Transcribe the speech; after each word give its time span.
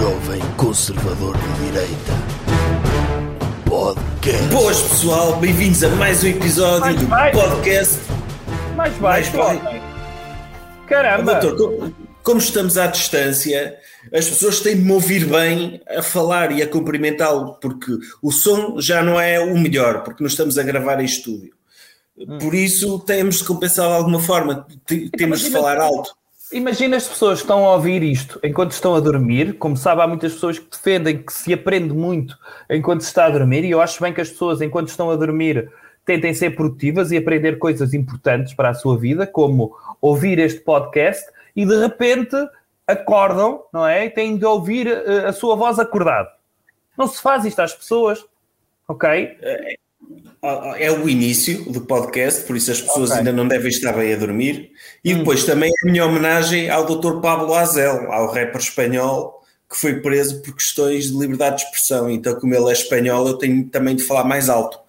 jovem 0.00 0.40
conservador 0.56 1.36
de 1.36 1.64
direita. 1.66 2.12
Podcast. 3.68 4.48
Boas 4.48 4.80
pessoal, 4.82 5.36
bem-vindos 5.36 5.84
a 5.84 5.90
mais 5.90 6.24
um 6.24 6.28
episódio 6.28 6.80
Mais 6.80 7.00
do 7.00 7.06
baixo. 7.06 7.38
podcast. 7.38 7.98
Mais 8.76 8.94
baixo, 8.96 9.36
Mais 9.36 9.58
baixo. 9.62 9.82
Caramba! 10.88 11.34
Doutor, 11.34 11.76
como, 11.78 11.94
como 12.22 12.38
estamos 12.40 12.78
à 12.78 12.86
distância, 12.86 13.76
as 14.14 14.26
pessoas 14.28 14.60
têm 14.60 14.76
de 14.76 14.82
me 14.82 14.92
ouvir 14.92 15.26
bem 15.26 15.80
a 15.88 16.02
falar 16.02 16.50
e 16.52 16.62
a 16.62 16.66
cumprimentá-lo, 16.66 17.54
porque 17.60 17.92
o 18.22 18.32
som 18.32 18.80
já 18.80 19.02
não 19.02 19.20
é 19.20 19.38
o 19.38 19.56
melhor, 19.58 20.02
porque 20.02 20.22
nós 20.22 20.32
estamos 20.32 20.56
a 20.56 20.62
gravar 20.62 20.98
em 21.00 21.04
estúdio. 21.04 21.52
Hum. 22.18 22.38
Por 22.38 22.54
isso 22.54 22.98
temos 23.00 23.36
de 23.38 23.44
compensar 23.44 23.86
de 23.88 23.94
alguma 23.94 24.18
forma, 24.20 24.66
T- 24.86 25.10
temos 25.16 25.40
de 25.40 25.50
falar 25.50 25.78
alto. 25.78 26.18
Imagina 26.52 26.96
as 26.96 27.06
pessoas 27.06 27.38
que 27.38 27.44
estão 27.44 27.64
a 27.64 27.74
ouvir 27.74 28.02
isto 28.02 28.40
enquanto 28.42 28.72
estão 28.72 28.96
a 28.96 29.00
dormir. 29.00 29.56
Como 29.56 29.76
sabe, 29.76 30.02
há 30.02 30.06
muitas 30.06 30.32
pessoas 30.32 30.58
que 30.58 30.68
defendem 30.68 31.22
que 31.22 31.32
se 31.32 31.52
aprende 31.52 31.94
muito 31.94 32.36
enquanto 32.68 33.02
se 33.02 33.06
está 33.06 33.26
a 33.26 33.30
dormir, 33.30 33.64
e 33.64 33.70
eu 33.70 33.80
acho 33.80 34.02
bem 34.02 34.12
que 34.12 34.20
as 34.20 34.30
pessoas, 34.30 34.60
enquanto 34.60 34.88
estão 34.88 35.10
a 35.10 35.16
dormir, 35.16 35.70
tentem 36.04 36.34
ser 36.34 36.56
produtivas 36.56 37.12
e 37.12 37.16
aprender 37.16 37.58
coisas 37.58 37.94
importantes 37.94 38.52
para 38.52 38.70
a 38.70 38.74
sua 38.74 38.98
vida, 38.98 39.28
como 39.28 39.76
ouvir 40.00 40.40
este 40.40 40.60
podcast, 40.60 41.24
e 41.54 41.64
de 41.64 41.78
repente 41.78 42.36
acordam, 42.84 43.62
não 43.72 43.86
é? 43.86 44.06
E 44.06 44.10
têm 44.10 44.36
de 44.36 44.44
ouvir 44.44 44.88
eh, 44.88 45.26
a 45.26 45.32
sua 45.32 45.54
voz 45.54 45.78
acordado. 45.78 46.28
Não 46.98 47.06
se 47.06 47.22
faz 47.22 47.44
isto 47.44 47.60
às 47.60 47.72
pessoas, 47.72 48.24
ok? 48.88 49.36
É 49.40 49.79
o 51.02 51.08
início 51.08 51.70
do 51.70 51.82
podcast, 51.82 52.42
por 52.46 52.56
isso 52.56 52.70
as 52.70 52.80
pessoas 52.80 53.10
Ok. 53.10 53.18
ainda 53.18 53.32
não 53.32 53.46
devem 53.46 53.68
estar 53.68 53.92
bem 53.92 54.12
a 54.12 54.16
dormir. 54.16 54.70
E 55.04 55.14
Hum. 55.14 55.18
depois 55.18 55.44
também 55.44 55.70
a 55.84 55.86
minha 55.90 56.04
homenagem 56.06 56.70
ao 56.70 56.84
Dr. 56.84 57.20
Pablo 57.20 57.54
Azel, 57.54 58.10
ao 58.10 58.26
rapper 58.26 58.56
espanhol 58.60 59.38
que 59.68 59.76
foi 59.76 60.00
preso 60.00 60.42
por 60.42 60.54
questões 60.56 61.12
de 61.12 61.16
liberdade 61.16 61.58
de 61.58 61.62
expressão. 61.62 62.10
Então, 62.10 62.34
como 62.40 62.52
ele 62.52 62.70
é 62.70 62.72
espanhol, 62.72 63.26
eu 63.28 63.34
tenho 63.34 63.64
também 63.68 63.94
de 63.94 64.02
falar 64.02 64.24
mais 64.24 64.48
alto. 64.48 64.80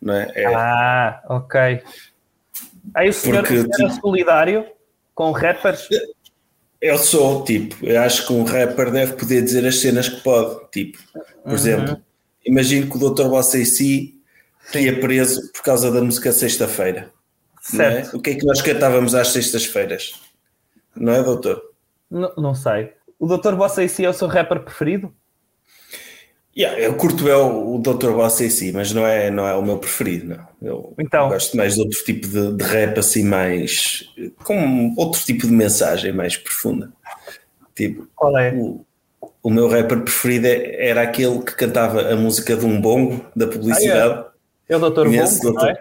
Não 0.00 0.14
é? 0.14 0.30
É- 0.34 0.54
Ah, 0.54 1.20
ok. 1.28 1.82
Aí 2.94 3.08
o 3.08 3.12
senhor 3.12 3.42
Porque, 3.42 3.64
tipo- 3.64 4.00
solidário 4.00 4.64
com 5.12 5.32
rappers? 5.32 5.88
Eu 6.80 6.96
sou, 6.98 7.42
tipo, 7.42 7.84
eu 7.84 8.00
acho 8.00 8.24
que 8.28 8.32
um 8.32 8.44
rapper 8.44 8.92
deve 8.92 9.14
poder 9.14 9.42
dizer 9.42 9.66
as 9.66 9.80
cenas 9.80 10.08
que 10.08 10.20
pode. 10.20 10.70
Tipo, 10.70 10.98
por 11.42 11.52
exemplo, 11.54 12.00
imagino 12.46 12.88
que 12.88 12.96
o 12.96 13.10
Dr. 13.10 13.26
Bossaici 14.72 14.78
ia 14.84 15.00
preso 15.00 15.52
por 15.52 15.62
causa 15.62 15.90
da 15.90 16.00
música 16.02 16.32
Sexta-feira. 16.32 17.10
não 17.72 17.84
é? 17.84 18.10
O 18.14 18.20
que 18.20 18.30
é 18.30 18.34
que 18.34 18.46
nós 18.46 18.60
cantávamos 18.62 19.14
às 19.14 19.28
sextas-feiras? 19.28 20.20
Não 20.96 21.12
é, 21.12 21.22
doutor? 21.22 21.62
N- 22.10 22.32
Não 22.36 22.54
sei. 22.54 22.92
O 23.18 23.26
Dr. 23.26 23.54
Bossaici 23.54 24.04
é 24.04 24.08
o 24.08 24.12
seu 24.14 24.28
rapper 24.28 24.60
preferido? 24.60 25.12
Yeah, 26.56 26.76
eu 26.80 26.94
curto 26.94 27.28
é 27.28 27.36
o, 27.36 27.76
o 27.76 27.78
Dr. 27.78 28.10
Bossaici, 28.12 28.72
mas 28.72 28.92
não 28.92 29.06
é, 29.06 29.30
não 29.30 29.46
é 29.46 29.54
o 29.54 29.62
meu 29.62 29.78
preferido, 29.78 30.36
não. 30.36 30.48
Eu 30.60 30.94
Então. 30.98 31.28
gosto 31.28 31.56
mais 31.56 31.74
de 31.74 31.80
outro 31.82 32.02
tipo 32.04 32.26
de, 32.26 32.52
de 32.56 32.64
rap, 32.64 32.98
assim, 32.98 33.22
mais. 33.22 34.08
com 34.42 34.92
outro 34.96 35.20
tipo 35.24 35.46
de 35.46 35.52
mensagem 35.52 36.12
mais 36.12 36.36
profunda. 36.36 36.92
Tipo, 37.76 38.08
Qual 38.16 38.36
é? 38.36 38.52
o, 38.54 38.84
o 39.42 39.50
meu 39.50 39.68
rapper 39.68 40.00
preferido 40.00 40.46
é- 40.48 40.88
era 40.88 41.02
aquele 41.02 41.38
que 41.42 41.54
cantava 41.54 42.12
a 42.12 42.16
música 42.16 42.56
de 42.56 42.64
um 42.64 42.80
bongo, 42.80 43.24
da 43.36 43.46
publicidade. 43.46 44.27
É 44.68 44.76
o 44.76 44.78
Dr. 44.78 45.08
Bongo, 45.08 45.12
não 45.12 45.22
é? 45.22 45.40
doutor? 45.40 45.78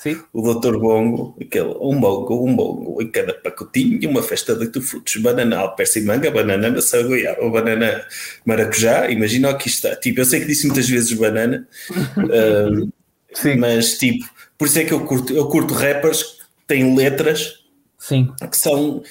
Sim. 0.00 0.18
O 0.32 0.54
Dr. 0.54 0.78
Bongo, 0.78 1.36
aquele, 1.38 1.74
um 1.78 2.00
bongo, 2.00 2.46
um 2.46 2.56
bongo, 2.56 3.02
em 3.02 3.10
cada 3.10 3.34
pacotinho, 3.34 4.08
uma 4.08 4.22
festa 4.22 4.54
de 4.54 4.60
oito 4.62 4.80
frutos, 4.80 5.14
banana, 5.16 5.58
alperce 5.58 6.00
e 6.00 6.04
manga, 6.04 6.30
banana, 6.30 6.70
maçã, 6.70 7.06
goiaba, 7.06 7.50
banana, 7.50 8.02
maracujá, 8.46 9.10
imagina 9.10 9.50
o 9.50 9.58
que 9.58 9.68
isto 9.68 9.86
está. 9.86 10.00
Tipo, 10.00 10.20
eu 10.20 10.24
sei 10.24 10.40
que 10.40 10.46
disse 10.46 10.66
muitas 10.66 10.88
vezes 10.88 11.12
banana, 11.12 11.68
ahm, 12.16 12.88
Sim. 13.34 13.56
mas 13.56 13.98
tipo, 13.98 14.26
por 14.56 14.68
isso 14.68 14.78
é 14.78 14.84
que 14.84 14.92
eu 14.94 15.04
curto, 15.04 15.34
eu 15.34 15.46
curto 15.48 15.74
rappers 15.74 16.22
que 16.22 16.44
têm 16.66 16.96
letras 16.96 17.56
Sim. 17.98 18.32
que 18.50 18.56
são, 18.56 19.02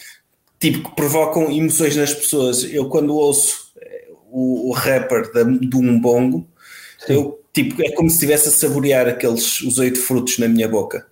tipo, 0.60 0.90
que 0.90 0.96
provocam 0.96 1.52
emoções 1.52 1.96
nas 1.96 2.16
pessoas. 2.16 2.64
Eu 2.64 2.90
quando 2.90 3.14
ouço 3.14 3.72
eh, 3.80 4.08
o, 4.32 4.70
o 4.70 4.72
rapper 4.72 5.32
da, 5.32 5.44
de 5.44 5.76
um 5.76 6.00
bongo, 6.02 6.50
Sim. 6.98 7.14
eu, 7.14 7.39
tipo, 7.54 7.82
é 7.82 7.92
como 7.92 8.10
se 8.10 8.16
estivesse 8.16 8.50
a 8.50 8.52
saborear 8.52 9.08
aqueles, 9.08 9.62
os 9.62 9.78
oito 9.78 10.00
frutos 10.00 10.38
na 10.38 10.48
minha 10.48 10.68
boca. 10.68 11.06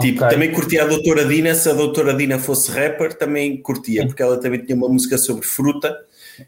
Tipo, 0.00 0.24
Ok. 0.24 0.34
também 0.34 0.52
curtia 0.52 0.82
a 0.82 0.86
Doutora 0.86 1.24
Dina, 1.24 1.54
se 1.54 1.70
a 1.70 1.72
Doutora 1.72 2.12
Dina 2.12 2.38
fosse 2.38 2.70
rapper, 2.70 3.14
também 3.14 3.56
curtia, 3.56 4.02
Sim. 4.02 4.08
porque 4.08 4.22
ela 4.22 4.38
também 4.38 4.62
tinha 4.62 4.76
uma 4.76 4.88
música 4.88 5.16
sobre 5.16 5.46
fruta 5.46 5.96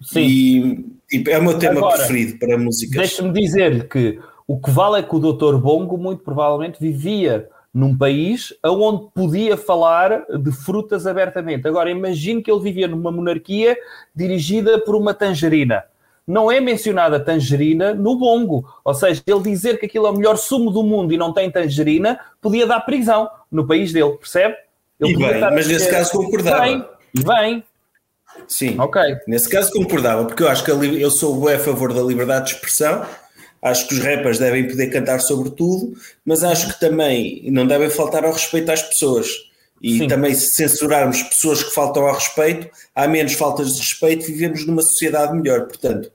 Sim. 0.03 0.21
e 0.21 0.85
tipo, 1.09 1.31
é 1.31 1.39
o 1.39 1.43
meu 1.43 1.59
tema 1.59 1.79
Agora, 1.79 1.97
preferido 1.97 2.39
para 2.39 2.59
músicas. 2.59 2.97
Deixa-me 2.97 3.33
dizer-lhe 3.33 3.85
que 3.85 4.19
o 4.47 4.61
que 4.61 4.71
vale 4.71 4.99
é 4.99 5.03
que 5.03 5.17
o 5.17 5.19
Dr. 5.19 5.57
Bongo, 5.57 5.97
muito 5.97 6.23
provavelmente, 6.23 6.79
vivia 6.79 7.49
num 7.73 7.97
país 7.97 8.53
onde 8.65 9.09
podia 9.15 9.57
falar 9.57 10.25
de 10.43 10.53
frutas 10.53 11.07
abertamente. 11.07 11.67
Agora, 11.67 11.91
imagine 11.91 12.43
que 12.43 12.51
ele 12.51 12.61
vivia 12.61 12.89
numa 12.89 13.11
monarquia 13.11 13.77
dirigida 14.15 14.79
por 14.79 14.95
uma 14.95 15.15
tangerina. 15.15 15.85
Não 16.29 16.53
é 16.53 16.61
mencionada 16.61 17.19
tangerina 17.19 17.95
no 17.95 18.19
bongo. 18.19 18.69
Ou 18.85 18.93
seja, 18.93 19.23
ele 19.27 19.41
dizer 19.41 19.81
que 19.81 19.87
aquilo 19.87 20.07
é 20.07 20.11
o 20.11 20.15
melhor 20.15 20.37
sumo 20.37 20.71
do 20.71 20.83
mundo 20.83 21.15
e 21.15 21.17
não 21.17 21.33
tem 21.33 21.51
tangerina, 21.51 22.21
podia 22.39 22.67
dar 22.67 22.81
prisão 22.81 23.31
no 23.51 23.67
país 23.67 23.95
dele, 23.95 24.13
percebe? 24.19 24.55
Ele 25.01 25.13
E 25.13 25.17
bem, 25.17 25.41
mas 25.41 25.67
nesse 25.67 25.79
dizer, 25.79 25.91
caso 25.91 26.11
concordava. 26.13 26.61
Bem, 26.61 26.85
e 27.15 27.25
bem, 27.25 27.65
Sim. 28.47 28.79
ok. 28.79 29.01
Nesse 29.27 29.49
caso 29.49 29.73
concordava, 29.73 30.27
porque 30.27 30.43
eu 30.43 30.49
acho 30.49 30.63
que 30.63 30.71
eu 30.71 31.11
sou 31.11 31.49
a 31.49 31.59
favor 31.59 31.95
da 31.95 32.03
liberdade 32.03 32.49
de 32.49 32.55
expressão, 32.57 33.07
acho 33.63 33.89
que 33.89 33.95
os 33.95 34.01
rappers 34.01 34.39
devem 34.39 34.69
poder 34.69 34.89
cantar 34.89 35.21
sobre 35.21 35.51
tudo, 35.51 35.95
mas 36.27 36.45
acho 36.45 36.75
que 36.75 36.79
também 36.79 37.43
não 37.51 37.67
devem 37.67 37.89
faltar 37.89 38.25
ao 38.25 38.33
respeito 38.33 38.71
às 38.71 38.83
pessoas. 38.83 39.29
E 39.81 39.99
Sim. 39.99 40.09
também 40.09 40.35
se 40.35 40.55
censurarmos 40.57 41.23
pessoas 41.23 41.63
que 41.63 41.73
faltam 41.73 42.05
ao 42.05 42.15
respeito, 42.15 42.69
há 42.95 43.07
menos 43.07 43.35
faltas 43.35 43.75
de 43.75 43.81
respeito, 43.81 44.27
vivemos 44.27 44.67
numa 44.67 44.83
sociedade 44.83 45.33
melhor. 45.37 45.67
Portanto, 45.67 46.11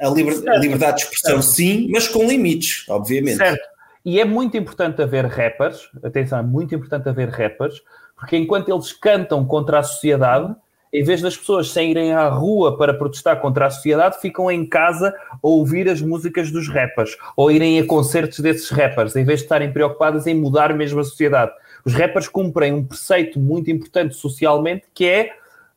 a, 0.00 0.08
liber- 0.08 0.48
a 0.48 0.56
liberdade 0.56 0.98
de 0.98 1.02
expressão 1.04 1.42
sim, 1.42 1.88
mas 1.90 2.08
com 2.08 2.24
limites, 2.24 2.84
obviamente. 2.88 3.36
Certo. 3.36 3.66
E 4.04 4.20
é 4.20 4.24
muito 4.24 4.56
importante 4.56 5.02
haver 5.02 5.26
rappers, 5.26 5.90
atenção, 6.02 6.38
é 6.38 6.42
muito 6.42 6.74
importante 6.74 7.08
haver 7.08 7.28
rappers, 7.28 7.82
porque 8.16 8.36
enquanto 8.36 8.70
eles 8.70 8.92
cantam 8.92 9.44
contra 9.44 9.80
a 9.80 9.82
sociedade, 9.82 10.54
em 10.92 11.02
vez 11.02 11.20
das 11.20 11.36
pessoas 11.36 11.70
saírem 11.70 12.12
à 12.12 12.28
rua 12.28 12.78
para 12.78 12.94
protestar 12.94 13.40
contra 13.40 13.66
a 13.66 13.70
sociedade, 13.70 14.20
ficam 14.20 14.50
em 14.50 14.64
casa 14.64 15.12
a 15.30 15.38
ouvir 15.42 15.90
as 15.90 16.00
músicas 16.00 16.50
dos 16.50 16.68
rappers, 16.68 17.16
ou 17.36 17.50
irem 17.50 17.78
a 17.80 17.84
concertos 17.84 18.38
desses 18.38 18.70
rappers, 18.70 19.14
em 19.16 19.24
vez 19.24 19.40
de 19.40 19.44
estarem 19.44 19.72
preocupadas 19.72 20.26
em 20.26 20.34
mudar 20.34 20.72
mesmo 20.72 21.00
a 21.00 21.04
sociedade. 21.04 21.52
Os 21.84 21.92
rappers 21.92 22.28
cumprem 22.28 22.72
um 22.72 22.84
preceito 22.84 23.38
muito 23.38 23.70
importante 23.70 24.14
socialmente, 24.14 24.84
que 24.94 25.04
é 25.04 25.30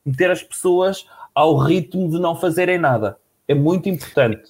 meter 0.05 0.31
as 0.31 0.41
pessoas 0.41 1.05
ao 1.35 1.57
ritmo 1.57 2.09
de 2.09 2.19
não 2.19 2.39
fazerem 2.39 2.77
nada. 2.77 3.17
É 3.49 3.53
muito 3.55 3.89
importante. 3.89 4.43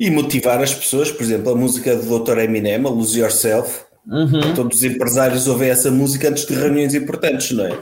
E 0.00 0.10
motivar 0.10 0.60
as 0.60 0.74
pessoas, 0.74 1.12
por 1.12 1.22
exemplo, 1.22 1.52
a 1.52 1.54
música 1.54 1.94
do 1.94 2.18
Dr. 2.18 2.38
Eminem, 2.38 2.76
a 2.76 2.88
Lose 2.88 3.20
Yourself, 3.20 3.84
Uhum. 4.06 4.54
todos 4.54 4.78
os 4.78 4.84
empresários 4.84 5.46
ouvem 5.48 5.70
essa 5.70 5.90
música 5.90 6.28
antes 6.28 6.44
de 6.44 6.54
reuniões 6.54 6.94
importantes, 6.94 7.52
não 7.52 7.64
é? 7.64 7.78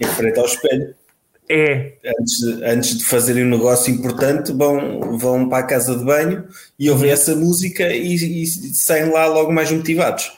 Em 0.00 0.06
frente 0.06 0.38
ao 0.38 0.46
espelho. 0.46 0.94
É, 1.48 1.92
Antes 2.18 2.36
de, 2.38 2.64
antes 2.64 2.98
de 2.98 3.04
fazerem 3.04 3.44
um 3.44 3.50
negócio 3.50 3.92
importante, 3.92 4.52
vão, 4.52 5.16
vão 5.18 5.48
para 5.48 5.58
a 5.58 5.66
casa 5.66 5.94
de 5.96 6.04
banho 6.04 6.44
e 6.78 6.90
ouvem 6.90 7.10
essa 7.10 7.36
música 7.36 7.92
e, 7.92 8.14
e 8.14 8.46
saem 8.46 9.10
lá 9.12 9.26
logo 9.26 9.52
mais 9.52 9.70
motivados. 9.70 10.32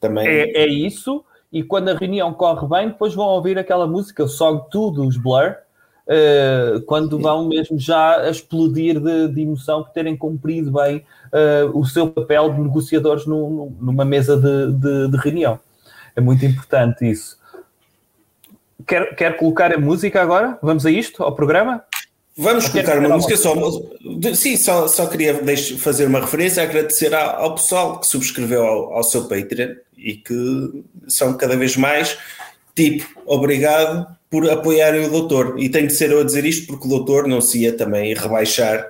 Também. 0.00 0.26
É, 0.26 0.62
é 0.62 0.66
isso, 0.66 1.24
e 1.52 1.62
quando 1.62 1.88
a 1.88 1.96
reunião 1.96 2.32
corre 2.32 2.66
bem, 2.68 2.88
depois 2.88 3.12
vão 3.14 3.26
ouvir 3.26 3.58
aquela 3.58 3.86
música, 3.86 4.24
o 4.24 4.28
Song 4.28 4.62
2 4.72 4.94
dos 4.94 5.16
Blur, 5.16 5.54
eh, 6.08 6.80
quando 6.86 7.18
vão 7.18 7.48
mesmo 7.48 7.78
já 7.78 8.20
a 8.22 8.30
explodir 8.30 9.00
de, 9.00 9.28
de 9.28 9.40
emoção 9.42 9.82
por 9.82 9.90
terem 9.92 10.16
cumprido 10.16 10.72
bem 10.72 11.04
eh, 11.32 11.64
o 11.72 11.84
seu 11.84 12.08
papel 12.08 12.52
de 12.52 12.60
negociadores 12.60 13.26
no- 13.26 13.48
no- 13.50 13.76
numa 13.80 14.04
mesa 14.04 14.36
de, 14.36 14.72
de- 14.72 15.08
de 15.10 15.16
reunião. 15.16 15.58
É 16.16 16.20
muito 16.20 16.44
importante 16.44 17.10
isso. 17.10 17.38
Quer, 18.86 19.14
quer 19.16 19.36
colocar 19.36 19.72
a 19.72 19.78
música 19.78 20.20
agora? 20.20 20.58
Vamos 20.62 20.84
a 20.84 20.90
isto, 20.90 21.22
ao 21.22 21.34
programa? 21.34 21.82
Vamos 22.36 22.68
colocar 22.68 22.98
uma 22.98 23.08
música 23.16 23.36
só. 23.36 23.54
Sim, 24.34 24.56
só, 24.56 24.88
só 24.88 25.06
queria 25.06 25.40
fazer 25.78 26.06
uma 26.06 26.20
referência, 26.20 26.62
agradecer 26.62 27.14
ao, 27.14 27.36
ao 27.44 27.54
pessoal 27.54 28.00
que 28.00 28.06
subscreveu 28.08 28.64
ao, 28.66 28.92
ao 28.94 29.02
seu 29.04 29.22
Patreon 29.28 29.76
e 29.96 30.14
que 30.16 30.84
são 31.06 31.34
cada 31.36 31.56
vez 31.56 31.76
mais. 31.76 32.18
Tipo, 32.74 33.06
obrigado 33.26 34.06
por 34.30 34.50
apoiarem 34.50 35.06
o 35.06 35.10
doutor. 35.10 35.56
E 35.58 35.68
tenho 35.68 35.86
de 35.86 35.94
ser 35.94 36.10
eu 36.10 36.20
a 36.20 36.24
dizer 36.24 36.44
isto 36.44 36.66
porque 36.66 36.86
o 36.86 36.90
doutor 36.90 37.28
não 37.28 37.40
se 37.40 37.62
ia 37.62 37.76
também 37.76 38.14
rebaixar 38.14 38.84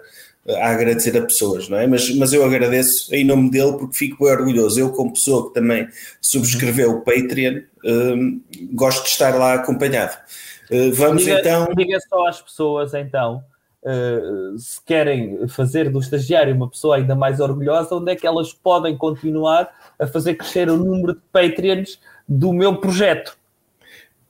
eh, 0.47 0.63
a 0.63 0.71
agradecer 0.71 1.17
a 1.19 1.23
pessoas, 1.23 1.69
não 1.69 1.77
é? 1.77 1.87
Mas, 1.87 2.15
mas 2.17 2.33
eu 2.33 2.45
agradeço 2.45 3.15
em 3.15 3.25
nome 3.25 3.51
dele 3.51 3.73
porque 3.73 3.97
fico 3.97 4.25
bem 4.25 4.33
orgulhoso. 4.33 4.81
Eu, 4.81 4.91
como 4.91 5.13
pessoa 5.13 5.49
que 5.49 5.55
também 5.55 5.87
subscreveu 6.21 6.93
o 6.93 7.01
Patreon, 7.03 7.61
hum, 7.85 8.41
gosto 8.73 9.05
de 9.05 9.11
estar 9.11 9.35
lá 9.37 9.55
acompanhado. 9.55 10.17
Eh, 10.71 10.91
vamos 10.91 11.25
diga, 11.25 11.41
então. 11.41 11.69
diga 11.77 11.99
só 12.09 12.27
às 12.27 12.41
pessoas 12.41 12.95
então 12.95 13.45
uh, 13.85 14.59
se 14.59 14.83
querem 14.85 15.47
fazer 15.49 15.91
do 15.91 16.01
estagiário 16.01 16.55
uma 16.55 16.69
pessoa 16.69 16.97
ainda 16.97 17.15
mais 17.15 17.41
orgulhosa, 17.41 17.95
onde 17.95 18.13
é 18.13 18.17
que 18.17 18.27
elas 18.27 18.53
podem 18.53 18.97
continuar 18.97 19.69
a 19.99 20.07
fazer 20.07 20.35
crescer 20.35 20.69
o 20.71 20.77
número 20.77 21.15
de 21.15 21.21
Patreons 21.33 22.01
do 22.27 22.53
meu 22.53 22.77
projeto? 22.77 23.37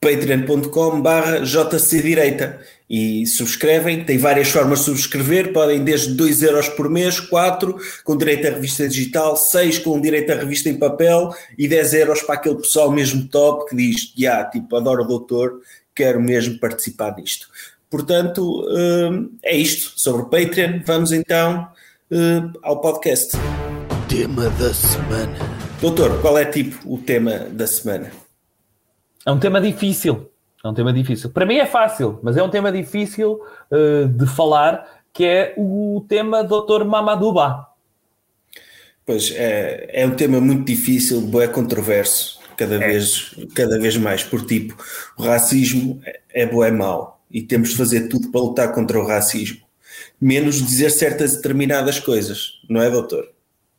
patreon.com 0.05 1.01
barra 1.01 1.43
jcdireita 1.43 2.61
e 2.89 3.27
subscrevem, 3.27 4.05
tem 4.05 4.19
várias 4.19 4.51
formas 4.51 4.81
de 4.81 4.85
subscrever, 4.85 5.55
podem 5.55 5.83
desde 5.83 6.13
2 6.13 6.43
euros 6.43 6.69
por 6.69 6.91
mês, 6.91 7.19
4 7.19 7.75
com 8.05 8.15
direito 8.15 8.47
à 8.47 8.51
revista 8.51 8.87
digital, 8.87 9.35
6 9.35 9.79
com 9.79 9.99
direito 9.99 10.31
à 10.31 10.35
revista 10.35 10.69
em 10.69 10.79
papel 10.79 11.35
e 11.57 11.67
10 11.67 11.95
euros 11.95 12.23
para 12.23 12.35
aquele 12.35 12.57
pessoal 12.57 12.91
mesmo 12.91 13.27
top 13.29 13.71
que 13.71 13.75
diz, 13.77 14.13
já, 14.15 14.31
yeah, 14.31 14.51
tipo, 14.51 14.77
adoro 14.77 15.05
o 15.05 15.07
doutor, 15.07 15.61
quero 15.95 16.21
mesmo 16.21 16.59
participar 16.59 17.11
disto. 17.13 17.49
Portanto, 17.89 18.67
hum, 18.69 19.31
é 19.43 19.57
isto 19.57 19.93
sobre 19.97 20.23
o 20.23 20.27
Patreon. 20.27 20.81
Vamos 20.85 21.13
então 21.13 21.69
hum, 22.11 22.53
ao 22.63 22.81
podcast. 22.81 23.33
Tema 24.09 24.51
da 24.51 24.75
semana. 24.75 25.39
Doutor, 25.81 26.21
qual 26.21 26.37
é 26.37 26.45
tipo 26.45 26.77
o 26.93 26.99
tema 26.99 27.47
da 27.51 27.67
semana? 27.67 28.24
É 29.27 29.31
um 29.31 29.39
tema 29.39 29.61
difícil. 29.61 30.31
É 30.63 30.69
um 30.69 30.75
tema 30.75 30.93
difícil. 30.93 31.31
Para 31.31 31.47
mim 31.47 31.57
é 31.57 31.67
fácil, 31.67 32.19
mas 32.23 32.37
é 32.37 32.43
um 32.43 32.49
tema 32.49 32.73
difícil 32.73 33.41
uh, 33.71 34.09
de 34.09 34.27
falar, 34.27 35.03
que 35.13 35.25
é 35.25 35.55
o 35.57 36.05
tema 36.09 36.43
Dr. 36.43 36.85
Mamadouba. 36.85 37.69
Pois, 39.07 39.31
é, 39.33 39.91
é 39.93 40.07
um 40.07 40.15
tema 40.15 40.41
muito 40.41 40.65
difícil, 40.65 41.31
é 41.43 41.47
controverso, 41.47 42.41
cada, 42.57 42.77
é. 42.77 42.79
Vez, 42.79 43.35
cada 43.55 43.79
vez 43.79 43.99
mais, 43.99 44.25
por 44.25 44.45
tipo, 44.47 44.75
o 45.19 45.23
racismo 45.23 46.01
é, 46.07 46.21
é 46.33 46.47
bom, 46.47 46.65
é 46.65 46.71
mau, 46.71 47.23
e 47.31 47.43
temos 47.43 47.71
de 47.71 47.77
fazer 47.77 48.09
tudo 48.09 48.31
para 48.31 48.41
lutar 48.41 48.73
contra 48.73 48.99
o 48.99 49.07
racismo, 49.07 49.61
menos 50.19 50.57
dizer 50.63 50.89
certas 50.89 51.37
determinadas 51.37 52.01
coisas, 52.01 52.63
não 52.69 52.81
é, 52.81 52.91
doutor? 52.91 53.31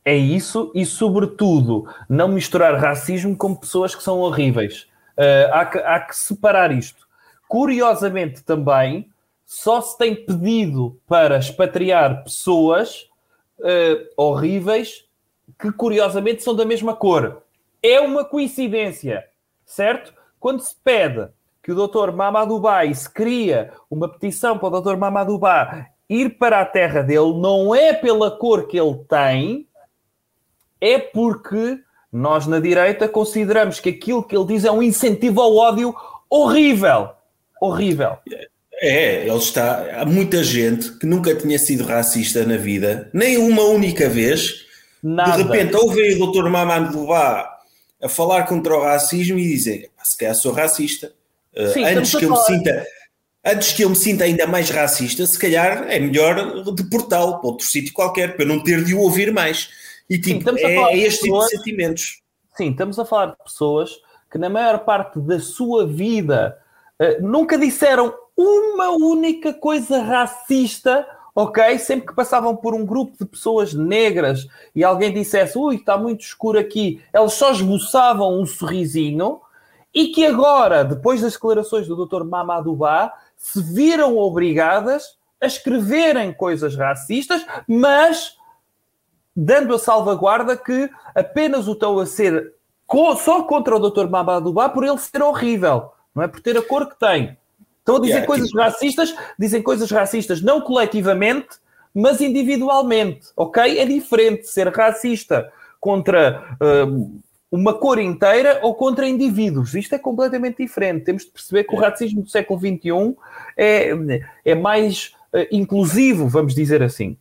É 0.03 0.15
isso, 0.15 0.71
e 0.75 0.85
sobretudo, 0.85 1.87
não 2.07 2.27
misturar 2.27 2.79
racismo 2.79 3.35
com 3.35 3.55
pessoas 3.55 3.95
que 3.95 4.03
são 4.03 4.19
horríveis 4.19 4.85
Uh, 5.17 5.53
há, 5.53 5.65
que, 5.65 5.77
há 5.77 5.99
que 5.99 6.15
separar 6.15 6.71
isto. 6.71 7.07
Curiosamente, 7.47 8.43
também, 8.43 9.09
só 9.45 9.79
se 9.81 9.97
tem 9.97 10.15
pedido 10.15 10.99
para 11.07 11.37
expatriar 11.37 12.23
pessoas 12.23 13.09
uh, 13.59 14.07
horríveis 14.17 15.05
que, 15.59 15.71
curiosamente, 15.71 16.43
são 16.43 16.55
da 16.55 16.65
mesma 16.65 16.95
cor. 16.95 17.43
É 17.81 17.99
uma 17.99 18.25
coincidência, 18.25 19.23
certo? 19.65 20.13
Quando 20.39 20.61
se 20.61 20.75
pede 20.83 21.29
que 21.61 21.71
o 21.71 21.87
Dr. 21.87 22.11
Mamadouba 22.11 22.93
se 22.93 23.09
cria 23.09 23.73
uma 23.89 24.09
petição 24.09 24.57
para 24.57 24.67
o 24.67 24.81
Dr. 24.81 24.97
Mamadouba 24.97 25.87
ir 26.09 26.37
para 26.37 26.61
a 26.61 26.65
terra 26.65 27.01
dele, 27.01 27.33
não 27.39 27.73
é 27.73 27.93
pela 27.93 28.29
cor 28.29 28.67
que 28.67 28.79
ele 28.79 28.95
tem, 29.09 29.67
é 30.79 30.99
porque 30.99 31.81
nós, 32.15 32.47
na 32.47 32.61
direita, 32.61 33.09
consideramos 33.09 33.81
que 33.81 33.89
aquilo 33.89 34.23
que 34.23 34.35
ele 34.35 34.45
diz 34.45 34.63
é 34.63 34.71
um 34.71 34.81
incentivo 34.81 35.41
ao 35.41 35.53
ódio 35.53 35.93
horrível. 36.29 37.09
Horrível. 37.59 38.17
É, 38.75 39.27
ele 39.27 39.37
está. 39.37 40.01
Há 40.01 40.05
muita 40.05 40.41
gente 40.41 40.97
que 40.97 41.05
nunca 41.05 41.35
tinha 41.35 41.59
sido 41.59 41.83
racista 41.83 42.45
na 42.45 42.55
vida, 42.55 43.09
nem 43.13 43.37
uma 43.37 43.63
única 43.63 44.07
vez. 44.07 44.65
Nada. 45.03 45.35
De 45.35 45.43
repente, 45.43 45.75
ouve 45.75 46.21
o 46.21 46.31
Dr. 46.31 46.49
Mamadou 46.49 47.13
a 47.13 47.59
falar 48.07 48.43
contra 48.43 48.73
o 48.75 48.81
racismo 48.81 49.37
e 49.37 49.49
dizer: 49.49 49.91
se 50.01 50.17
calhar 50.17 50.35
sou 50.35 50.53
racista. 50.53 51.11
Uh, 51.53 51.73
Sim, 51.73 51.83
antes 51.83 52.15
que 52.15 52.23
eu 52.23 52.31
me 52.31 52.37
sinta. 52.37 52.85
Antes 53.47 53.73
que 53.73 53.83
eu 53.83 53.89
me 53.89 53.95
sinta 53.95 54.23
ainda 54.23 54.47
mais 54.47 54.69
racista, 54.71 55.23
se 55.27 55.37
calhar 55.37 55.85
é 55.87 55.99
melhor 55.99 56.63
deportá-lo 56.73 57.39
para 57.39 57.47
outro 57.47 57.67
sítio 57.67 57.93
qualquer, 57.93 58.35
para 58.35 58.43
eu 58.43 58.47
não 58.47 58.63
ter 58.63 58.83
de 58.83 58.95
o 58.95 58.99
ouvir 58.99 59.31
mais. 59.31 59.69
E 60.09 60.19
tipo, 60.19 60.49
Sim, 60.51 60.65
é, 60.65 60.97
este 60.97 61.21
pessoas, 61.21 61.49
tipo 61.49 61.57
de 61.57 61.63
sentimentos. 61.63 62.21
Sim, 62.55 62.71
estamos 62.71 62.99
a 62.99 63.05
falar 63.05 63.27
de 63.27 63.43
pessoas 63.43 63.91
que 64.31 64.37
na 64.37 64.49
maior 64.49 64.79
parte 64.79 65.19
da 65.19 65.39
sua 65.39 65.85
vida 65.85 66.57
uh, 67.01 67.25
nunca 67.25 67.57
disseram 67.57 68.13
uma 68.37 68.89
única 68.91 69.53
coisa 69.53 70.01
racista, 70.01 71.07
ok? 71.33 71.79
Sempre 71.79 72.07
que 72.07 72.15
passavam 72.15 72.55
por 72.55 72.73
um 72.73 72.85
grupo 72.85 73.17
de 73.17 73.25
pessoas 73.25 73.73
negras 73.73 74.47
e 74.75 74.83
alguém 74.83 75.13
dissesse, 75.13 75.57
ui, 75.57 75.75
está 75.75 75.97
muito 75.97 76.21
escuro 76.21 76.59
aqui, 76.59 77.01
eles 77.13 77.33
só 77.33 77.51
esboçavam 77.51 78.39
um 78.39 78.45
sorrisinho 78.45 79.39
e 79.93 80.07
que 80.07 80.25
agora, 80.25 80.83
depois 80.83 81.21
das 81.21 81.33
declarações 81.33 81.87
do 81.87 82.05
Dr. 82.05 82.25
Mamadouba, 82.25 83.13
se 83.37 83.61
viram 83.61 84.17
obrigadas 84.17 85.17
a 85.39 85.45
escreverem 85.45 86.33
coisas 86.33 86.75
racistas, 86.75 87.45
mas 87.67 88.35
dando 89.35 89.73
a 89.73 89.79
salvaguarda 89.79 90.55
que 90.55 90.89
apenas 91.13 91.67
o 91.67 91.73
estão 91.73 91.99
a 91.99 92.05
ser 92.05 92.53
só 93.17 93.43
contra 93.43 93.75
o 93.75 93.89
Dr. 93.89 94.07
Mamadouba 94.07 94.69
por 94.69 94.85
ele 94.85 94.97
ser 94.97 95.21
horrível, 95.21 95.91
não 96.13 96.23
é? 96.23 96.27
Por 96.27 96.39
ter 96.39 96.57
a 96.57 96.61
cor 96.61 96.87
que 96.87 96.97
tem. 96.99 97.37
Estão 97.79 97.97
a 97.97 97.99
dizer 97.99 98.13
yeah, 98.13 98.27
coisas 98.27 98.47
tipo... 98.47 98.59
racistas, 98.59 99.15
dizem 99.37 99.61
coisas 99.61 99.91
racistas 99.91 100.41
não 100.41 100.61
coletivamente, 100.61 101.57
mas 101.93 102.21
individualmente, 102.21 103.27
ok? 103.35 103.79
É 103.79 103.85
diferente 103.85 104.47
ser 104.47 104.69
racista 104.69 105.51
contra 105.79 106.57
uh, 106.61 107.21
uma 107.51 107.73
cor 107.73 107.99
inteira 107.99 108.59
ou 108.63 108.73
contra 108.73 109.07
indivíduos. 109.07 109.75
Isto 109.75 109.95
é 109.95 109.99
completamente 109.99 110.57
diferente. 110.57 111.05
Temos 111.05 111.25
de 111.25 111.31
perceber 111.31 111.63
que 111.63 111.75
o 111.75 111.79
racismo 111.79 112.21
do 112.21 112.29
século 112.29 112.59
XXI 112.59 113.15
é, 113.55 113.91
é 114.43 114.55
mais 114.55 115.13
uh, 115.33 115.47
inclusivo, 115.51 116.27
vamos 116.27 116.55
dizer 116.55 116.81
assim. 116.81 117.17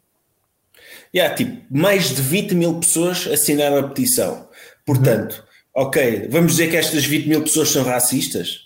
Yeah, 1.14 1.34
tipo, 1.34 1.62
mais 1.70 2.14
de 2.14 2.20
20 2.20 2.54
mil 2.54 2.80
pessoas 2.80 3.28
assinaram 3.28 3.78
a 3.78 3.88
petição. 3.88 4.48
Portanto, 4.84 5.44
uhum. 5.76 5.84
ok, 5.84 6.28
vamos 6.28 6.52
dizer 6.52 6.70
que 6.70 6.76
estas 6.76 7.04
20 7.04 7.28
mil 7.28 7.42
pessoas 7.42 7.68
são 7.68 7.84
racistas? 7.84 8.64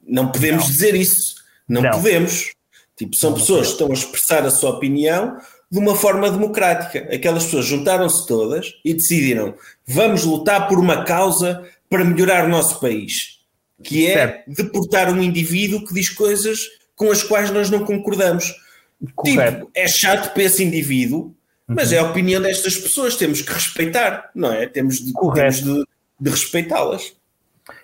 Não 0.00 0.32
podemos 0.32 0.64
não. 0.64 0.70
dizer 0.70 0.94
isso. 0.94 1.34
Não, 1.68 1.82
não, 1.82 1.90
podemos. 1.90 2.52
Tipo, 2.96 3.14
são 3.14 3.30
não, 3.30 3.38
pessoas 3.38 3.66
que 3.66 3.72
estão 3.72 3.90
a 3.90 3.94
expressar 3.94 4.44
a 4.46 4.50
sua 4.50 4.70
opinião 4.70 5.36
de 5.70 5.78
uma 5.78 5.94
forma 5.94 6.30
democrática. 6.30 7.14
Aquelas 7.14 7.44
pessoas 7.44 7.66
juntaram-se 7.66 8.26
todas 8.26 8.72
e 8.84 8.94
decidiram: 8.94 9.54
vamos 9.86 10.24
lutar 10.24 10.68
por 10.68 10.78
uma 10.78 11.04
causa 11.04 11.62
para 11.90 12.04
melhorar 12.04 12.46
o 12.46 12.48
nosso 12.48 12.80
país, 12.80 13.40
que 13.82 14.06
é 14.06 14.14
certo. 14.14 14.50
deportar 14.50 15.12
um 15.12 15.22
indivíduo 15.22 15.84
que 15.84 15.92
diz 15.92 16.08
coisas 16.08 16.60
com 16.96 17.10
as 17.10 17.22
quais 17.22 17.50
nós 17.50 17.68
não 17.68 17.84
concordamos. 17.84 18.54
Correto. 19.14 19.66
Tipo, 19.66 19.70
é 19.74 19.86
chato 19.86 20.32
para 20.32 20.44
esse 20.44 20.64
indivíduo 20.64 21.34
mas 21.66 21.92
é 21.92 21.98
a 21.98 22.04
opinião 22.04 22.42
destas 22.42 22.76
pessoas, 22.76 23.16
temos 23.16 23.40
que 23.40 23.52
respeitar, 23.52 24.30
não 24.34 24.52
é? 24.52 24.66
Temos 24.66 24.96
de, 24.96 25.12
temos 25.12 25.62
de, 25.62 25.84
de 26.20 26.30
respeitá-las. 26.30 27.14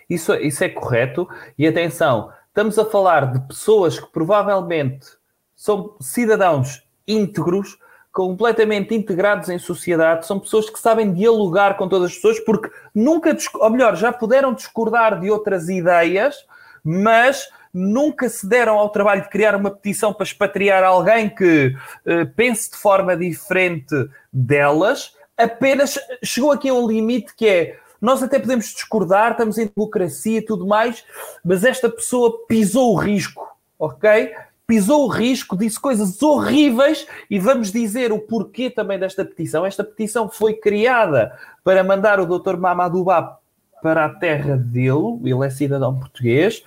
Isso, 0.08 0.34
isso 0.34 0.64
é 0.64 0.68
correto. 0.68 1.28
E 1.56 1.66
atenção, 1.66 2.32
estamos 2.48 2.78
a 2.78 2.84
falar 2.84 3.32
de 3.32 3.40
pessoas 3.46 3.98
que 3.98 4.10
provavelmente 4.10 5.06
são 5.54 5.96
cidadãos 6.00 6.82
íntegros, 7.06 7.78
completamente 8.12 8.94
integrados 8.94 9.48
em 9.48 9.58
sociedade, 9.58 10.26
são 10.26 10.40
pessoas 10.40 10.68
que 10.68 10.78
sabem 10.78 11.12
dialogar 11.12 11.76
com 11.76 11.88
todas 11.88 12.10
as 12.10 12.16
pessoas, 12.16 12.40
porque 12.40 12.70
nunca, 12.94 13.36
ou 13.54 13.70
melhor, 13.70 13.96
já 13.96 14.12
puderam 14.12 14.52
discordar 14.52 15.20
de 15.20 15.30
outras 15.30 15.68
ideias, 15.68 16.36
mas 16.82 17.48
nunca 17.72 18.28
se 18.28 18.46
deram 18.46 18.78
ao 18.78 18.90
trabalho 18.90 19.22
de 19.22 19.28
criar 19.28 19.54
uma 19.54 19.70
petição 19.70 20.12
para 20.12 20.24
expatriar 20.24 20.82
alguém 20.84 21.28
que 21.28 21.74
uh, 22.06 22.26
pense 22.34 22.70
de 22.70 22.76
forma 22.76 23.16
diferente 23.16 23.94
delas, 24.32 25.12
apenas 25.36 25.98
chegou 26.22 26.50
aqui 26.50 26.68
a 26.68 26.74
um 26.74 26.86
limite 26.86 27.34
que 27.34 27.46
é 27.46 27.78
nós 28.00 28.22
até 28.22 28.38
podemos 28.38 28.66
discordar, 28.66 29.32
estamos 29.32 29.58
em 29.58 29.70
democracia 29.74 30.38
e 30.38 30.42
tudo 30.42 30.66
mais, 30.66 31.04
mas 31.44 31.64
esta 31.64 31.88
pessoa 31.88 32.46
pisou 32.46 32.94
o 32.94 32.96
risco, 32.96 33.44
ok? 33.78 34.34
Pisou 34.66 35.06
o 35.06 35.08
risco, 35.08 35.56
disse 35.56 35.80
coisas 35.80 36.22
horríveis 36.22 37.06
e 37.28 37.38
vamos 37.38 37.72
dizer 37.72 38.12
o 38.12 38.18
porquê 38.20 38.70
também 38.70 38.98
desta 38.98 39.24
petição. 39.24 39.66
Esta 39.66 39.82
petição 39.82 40.28
foi 40.28 40.54
criada 40.54 41.36
para 41.64 41.82
mandar 41.82 42.20
o 42.20 42.26
Dr. 42.26 42.56
Mamadouba 42.56 43.38
para 43.82 44.04
a 44.04 44.08
terra 44.10 44.56
dele, 44.56 45.20
ele 45.24 45.46
é 45.46 45.50
cidadão 45.50 45.98
português, 45.98 46.62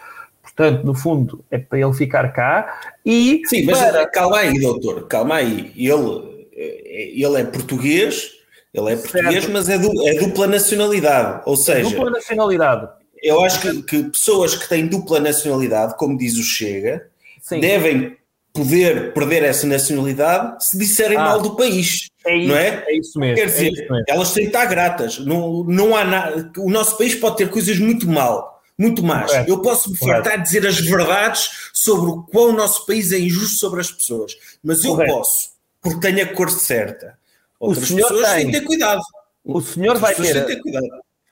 Portanto, 0.56 0.84
no 0.86 0.94
fundo, 0.94 1.44
é 1.50 1.58
para 1.58 1.80
ele 1.80 1.94
ficar 1.94 2.32
cá 2.34 2.94
e. 3.06 3.42
Sim, 3.46 3.64
mas 3.64 3.80
para... 3.80 4.08
calma 4.08 4.38
aí, 4.38 4.60
doutor, 4.60 5.08
calma 5.08 5.36
aí. 5.36 5.72
Ele, 5.76 6.48
ele 6.54 7.42
é 7.42 7.44
português, 7.46 8.32
ele 8.74 8.94
é 8.94 8.96
português, 8.96 9.44
certo. 9.44 9.52
mas 9.52 9.70
é, 9.70 9.78
du, 9.78 10.08
é 10.08 10.14
dupla 10.16 10.48
nacionalidade. 10.48 11.42
Ou 11.46 11.56
seja, 11.56 11.90
dupla 11.90 12.12
nacionalidade. 12.12 12.90
Eu 13.24 13.44
acho 13.44 13.62
que, 13.62 13.84
que, 13.84 14.04
pessoas 14.04 14.56
que 14.56 14.68
têm 14.68 14.88
dupla 14.88 15.20
nacionalidade, 15.20 15.96
como 15.96 16.18
diz 16.18 16.38
o 16.38 16.44
Chega, 16.44 17.08
Sim. 17.42 17.60
devem 17.60 18.18
poder 18.54 19.14
perder 19.14 19.44
essa 19.44 19.66
nacionalidade 19.66 20.66
se 20.66 20.78
disserem 20.78 21.18
ah, 21.18 21.24
mal 21.24 21.42
do 21.42 21.56
país. 21.56 22.10
É 22.26 22.36
isso, 22.36 22.48
não 22.50 22.58
é? 22.58 22.84
é 22.88 22.98
isso 22.98 23.20
mesmo. 23.20 23.36
Quer 23.36 23.46
dizer, 23.46 23.88
é 24.08 24.12
elas 24.12 24.34
têm 24.34 24.44
que 24.44 24.50
estar 24.50 24.66
gratas. 24.66 25.20
Não, 25.20 25.64
não 25.64 25.96
há 25.96 26.04
nada. 26.04 26.52
O 26.58 26.70
nosso 26.70 26.98
país 26.98 27.16
pode 27.16 27.38
ter 27.38 27.50
coisas 27.50 27.80
muito 27.80 28.08
mal 28.10 28.51
muito 28.82 29.04
mais. 29.04 29.32
Correto. 29.32 29.50
Eu 29.50 29.62
posso 29.62 29.92
me 29.92 29.98
fartar 29.98 30.38
de 30.38 30.44
dizer 30.44 30.66
as 30.66 30.80
verdades 30.80 31.70
sobre 31.74 32.10
o 32.10 32.24
quão 32.24 32.50
o 32.50 32.54
nosso 32.54 32.86
país 32.86 33.12
é 33.12 33.20
injusto 33.20 33.58
sobre 33.58 33.82
as 33.82 33.92
pessoas, 33.92 34.36
mas 34.64 34.84
eu 34.84 34.92
Correto. 34.92 35.14
posso, 35.14 35.52
porque 35.82 36.00
tenho 36.00 36.24
a 36.24 36.34
cor 36.34 36.50
certa. 36.50 37.18
Outras 37.60 37.84
o 37.84 37.88
senhor 37.88 38.08
pessoas 38.08 38.28
tem. 38.30 38.38
têm 38.38 38.52
que 38.52 38.60
ter 38.60 38.66
cuidado. 38.66 39.02
O 39.44 39.62
senhor 39.62 39.96
Outras 39.96 40.18
vai 40.18 40.26
ter, 40.34 40.46
ter 40.46 40.62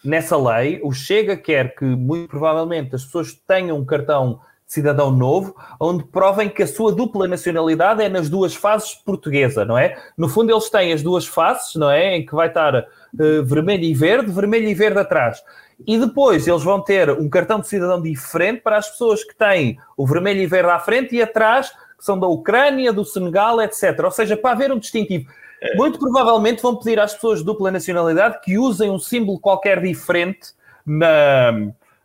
nessa 0.03 0.37
lei, 0.37 0.79
o 0.83 0.91
Chega 0.91 1.35
quer 1.35 1.75
que, 1.75 1.85
muito 1.85 2.29
provavelmente, 2.29 2.95
as 2.95 3.03
pessoas 3.03 3.33
tenham 3.47 3.77
um 3.77 3.85
cartão 3.85 4.39
cidadão 4.65 5.09
novo, 5.09 5.55
onde 5.79 6.03
provem 6.03 6.47
que 6.47 6.61
a 6.61 6.67
sua 6.67 6.91
dupla 6.91 7.27
nacionalidade 7.27 8.03
é 8.03 8.07
nas 8.07 8.29
duas 8.29 8.53
fases 8.53 8.93
portuguesa, 8.93 9.65
não 9.65 9.75
é? 9.75 9.97
No 10.15 10.29
fundo, 10.29 10.51
eles 10.51 10.69
têm 10.69 10.93
as 10.93 11.01
duas 11.01 11.25
faces, 11.25 11.73
não 11.75 11.89
é? 11.89 12.15
Em 12.15 12.25
que 12.25 12.35
vai 12.35 12.47
estar 12.47 12.75
uh, 12.75 13.43
vermelho 13.43 13.83
e 13.83 13.95
verde, 13.95 14.31
vermelho 14.31 14.67
e 14.67 14.75
verde 14.75 14.99
atrás. 14.99 15.43
E 15.88 15.98
depois 15.98 16.48
eles 16.48 16.63
vão 16.63 16.81
ter 16.81 17.09
um 17.09 17.29
cartão 17.29 17.59
de 17.59 17.67
cidadão 17.67 18.01
diferente 18.01 18.62
para 18.62 18.77
as 18.77 18.89
pessoas 18.89 19.24
que 19.24 19.36
têm 19.36 19.77
o 19.95 20.05
vermelho 20.05 20.41
e 20.41 20.48
verde 20.48 20.69
à 20.69 20.79
frente 20.79 21.15
e 21.15 21.21
atrás, 21.21 21.69
que 21.98 22.05
são 22.05 22.19
da 22.19 22.27
Ucrânia, 22.27 22.93
do 22.93 23.05
Senegal, 23.05 23.62
etc. 23.62 24.00
Ou 24.03 24.12
seja, 24.12 24.36
para 24.36 24.51
haver 24.51 24.71
um 24.71 24.79
distintivo. 24.79 25.29
É. 25.62 25.75
Muito 25.75 26.00
provavelmente 26.00 26.62
vão 26.62 26.75
pedir 26.75 27.00
às 27.00 27.13
pessoas 27.13 27.39
de 27.39 27.45
dupla 27.45 27.71
nacionalidade 27.71 28.39
que 28.41 28.57
usem 28.57 28.89
um 28.89 29.00
símbolo 29.00 29.39
qualquer 29.39 29.81
diferente 29.81 30.53
na, 30.86 31.51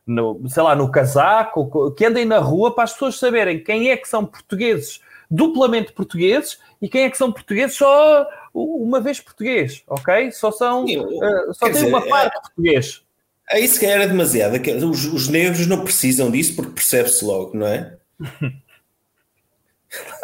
no, 0.06 0.40
sei 0.48 0.62
lá, 0.62 0.74
no 0.74 0.90
casaco, 0.90 1.92
que 1.92 2.04
andem 2.04 2.24
na 2.24 2.38
rua 2.38 2.74
para 2.74 2.84
as 2.84 2.92
pessoas 2.92 3.18
saberem 3.18 3.62
quem 3.62 3.90
é 3.90 3.96
que 3.96 4.08
são 4.08 4.24
portugueses 4.24 5.00
duplamente 5.30 5.92
portugueses 5.92 6.58
e 6.80 6.88
quem 6.88 7.04
é 7.04 7.10
que 7.10 7.16
são 7.16 7.32
portugueses 7.32 7.76
só 7.76 8.26
uma 8.52 9.00
vez 9.00 9.20
português, 9.20 9.82
ok? 9.88 10.30
Só 10.30 10.52
são, 10.52 10.84
uh, 10.84 11.54
só 11.54 11.66
tem 11.66 11.72
dizer, 11.72 11.88
uma 11.88 12.02
parte 12.02 12.36
é, 12.36 12.40
português. 12.40 13.03
É 13.50 13.60
isso 13.60 13.78
que 13.78 13.86
era 13.86 14.06
demasiado. 14.06 14.54
Os, 14.88 15.04
os 15.04 15.28
negros 15.28 15.66
não 15.66 15.84
precisam 15.84 16.30
disso 16.30 16.54
porque 16.56 16.72
percebe-se 16.72 17.24
logo, 17.24 17.56
não 17.56 17.66
é? 17.66 17.96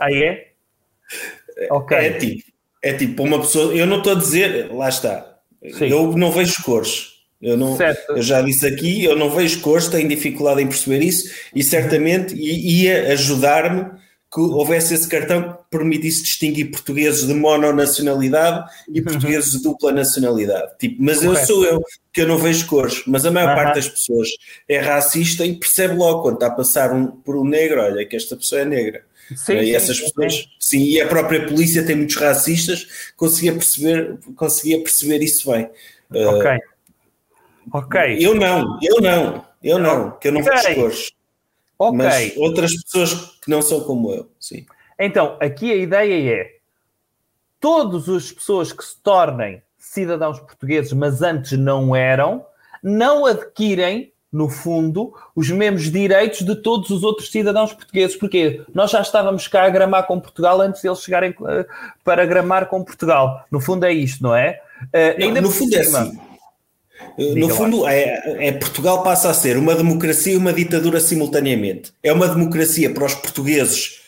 Aí 0.00 0.22
é? 0.24 0.50
Ok. 1.70 1.96
É 1.96 2.12
tipo, 2.14 2.50
é 2.82 2.92
tipo 2.94 3.22
uma 3.22 3.40
pessoa. 3.40 3.74
Eu 3.74 3.86
não 3.86 3.98
estou 3.98 4.12
a 4.12 4.18
dizer, 4.18 4.72
lá 4.72 4.88
está. 4.88 5.38
Sim. 5.76 5.88
Eu 5.88 6.16
não 6.16 6.32
vejo 6.32 6.62
cores. 6.62 7.20
Eu, 7.40 7.56
não, 7.56 7.78
eu 8.10 8.20
já 8.20 8.42
disse 8.42 8.66
aqui, 8.66 9.02
eu 9.02 9.16
não 9.16 9.30
vejo 9.30 9.62
cores, 9.62 9.88
tenho 9.88 10.06
dificuldade 10.06 10.62
em 10.62 10.66
perceber 10.66 11.02
isso 11.02 11.34
e 11.54 11.64
certamente 11.64 12.34
ia 12.34 13.14
ajudar-me 13.14 13.98
que 14.32 14.40
houvesse 14.40 14.94
esse 14.94 15.08
cartão 15.08 15.52
que 15.52 15.58
permitisse 15.70 16.22
distinguir 16.22 16.70
portugueses 16.70 17.26
de 17.26 17.34
mononacionalidade 17.34 18.70
e 18.88 19.00
uhum. 19.00 19.06
portugueses 19.06 19.52
de 19.52 19.62
dupla 19.62 19.92
nacionalidade. 19.92 20.72
Tipo, 20.78 21.02
mas 21.02 21.18
Correto. 21.18 21.40
eu 21.40 21.46
sou 21.46 21.64
eu, 21.64 21.82
que 22.12 22.20
eu 22.20 22.28
não 22.28 22.38
vejo 22.38 22.66
cores, 22.66 23.02
mas 23.06 23.26
a 23.26 23.30
maior 23.30 23.56
parte 23.56 23.76
das 23.76 23.88
pessoas 23.88 24.28
é 24.68 24.78
racista 24.78 25.44
e 25.44 25.56
percebe 25.56 25.94
logo 25.94 26.22
quando 26.22 26.34
está 26.34 26.46
a 26.46 26.52
passar 26.52 26.92
um, 26.92 27.06
por 27.06 27.36
um 27.36 27.44
negro, 27.44 27.82
olha 27.82 28.06
que 28.06 28.16
esta 28.16 28.36
pessoa 28.36 28.60
é 28.60 28.64
negra. 28.64 29.04
Sim, 29.34 29.54
e 29.54 29.74
essas 29.74 29.96
sim, 29.96 30.04
pessoas, 30.04 30.34
sim. 30.34 30.44
sim, 30.58 30.84
e 30.84 31.00
a 31.00 31.06
própria 31.06 31.46
polícia 31.46 31.84
tem 31.84 31.96
muitos 31.96 32.16
racistas, 32.16 33.12
conseguia 33.16 33.52
perceber, 33.52 34.18
conseguia 34.34 34.82
perceber 34.82 35.22
isso 35.22 35.50
bem. 35.50 35.70
Ok. 36.12 36.50
Uh, 36.50 36.70
Ok. 37.72 38.18
Eu 38.20 38.34
não, 38.34 38.78
eu 38.82 39.00
não, 39.00 39.44
eu 39.62 39.78
não, 39.78 40.10
que 40.12 40.28
eu 40.28 40.32
não 40.32 40.42
vejo 40.42 40.74
cores. 40.74 41.12
Ok. 41.80 41.96
Mas 41.96 42.36
outras 42.36 42.76
pessoas 42.82 43.14
que 43.40 43.50
não 43.50 43.62
são 43.62 43.80
como 43.80 44.12
eu, 44.12 44.30
sim. 44.38 44.66
Então, 44.98 45.38
aqui 45.40 45.72
a 45.72 45.76
ideia 45.76 46.42
é 46.42 46.50
todas 47.58 48.06
as 48.06 48.30
pessoas 48.30 48.70
que 48.70 48.84
se 48.84 49.00
tornem 49.02 49.62
cidadãos 49.78 50.38
portugueses, 50.38 50.92
mas 50.92 51.22
antes 51.22 51.58
não 51.58 51.96
eram, 51.96 52.44
não 52.82 53.24
adquirem, 53.24 54.12
no 54.30 54.50
fundo, 54.50 55.14
os 55.34 55.50
mesmos 55.50 55.90
direitos 55.90 56.42
de 56.42 56.54
todos 56.54 56.90
os 56.90 57.02
outros 57.02 57.30
cidadãos 57.30 57.72
portugueses. 57.72 58.14
Porque 58.14 58.62
nós 58.74 58.90
já 58.90 59.00
estávamos 59.00 59.48
cá 59.48 59.64
a 59.64 59.70
gramar 59.70 60.06
com 60.06 60.20
Portugal 60.20 60.60
antes 60.60 60.82
de 60.82 60.88
eles 60.88 61.00
chegarem 61.00 61.30
uh, 61.30 61.64
para 62.04 62.26
gramar 62.26 62.66
com 62.66 62.84
Portugal. 62.84 63.42
No 63.50 63.58
fundo 63.58 63.86
é 63.86 63.92
isto, 63.92 64.22
não 64.22 64.36
é? 64.36 64.60
Uh, 64.82 65.18
não, 65.18 65.26
ainda 65.28 65.40
no 65.40 65.50
fundo 65.50 65.74
é 65.74 65.82
cima, 65.82 65.98
é 65.98 66.02
assim. 66.02 66.29
No 67.36 67.48
fundo, 67.50 67.86
é, 67.86 68.46
é, 68.48 68.52
Portugal 68.52 69.02
passa 69.02 69.30
a 69.30 69.34
ser 69.34 69.56
uma 69.56 69.74
democracia 69.74 70.32
e 70.32 70.36
uma 70.36 70.52
ditadura 70.52 71.00
simultaneamente. 71.00 71.92
É 72.02 72.12
uma 72.12 72.28
democracia 72.28 72.92
para 72.92 73.04
os 73.04 73.14
portugueses 73.14 74.00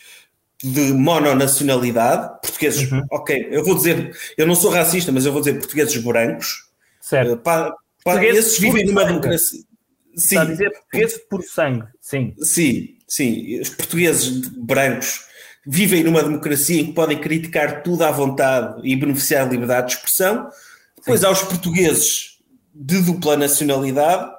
de 0.63 0.93
mononacionalidade, 0.93 2.39
portugueses, 2.41 2.89
uhum. 2.89 3.05
ok, 3.11 3.49
eu 3.51 3.63
vou 3.65 3.75
dizer, 3.75 4.15
eu 4.37 4.47
não 4.47 4.55
sou 4.55 4.71
racista, 4.71 5.11
mas 5.11 5.25
eu 5.25 5.33
vou 5.33 5.41
dizer 5.41 5.59
portugueses 5.59 5.97
brancos. 5.97 6.69
Certo. 7.01 7.37
Para, 7.37 7.75
para 8.03 8.25
esses 8.25 8.57
vivem 8.57 8.85
numa 8.85 9.03
democracia. 9.03 9.59
Sim. 10.15 10.35
Está 10.35 10.41
a 10.41 10.45
dizer 10.45 10.71
portugueses 10.71 11.17
por 11.29 11.43
sangue, 11.43 11.85
sim. 11.99 12.33
Sim, 12.39 12.97
sim. 13.07 13.59
Os 13.59 13.69
portugueses 13.69 14.47
brancos 14.49 15.25
vivem 15.65 16.03
numa 16.03 16.23
democracia 16.23 16.81
em 16.81 16.87
que 16.87 16.93
podem 16.93 17.19
criticar 17.19 17.83
tudo 17.83 18.03
à 18.03 18.11
vontade 18.11 18.81
e 18.87 18.95
beneficiar 18.95 19.45
de 19.45 19.51
liberdade 19.51 19.87
de 19.87 19.93
expressão. 19.95 20.49
Depois 20.95 21.19
sim. 21.19 21.25
há 21.25 21.29
os 21.29 21.41
portugueses 21.41 22.32
de 22.73 23.01
dupla 23.01 23.37
nacionalidade 23.37 24.31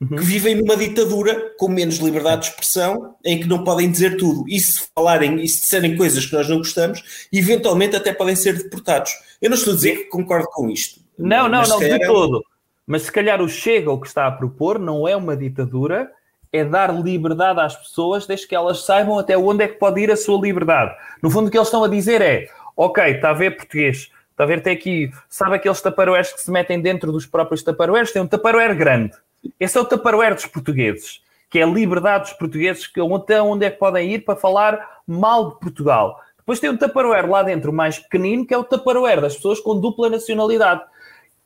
uhum. 0.00 0.16
que 0.16 0.22
vivem 0.22 0.54
numa 0.54 0.76
ditadura 0.76 1.54
com 1.58 1.68
menos 1.68 1.96
liberdade 1.96 2.42
de 2.42 2.48
expressão, 2.48 3.16
em 3.24 3.40
que 3.40 3.48
não 3.48 3.64
podem 3.64 3.90
dizer 3.90 4.16
tudo. 4.16 4.44
E 4.48 4.58
se 4.58 4.88
falarem 4.94 5.40
e 5.40 5.48
se 5.48 5.60
disserem 5.60 5.96
coisas 5.96 6.26
que 6.26 6.34
nós 6.34 6.48
não 6.48 6.58
gostamos, 6.58 7.26
eventualmente 7.32 7.96
até 7.96 8.12
podem 8.12 8.36
ser 8.36 8.56
deportados. 8.56 9.12
Eu 9.40 9.50
não 9.50 9.56
estou 9.56 9.72
a 9.72 9.76
dizer 9.76 9.96
que 9.96 10.04
concordo 10.04 10.46
com 10.52 10.68
isto. 10.70 11.00
Não, 11.18 11.48
não, 11.48 11.62
não, 11.62 11.78
de 11.78 11.90
é 11.90 12.06
todo. 12.06 12.44
Mas 12.86 13.02
se 13.02 13.12
calhar 13.12 13.40
o 13.40 13.48
Chega, 13.48 13.92
o 13.92 14.00
que 14.00 14.08
está 14.08 14.26
a 14.26 14.32
propor, 14.32 14.78
não 14.78 15.06
é 15.06 15.16
uma 15.16 15.36
ditadura, 15.36 16.10
é 16.52 16.64
dar 16.64 16.94
liberdade 16.94 17.60
às 17.60 17.76
pessoas, 17.76 18.26
desde 18.26 18.46
que 18.46 18.54
elas 18.54 18.84
saibam 18.84 19.18
até 19.18 19.38
onde 19.38 19.64
é 19.64 19.68
que 19.68 19.78
pode 19.78 20.00
ir 20.00 20.10
a 20.10 20.16
sua 20.16 20.40
liberdade. 20.40 20.94
No 21.22 21.30
fundo, 21.30 21.46
o 21.48 21.50
que 21.50 21.56
eles 21.56 21.68
estão 21.68 21.84
a 21.84 21.88
dizer 21.88 22.20
é: 22.20 22.48
ok, 22.76 23.04
está 23.04 23.30
a 23.30 23.34
ver 23.34 23.56
português, 23.56 24.10
Está 24.42 24.52
a 24.52 24.56
ver, 24.56 24.60
tem 24.60 24.72
aqui, 24.72 25.08
sabe 25.28 25.54
aqueles 25.54 25.80
taparoeiros 25.80 26.32
que 26.32 26.40
se 26.40 26.50
metem 26.50 26.80
dentro 26.80 27.12
dos 27.12 27.24
próprios 27.24 27.62
taparoeiros? 27.62 28.10
Tem 28.10 28.20
um 28.20 28.26
taparoeiro 28.26 28.74
grande. 28.74 29.12
Esse 29.60 29.78
é 29.78 29.80
o 29.80 29.84
taparoeiro 29.84 30.34
dos 30.34 30.46
portugueses, 30.46 31.22
que 31.48 31.60
é 31.60 31.62
a 31.62 31.66
liberdade 31.66 32.24
dos 32.24 32.32
portugueses, 32.32 32.88
que 32.88 33.00
até 33.00 33.40
onde 33.40 33.66
é 33.66 33.70
que 33.70 33.78
podem 33.78 34.14
ir 34.14 34.24
para 34.24 34.34
falar 34.34 35.00
mal 35.06 35.50
de 35.50 35.60
Portugal. 35.60 36.20
Depois 36.36 36.58
tem 36.58 36.70
um 36.70 36.76
taparoeiro 36.76 37.30
lá 37.30 37.44
dentro 37.44 37.72
mais 37.72 38.00
pequenino, 38.00 38.44
que 38.44 38.52
é 38.52 38.58
o 38.58 38.64
taparoeiro 38.64 39.20
das 39.20 39.36
pessoas 39.36 39.60
com 39.60 39.78
dupla 39.78 40.10
nacionalidade, 40.10 40.82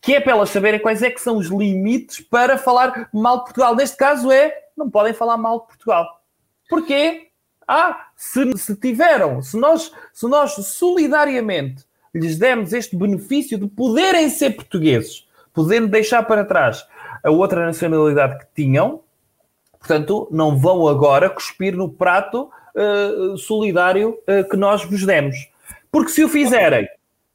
que 0.01 0.15
é 0.15 0.21
para 0.21 0.33
elas 0.33 0.49
saberem 0.49 0.81
quais 0.81 1.03
é 1.03 1.11
que 1.11 1.21
são 1.21 1.37
os 1.37 1.49
limites 1.49 2.21
para 2.21 2.57
falar 2.57 3.11
mal 3.13 3.41
de 3.41 3.45
Portugal. 3.45 3.77
Neste 3.77 3.99
caso 3.99 4.33
é, 4.33 4.55
não 4.75 4.89
podem 4.89 5.13
falar 5.13 5.37
mal 5.37 5.61
de 5.61 5.67
Portugal. 5.67 6.23
Porquê? 6.67 7.29
Ah, 7.69 8.07
se, 8.17 8.57
se 8.57 8.75
tiveram, 8.75 9.43
se 9.43 9.59
nós, 9.59 9.93
se 10.15 10.27
nós 10.27 10.53
solidariamente 10.53 11.85
lhes 12.17 12.39
demos 12.39 12.73
este 12.73 12.97
benefício 12.97 13.59
de 13.59 13.67
poderem 13.67 14.29
ser 14.29 14.57
portugueses, 14.57 15.27
podendo 15.53 15.89
deixar 15.89 16.23
para 16.23 16.45
trás 16.45 16.87
a 17.23 17.31
outra 17.31 17.65
nacionalidade 17.65 18.39
que 18.39 18.47
tinham, 18.55 19.01
portanto, 19.79 20.29
não 20.31 20.59
vão 20.59 20.87
agora 20.89 21.31
cuspir 21.31 21.75
no 21.77 21.89
prato 21.89 22.51
uh, 22.75 23.37
solidário 23.39 24.19
uh, 24.29 24.49
que 24.49 24.57
nós 24.57 24.85
vos 24.85 25.05
demos. 25.05 25.49
Porque 25.91 26.11
se 26.11 26.25
o 26.25 26.29
fizerem, 26.29 26.89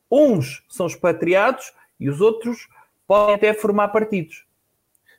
uns 0.10 0.64
são 0.70 0.88
expatriados 0.88 1.74
e 2.00 2.10
os 2.10 2.22
outros 2.22 2.68
podem 3.08 3.36
até 3.36 3.54
formar 3.54 3.90
partidos. 3.90 4.46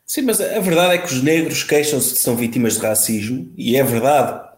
Sim, 0.04 0.22
mas 0.22 0.40
a 0.40 0.60
verdade 0.60 0.94
é 0.94 0.98
que 0.98 1.06
os 1.06 1.22
negros 1.22 1.62
queixam-se 1.62 2.12
que 2.12 2.18
são 2.18 2.36
vítimas 2.36 2.78
de 2.78 2.86
racismo, 2.86 3.52
e 3.56 3.76
é 3.76 3.82
verdade 3.82 4.51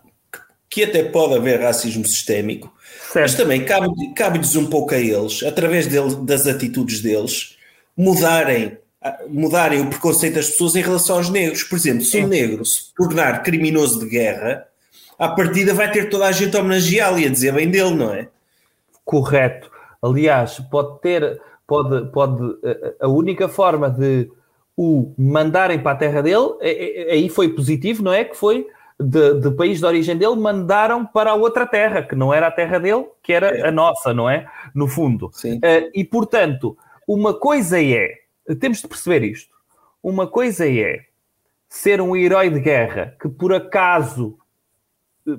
que 0.75 0.83
até 0.83 1.04
pode 1.04 1.35
haver 1.35 1.61
racismo 1.61 2.04
sistémico, 2.04 2.75
Certo. 3.12 3.21
Mas 3.21 3.35
também 3.37 3.64
cabe-lhes 3.64 4.12
cabe 4.16 4.59
um 4.59 4.66
pouco 4.66 4.93
a 4.93 4.99
eles, 4.99 5.45
através 5.45 5.87
dele, 5.87 6.16
das 6.23 6.49
atitudes 6.49 7.00
deles, 7.00 7.57
mudarem, 7.97 8.76
mudarem 9.28 9.83
o 9.83 9.87
preconceito 9.87 10.35
das 10.35 10.50
pessoas 10.50 10.75
em 10.75 10.83
relação 10.83 11.19
aos 11.19 11.31
negros. 11.31 11.62
Por 11.62 11.76
exemplo, 11.76 12.04
se 12.04 12.25
um 12.25 12.26
negro 12.26 12.64
se 12.64 12.93
tornar 12.93 13.45
criminoso 13.45 14.00
de 14.00 14.09
guerra, 14.09 14.66
à 15.16 15.28
partida 15.28 15.73
vai 15.73 15.93
ter 15.93 16.11
toda 16.11 16.26
a 16.26 16.33
gente 16.33 16.57
a 16.57 16.61
homenageá-lo 16.61 17.21
e 17.21 17.26
a 17.26 17.31
dizer 17.31 17.52
bem 17.52 17.71
dele, 17.71 17.95
não 17.95 18.12
é? 18.12 18.26
Correto. 19.04 19.71
Aliás, 20.02 20.59
pode 20.69 21.00
ter, 21.00 21.40
pode, 21.69 22.11
pode, 22.11 22.43
a 23.00 23.07
única 23.07 23.49
forma 23.49 23.88
de 23.88 24.28
o 24.76 25.12
mandarem 25.16 25.78
para 25.78 25.93
a 25.93 25.97
terra 25.97 26.21
dele, 26.21 26.57
é, 26.61 27.11
é, 27.11 27.12
aí 27.12 27.28
foi 27.28 27.49
positivo, 27.50 28.02
não 28.02 28.12
é? 28.12 28.25
Que 28.25 28.37
foi 28.37 28.66
de, 28.99 29.35
do 29.35 29.53
país 29.53 29.81
de 29.81 29.87
origem 29.87 30.17
dele 30.17 30.37
mandaram 30.37 31.05
para 31.05 31.31
a 31.31 31.35
outra 31.35 31.67
terra, 31.67 32.03
que 32.03 32.15
não 32.15 32.33
era 32.33 32.47
a 32.47 32.51
terra 32.51 32.79
dele, 32.79 33.07
que 33.23 33.33
era 33.33 33.49
é. 33.49 33.69
a 33.69 33.73
nossa, 33.73 34.15
não 34.15 34.29
é? 34.29 34.49
No 34.75 34.87
fundo. 34.87 35.27
Uh, 35.27 35.91
e 35.93 36.05
portanto, 36.05 36.77
uma 37.07 37.35
coisa 37.35 37.83
é, 37.83 38.15
temos 38.61 38.81
de 38.81 38.89
perceber 38.89 39.25
isto, 39.25 39.55
uma 40.03 40.27
coisa 40.27 40.69
é 40.69 41.05
ser 41.69 42.01
um 42.01 42.15
herói 42.15 42.51
de 42.51 42.61
guerra 42.61 43.17
que 43.21 43.29
por 43.29 43.53
acaso, 43.53 44.39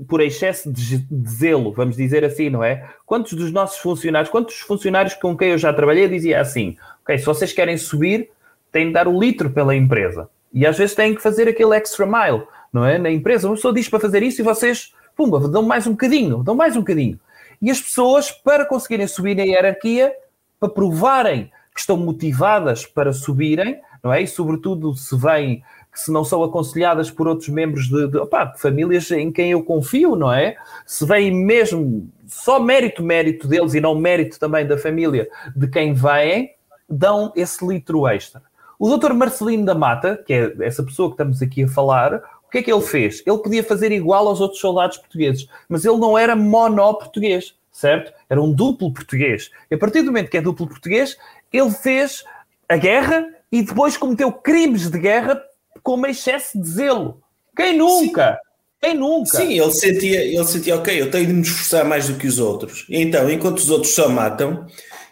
por 0.08 0.20
excesso 0.20 0.72
de, 0.72 0.98
de 0.98 1.30
zelo, 1.30 1.72
vamos 1.72 1.96
dizer 1.96 2.26
assim, 2.26 2.50
não 2.50 2.64
é? 2.64 2.90
Quantos 3.06 3.34
dos 3.34 3.52
nossos 3.52 3.78
funcionários, 3.78 4.30
quantos 4.30 4.60
funcionários 4.60 5.14
com 5.14 5.38
quem 5.38 5.52
eu 5.52 5.58
já 5.58 5.72
trabalhei 5.72 6.10
dizia 6.10 6.42
assim, 6.42 6.76
ok, 7.04 7.18
se 7.18 7.26
vocês 7.26 7.54
querem 7.54 7.78
subir, 7.78 8.30
têm 8.72 8.88
de 8.88 8.94
dar 8.94 9.08
o 9.08 9.18
litro 9.18 9.50
pela 9.50 9.76
empresa. 9.76 10.30
E 10.56 10.66
às 10.66 10.78
vezes 10.78 10.96
têm 10.96 11.14
que 11.14 11.22
fazer 11.22 11.50
aquele 11.50 11.76
extra 11.76 12.06
mile, 12.06 12.44
não 12.72 12.86
é? 12.86 12.98
Na 12.98 13.12
empresa, 13.12 13.48
uma 13.48 13.56
pessoa 13.56 13.74
diz 13.74 13.90
para 13.90 14.00
fazer 14.00 14.24
isso 14.24 14.42
e 14.42 14.44
vocês, 14.44 14.94
pumba, 15.14 15.50
dão 15.50 15.62
mais 15.62 15.86
um 15.86 15.92
bocadinho, 15.92 16.42
dão 16.42 16.56
mais 16.56 16.78
um 16.78 16.80
bocadinho. 16.80 17.20
E 17.62 17.70
as 17.70 17.82
pessoas, 17.82 18.32
para 18.32 18.66
conseguirem 18.66 19.06
subir 19.06 19.36
na 19.36 19.44
hierarquia, 19.44 20.14
para 20.58 20.70
provarem 20.70 21.52
que 21.74 21.82
estão 21.82 21.98
motivadas 21.98 22.86
para 22.86 23.12
subirem, 23.12 23.82
não 24.02 24.14
é? 24.14 24.22
E 24.22 24.28
sobretudo 24.28 24.96
se 24.96 25.16
vêm 25.18 25.62
se 25.96 26.12
não 26.12 26.24
são 26.24 26.44
aconselhadas 26.44 27.10
por 27.10 27.28
outros 27.28 27.48
membros 27.50 27.88
de, 27.88 28.08
de, 28.08 28.18
opa, 28.18 28.54
famílias 28.58 29.10
em 29.12 29.32
quem 29.32 29.52
eu 29.52 29.64
confio, 29.64 30.16
não 30.16 30.32
é? 30.32 30.58
Se 30.86 31.06
vem 31.06 31.34
mesmo 31.34 32.10
só 32.28 32.60
mérito, 32.60 33.02
mérito 33.02 33.48
deles 33.48 33.74
e 33.74 33.82
não 33.82 33.96
mérito 33.96 34.38
também 34.38 34.68
da 34.68 34.78
família 34.78 35.30
de 35.56 35.68
quem 35.68 35.94
vêm, 35.94 36.54
dão 36.90 37.32
esse 37.36 37.66
litro 37.66 38.06
extra. 38.08 38.42
O 38.80 38.90
doutor 38.90 39.14
Marcelino 39.14 39.66
da 39.66 39.76
Mata, 39.76 40.22
que 40.26 40.34
é 40.34 40.54
essa 40.62 40.84
pessoa 40.84 41.10
que 41.10 41.14
estamos 41.14 41.42
aqui 41.42 41.64
a 41.64 41.68
falar, 41.68 42.16
o 42.48 42.52
que 42.52 42.60
é 42.60 42.64
que 42.64 42.72
ele 42.72 42.82
fez? 42.82 43.24
Ele 43.26 43.38
podia 43.38 43.64
fazer 43.64 43.92
igual 43.92 44.28
aos 44.28 44.42
outros 44.42 44.60
soldados 44.60 44.98
portugueses, 44.98 45.48
mas 45.68 45.86
ele 45.86 45.98
não 45.98 46.18
era 46.18 46.36
mono-português, 46.36 47.54
certo? 47.72 48.14
Era 48.30 48.42
um 48.42 48.52
duplo 48.52 48.94
português. 48.94 49.50
E 49.70 49.76
a 49.76 49.78
partir 49.78 50.02
do 50.02 50.08
momento 50.08 50.30
que 50.30 50.38
é 50.38 50.42
duplo 50.42 50.68
português, 50.68 51.18
ele 51.52 51.72
fez 51.72 52.24
a 52.68 52.78
guerra 52.78 53.28
e 53.52 53.62
depois 53.62 53.98
cometeu 53.98 54.32
crimes 54.32 54.90
de 54.90 55.00
guerra 55.00 55.42
com 55.82 55.96
um 55.96 56.06
excesso 56.06 56.60
de 56.60 56.68
zelo. 56.68 57.22
Quem 57.56 57.78
nunca? 57.78 58.34
Sim. 58.34 58.46
Quem 58.82 58.96
nunca? 58.96 59.38
Sim, 59.38 59.60
ele 59.60 59.72
sentia, 59.72 60.24
ele 60.24 60.46
sentia, 60.46 60.76
ok, 60.76 61.02
eu 61.02 61.10
tenho 61.10 61.28
de 61.28 61.34
me 61.34 61.42
esforçar 61.42 61.86
mais 61.86 62.08
do 62.08 62.16
que 62.16 62.28
os 62.28 62.38
outros. 62.38 62.86
Então, 62.90 63.30
enquanto 63.30 63.58
os 63.58 63.70
outros 63.70 63.94
só 63.94 64.10
matam, 64.10 64.68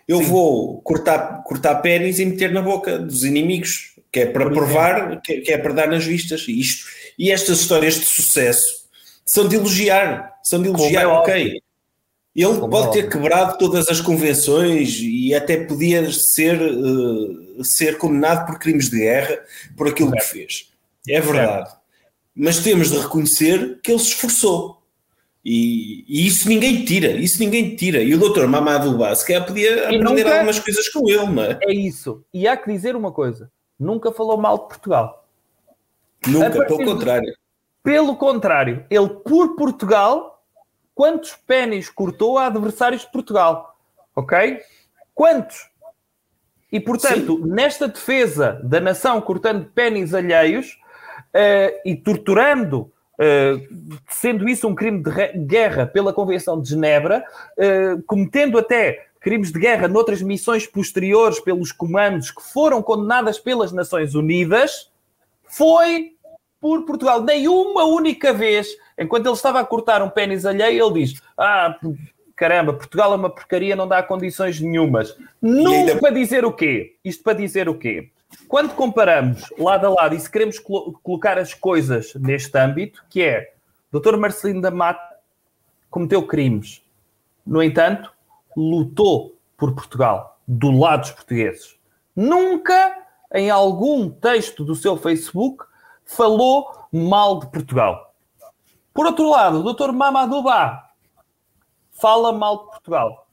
eu 0.08 0.18
Sim. 0.20 0.26
vou 0.26 0.82
cortar, 0.82 1.44
cortar 1.44 1.76
pênis 1.76 2.20
e 2.20 2.26
meter 2.26 2.52
na 2.52 2.62
boca 2.62 2.98
dos 2.98 3.24
inimigos, 3.24 3.96
que 4.12 4.22
é 4.22 4.26
para 4.26 4.46
Por 4.46 4.54
provar, 4.54 5.22
que, 5.22 5.42
que, 5.42 5.52
é 5.52 5.58
para 5.58 5.74
dar 5.74 5.88
nas 5.88 6.06
vistas. 6.06 6.46
E, 6.48 6.60
isto, 6.60 6.86
e 7.18 7.32
estas 7.32 7.62
histórias 7.62 7.96
de 7.96 8.06
sucesso 8.06 8.84
são 9.26 9.48
de 9.48 9.56
elogiar, 9.56 10.34
são 10.44 10.62
de 10.62 10.70
elogiar, 10.70 11.02
é 11.02 11.08
ok. 11.08 11.62
Ele 12.36 12.56
Como 12.56 12.70
pode 12.70 12.98
é 12.98 13.02
ter 13.02 13.10
quebrado 13.10 13.58
todas 13.60 13.88
as 13.90 14.02
convenções 14.02 14.98
e 15.00 15.36
até 15.36 15.58
podia 15.58 16.12
ser, 16.12 16.60
uh, 16.60 17.64
ser 17.64 17.98
condenado 17.98 18.48
por 18.48 18.58
crimes 18.58 18.90
de 18.90 18.98
guerra 18.98 19.40
por 19.78 19.88
aquilo 19.88 20.12
que 20.12 20.22
fez. 20.22 20.72
É 21.08 21.22
verdade. 21.22 21.72
Mas 22.36 22.60
temos 22.60 22.90
de 22.90 22.98
reconhecer 22.98 23.80
que 23.84 23.92
ele 23.92 24.00
se 24.00 24.08
esforçou. 24.08 24.83
E, 25.46 26.06
e, 26.08 26.26
isso 26.26 26.48
ninguém 26.48 26.86
tira, 26.86 27.08
isso 27.08 27.40
ninguém 27.40 27.76
tira. 27.76 28.02
E 28.02 28.14
o 28.16 28.20
doutor 28.20 28.48
Mamadou 28.48 28.98
Ba, 28.98 29.14
se 29.14 29.28
calhar 29.28 29.46
podia 29.46 29.92
e 29.92 29.98
aprender 29.98 30.24
nunca... 30.24 30.36
algumas 30.36 30.60
coisas 30.60 30.88
com 30.88 31.10
ele, 31.10 31.28
não 31.28 31.44
é? 31.44 31.60
É 31.62 31.74
isso. 31.74 32.24
E 32.34 32.48
há 32.48 32.56
que 32.56 32.72
dizer 32.72 32.96
uma 32.96 33.12
coisa: 33.12 33.52
nunca 33.78 34.12
falou 34.12 34.38
mal 34.38 34.58
de 34.58 34.68
Portugal. 34.68 35.28
Nunca, 36.26 36.66
pelo 36.66 36.86
contrário. 36.86 37.26
De... 37.26 37.38
Pelo 37.84 38.16
contrário, 38.16 38.86
ele 38.90 39.10
por 39.10 39.56
Portugal 39.58 40.34
quantos 40.96 41.34
pênis 41.34 41.90
cortou 41.90 42.38
a 42.38 42.48
adversários 42.48 43.02
de 43.02 43.12
Portugal. 43.12 43.76
Ok? 44.16 44.62
Quantos? 45.14 45.70
E, 46.72 46.80
portanto, 46.80 47.38
Sim. 47.38 47.48
nesta 47.48 47.88
defesa 47.88 48.60
da 48.64 48.80
nação 48.80 49.22
cortando 49.22 49.66
pênis 49.66 50.14
alheios 50.14 50.80
uh, 51.12 51.80
e 51.86 51.96
torturando, 51.96 52.92
uh, 53.24 53.98
sendo 54.10 54.48
isso 54.48 54.68
um 54.68 54.76
crime 54.76 55.02
de 55.02 55.46
guerra 55.46 55.86
pela 55.86 56.14
Convenção 56.14 56.62
de 56.62 56.70
Genebra, 56.70 57.24
uh, 57.58 58.02
cometendo 58.04 58.58
até 58.58 59.08
crimes 59.20 59.52
de 59.52 59.60
guerra 59.60 59.88
noutras 59.88 60.22
missões 60.22 60.68
posteriores 60.68 61.40
pelos 61.40 61.72
comandos 61.72 62.30
que 62.30 62.42
foram 62.42 62.84
condenadas 62.84 63.40
pelas 63.40 63.72
Nações 63.72 64.16
Unidas, 64.16 64.92
foi 65.46 66.12
por 66.60 66.84
Portugal. 66.86 67.22
Nem 67.24 67.48
uma 67.48 67.86
única 67.86 68.34
vez 68.34 68.68
Enquanto 68.98 69.26
ele 69.26 69.36
estava 69.36 69.60
a 69.60 69.66
cortar 69.66 70.02
um 70.02 70.10
pênis 70.10 70.46
alheio, 70.46 70.86
ele 70.86 71.06
diz: 71.06 71.22
Ah, 71.38 71.78
caramba, 72.36 72.74
Portugal 72.74 73.14
é 73.14 73.16
uma 73.16 73.30
porcaria, 73.30 73.76
não 73.76 73.88
dá 73.88 74.04
condições 74.04 74.60
nenhumas. 74.60 75.16
Nunca 75.42 75.70
ainda... 75.70 75.96
para 75.98 76.12
dizer 76.12 76.46
o 76.46 76.52
quê? 76.52 76.96
Isto 77.04 77.24
para 77.24 77.38
dizer 77.38 77.68
o 77.68 77.76
quê? 77.78 78.10
Quando 78.48 78.76
comparamos 78.76 79.44
lado 79.58 79.88
a 79.88 79.90
lado 79.90 80.16
e 80.16 80.20
se 80.20 80.30
queremos 80.30 80.60
colo 80.60 81.00
colocar 81.04 81.38
as 81.38 81.54
coisas 81.54 82.14
neste 82.16 82.58
âmbito, 82.58 83.04
que 83.10 83.22
é 83.22 83.54
Dr. 83.92 84.18
Marcelino 84.18 84.62
da 84.62 84.72
Mata 84.72 85.18
cometeu 85.90 86.26
crimes, 86.26 86.82
no 87.46 87.62
entanto, 87.62 88.12
lutou 88.56 89.38
por 89.58 89.74
Portugal, 89.74 90.40
do 90.48 90.72
lado 90.72 91.02
dos 91.02 91.12
portugueses. 91.12 91.76
Nunca, 92.16 92.98
em 93.34 93.50
algum 93.50 94.10
texto 94.10 94.64
do 94.64 94.76
seu 94.76 94.98
Facebook, 94.98 95.66
falou 96.06 96.88
mal 96.92 97.40
de 97.40 97.48
Portugal. 97.48 98.14
Por 98.94 99.06
outro 99.06 99.30
lado, 99.30 99.60
o 99.60 99.74
Dr. 99.74 99.92
Mamadou 99.92 100.44
Ba 100.44 100.92
fala 101.92 102.32
mal 102.32 102.66
de 102.66 102.72
Portugal. 102.72 103.28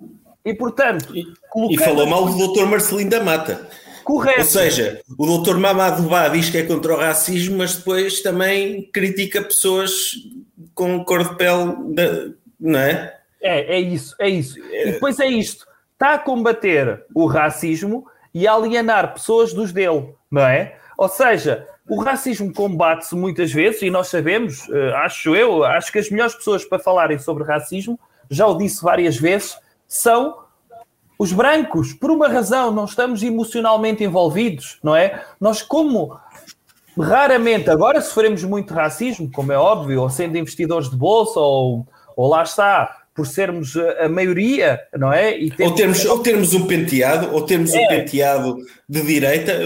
E, 0.44 0.54
portanto... 0.54 1.14
E, 1.14 1.32
e 1.70 1.78
falou 1.78 2.06
mal 2.06 2.26
do 2.26 2.48
Dr. 2.48 2.66
Marcelino 2.66 3.10
da 3.10 3.22
Mata. 3.22 3.68
Correto. 4.10 4.40
Ou 4.40 4.44
seja, 4.44 5.00
o 5.16 5.38
Dr. 5.38 5.56
Mamadou 5.56 6.08
Ba 6.08 6.26
diz 6.26 6.50
que 6.50 6.58
é 6.58 6.64
contra 6.64 6.92
o 6.92 6.96
racismo, 6.96 7.58
mas 7.58 7.76
depois 7.76 8.20
também 8.20 8.82
critica 8.92 9.40
pessoas 9.40 9.92
com 10.74 11.04
cor 11.04 11.22
de 11.22 11.36
pele, 11.36 11.76
de, 11.94 12.34
não 12.58 12.80
é? 12.80 13.16
É, 13.40 13.76
é 13.76 13.78
isso, 13.78 14.16
é 14.18 14.28
isso. 14.28 14.58
É. 14.72 14.88
E 14.88 14.92
depois 14.94 15.20
é 15.20 15.26
isto. 15.26 15.64
Está 15.92 16.14
a 16.14 16.18
combater 16.18 17.04
o 17.14 17.26
racismo 17.26 18.04
e 18.34 18.48
a 18.48 18.54
alienar 18.54 19.14
pessoas 19.14 19.52
dos 19.52 19.70
dele, 19.70 20.12
não 20.28 20.42
é? 20.42 20.76
Ou 20.98 21.08
seja, 21.08 21.64
o 21.88 22.02
racismo 22.02 22.52
combate-se 22.52 23.14
muitas 23.14 23.52
vezes, 23.52 23.80
e 23.82 23.90
nós 23.90 24.08
sabemos, 24.08 24.66
uh, 24.70 24.96
acho 25.04 25.36
eu, 25.36 25.62
acho 25.62 25.92
que 25.92 26.00
as 26.00 26.10
melhores 26.10 26.34
pessoas 26.34 26.64
para 26.64 26.80
falarem 26.80 27.18
sobre 27.20 27.44
racismo, 27.44 27.96
já 28.28 28.44
o 28.48 28.58
disse 28.58 28.82
várias 28.82 29.16
vezes, 29.16 29.56
são 29.86 30.36
os 31.20 31.35
brancos. 31.35 31.92
Por 31.92 32.11
uma 32.11 32.28
razão, 32.28 32.72
não 32.72 32.87
estamos 32.87 33.22
emocionalmente 33.22 34.02
envolvidos, 34.02 34.78
não 34.83 34.96
é? 34.96 35.22
Nós, 35.38 35.61
como 35.61 36.18
raramente, 36.98 37.68
agora 37.68 38.00
sofremos 38.00 38.42
muito 38.42 38.72
racismo, 38.72 39.30
como 39.30 39.52
é 39.52 39.59
óbvio, 39.59 40.00
ou 40.00 40.09
sendo 40.09 40.38
investidores 40.38 40.88
de 40.88 40.96
bolsa, 40.96 41.38
ou, 41.38 41.87
ou 42.16 42.26
lá 42.26 42.42
está, 42.42 43.02
por 43.14 43.26
sermos 43.26 43.76
a 43.76 44.09
maioria, 44.09 44.80
não 44.96 45.12
é? 45.12 45.38
E 45.38 45.52
ou, 45.61 45.74
termos, 45.74 46.02
ou 46.06 46.20
termos 46.20 46.54
um 46.54 46.66
penteado, 46.66 47.35
ou 47.35 47.42
termos 47.42 47.74
é. 47.74 47.80
um 47.80 47.88
penteado 47.88 48.56
de 48.88 49.02
direita. 49.02 49.59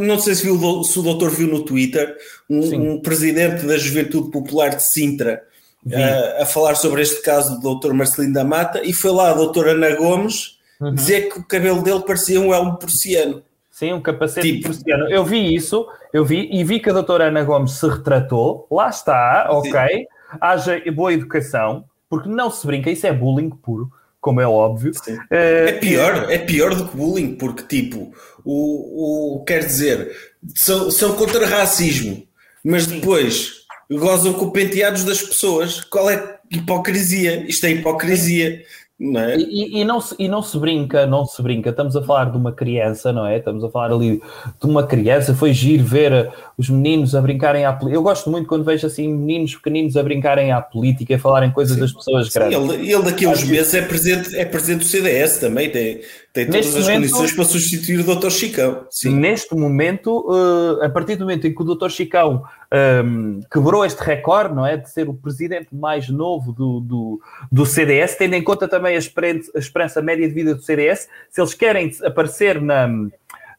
Não 0.00 0.20
sei 0.20 0.36
se, 0.36 0.44
viu, 0.44 0.84
se 0.84 0.96
o 0.96 1.02
doutor 1.02 1.30
viu 1.30 1.48
no 1.48 1.64
Twitter 1.64 2.16
um, 2.48 2.92
um 2.92 3.00
presidente 3.00 3.66
da 3.66 3.76
Juventude 3.76 4.30
Popular 4.30 4.76
de 4.76 4.88
Sintra 4.88 5.42
uh, 5.84 6.42
a 6.42 6.46
falar 6.46 6.76
sobre 6.76 7.02
este 7.02 7.20
caso 7.20 7.56
do 7.56 7.62
doutor 7.62 7.92
Marcelino 7.92 8.32
da 8.32 8.44
Mata 8.44 8.80
e 8.84 8.92
foi 8.92 9.10
lá 9.10 9.32
a 9.32 9.34
doutora 9.34 9.72
Ana 9.72 9.92
Gomes 9.96 10.54
uhum. 10.80 10.94
dizer 10.94 11.28
que 11.30 11.38
o 11.38 11.44
cabelo 11.44 11.82
dele 11.82 12.00
parecia 12.00 12.40
um 12.40 12.52
elmo 12.52 12.76
porciano. 12.76 13.42
Sim, 13.70 13.92
um 13.92 14.00
capacete 14.00 14.52
tipo. 14.52 14.68
porciano. 14.68 15.10
Eu 15.10 15.24
vi 15.24 15.54
isso, 15.54 15.86
eu 16.12 16.24
vi 16.24 16.48
e 16.52 16.62
vi 16.62 16.78
que 16.78 16.90
a 16.90 16.92
doutora 16.92 17.24
Ana 17.24 17.42
Gomes 17.42 17.72
se 17.72 17.88
retratou. 17.88 18.66
Lá 18.70 18.88
está, 18.88 19.48
ok. 19.50 19.72
Sim. 19.72 20.06
Haja 20.40 20.80
boa 20.92 21.12
educação 21.12 21.84
porque 22.14 22.28
não 22.28 22.48
se 22.48 22.64
brinca, 22.64 22.90
isso 22.90 23.06
é 23.06 23.12
bullying 23.12 23.50
puro, 23.50 23.90
como 24.20 24.40
é 24.40 24.46
óbvio. 24.46 24.92
Uh, 25.08 25.26
é 25.30 25.72
pior, 25.72 26.30
é 26.30 26.38
pior 26.38 26.74
do 26.74 26.86
que 26.86 26.96
bullying, 26.96 27.34
porque 27.34 27.64
tipo, 27.64 28.14
o, 28.44 29.38
o 29.38 29.44
quer 29.44 29.64
dizer, 29.64 30.14
são, 30.54 30.92
são 30.92 31.14
contra 31.14 31.44
racismo, 31.44 32.24
mas 32.64 32.84
Sim. 32.84 33.00
depois 33.00 33.64
gozam 33.90 34.32
com 34.32 34.50
penteados 34.50 35.04
das 35.04 35.22
pessoas. 35.22 35.80
Qual 35.80 36.08
é 36.08 36.38
hipocrisia? 36.50 37.44
Isto 37.48 37.66
é 37.66 37.70
hipocrisia. 37.70 38.62
Não 38.98 39.20
é? 39.20 39.36
E, 39.36 39.80
e, 39.80 39.84
não 39.84 40.00
se, 40.00 40.14
e 40.18 40.28
não 40.28 40.40
se 40.40 40.56
brinca, 40.56 41.04
não 41.04 41.26
se 41.26 41.42
brinca. 41.42 41.70
Estamos 41.70 41.96
a 41.96 42.02
falar 42.02 42.30
de 42.30 42.36
uma 42.36 42.52
criança, 42.52 43.12
não 43.12 43.26
é? 43.26 43.38
Estamos 43.38 43.64
a 43.64 43.68
falar 43.68 43.92
ali 43.92 44.22
de 44.60 44.66
uma 44.66 44.86
criança. 44.86 45.34
Foi 45.34 45.52
giro 45.52 45.84
ver 45.84 46.32
os 46.56 46.70
meninos 46.70 47.14
a 47.14 47.20
brincarem 47.20 47.64
à 47.64 47.72
política. 47.72 47.98
Eu 47.98 48.02
gosto 48.02 48.30
muito 48.30 48.46
quando 48.46 48.64
vejo 48.64 48.86
assim 48.86 49.08
meninos 49.12 49.56
pequeninos 49.56 49.96
a 49.96 50.02
brincarem 50.02 50.52
à 50.52 50.60
política, 50.60 51.16
a 51.16 51.18
falarem 51.18 51.50
coisas 51.50 51.74
Sim. 51.74 51.80
das 51.80 51.92
pessoas 51.92 52.28
grandes. 52.28 52.56
Ele, 52.56 52.92
ele 52.92 53.02
daqui 53.02 53.24
a 53.24 53.30
uns 53.30 53.42
meses 53.42 53.74
é 53.74 53.82
presidente, 53.82 54.36
é 54.36 54.44
presidente 54.44 54.84
do 54.84 54.86
CDS 54.86 55.38
também, 55.38 55.70
tem, 55.70 56.00
tem 56.34 56.46
todas 56.46 56.66
Neste 56.66 56.78
as 56.80 56.88
momento, 56.88 57.10
condições 57.10 57.32
para 57.32 57.44
substituir 57.44 58.00
o 58.00 58.16
Dr. 58.16 58.28
Chicão. 58.28 58.86
Sim. 58.90 59.14
Neste 59.14 59.54
momento, 59.54 60.26
uh, 60.28 60.82
a 60.82 60.88
partir 60.88 61.14
do 61.14 61.20
momento 61.20 61.46
em 61.46 61.54
que 61.54 61.62
o 61.62 61.64
Dr. 61.64 61.88
Chicão 61.90 62.42
um, 62.72 62.76
ehm, 62.76 63.40
quebrou 63.48 63.84
este 63.84 64.02
recorde, 64.02 64.52
não 64.52 64.66
é? 64.66 64.76
De 64.76 64.90
ser 64.90 65.08
o 65.08 65.14
presidente 65.14 65.68
mais 65.72 66.08
novo 66.08 66.52
do, 66.52 66.80
do, 66.80 67.20
do 67.52 67.64
CDS, 67.64 68.16
tendo 68.16 68.34
em 68.34 68.42
conta 68.42 68.66
também 68.66 68.96
a 68.96 68.98
esperança, 68.98 69.52
a 69.54 69.58
esperança 69.60 70.02
média 70.02 70.26
de 70.26 70.34
vida 70.34 70.56
do 70.56 70.60
CDS, 70.60 71.08
se 71.30 71.40
eles 71.40 71.54
querem 71.54 71.92
aparecer 72.02 72.60
na, 72.60 72.88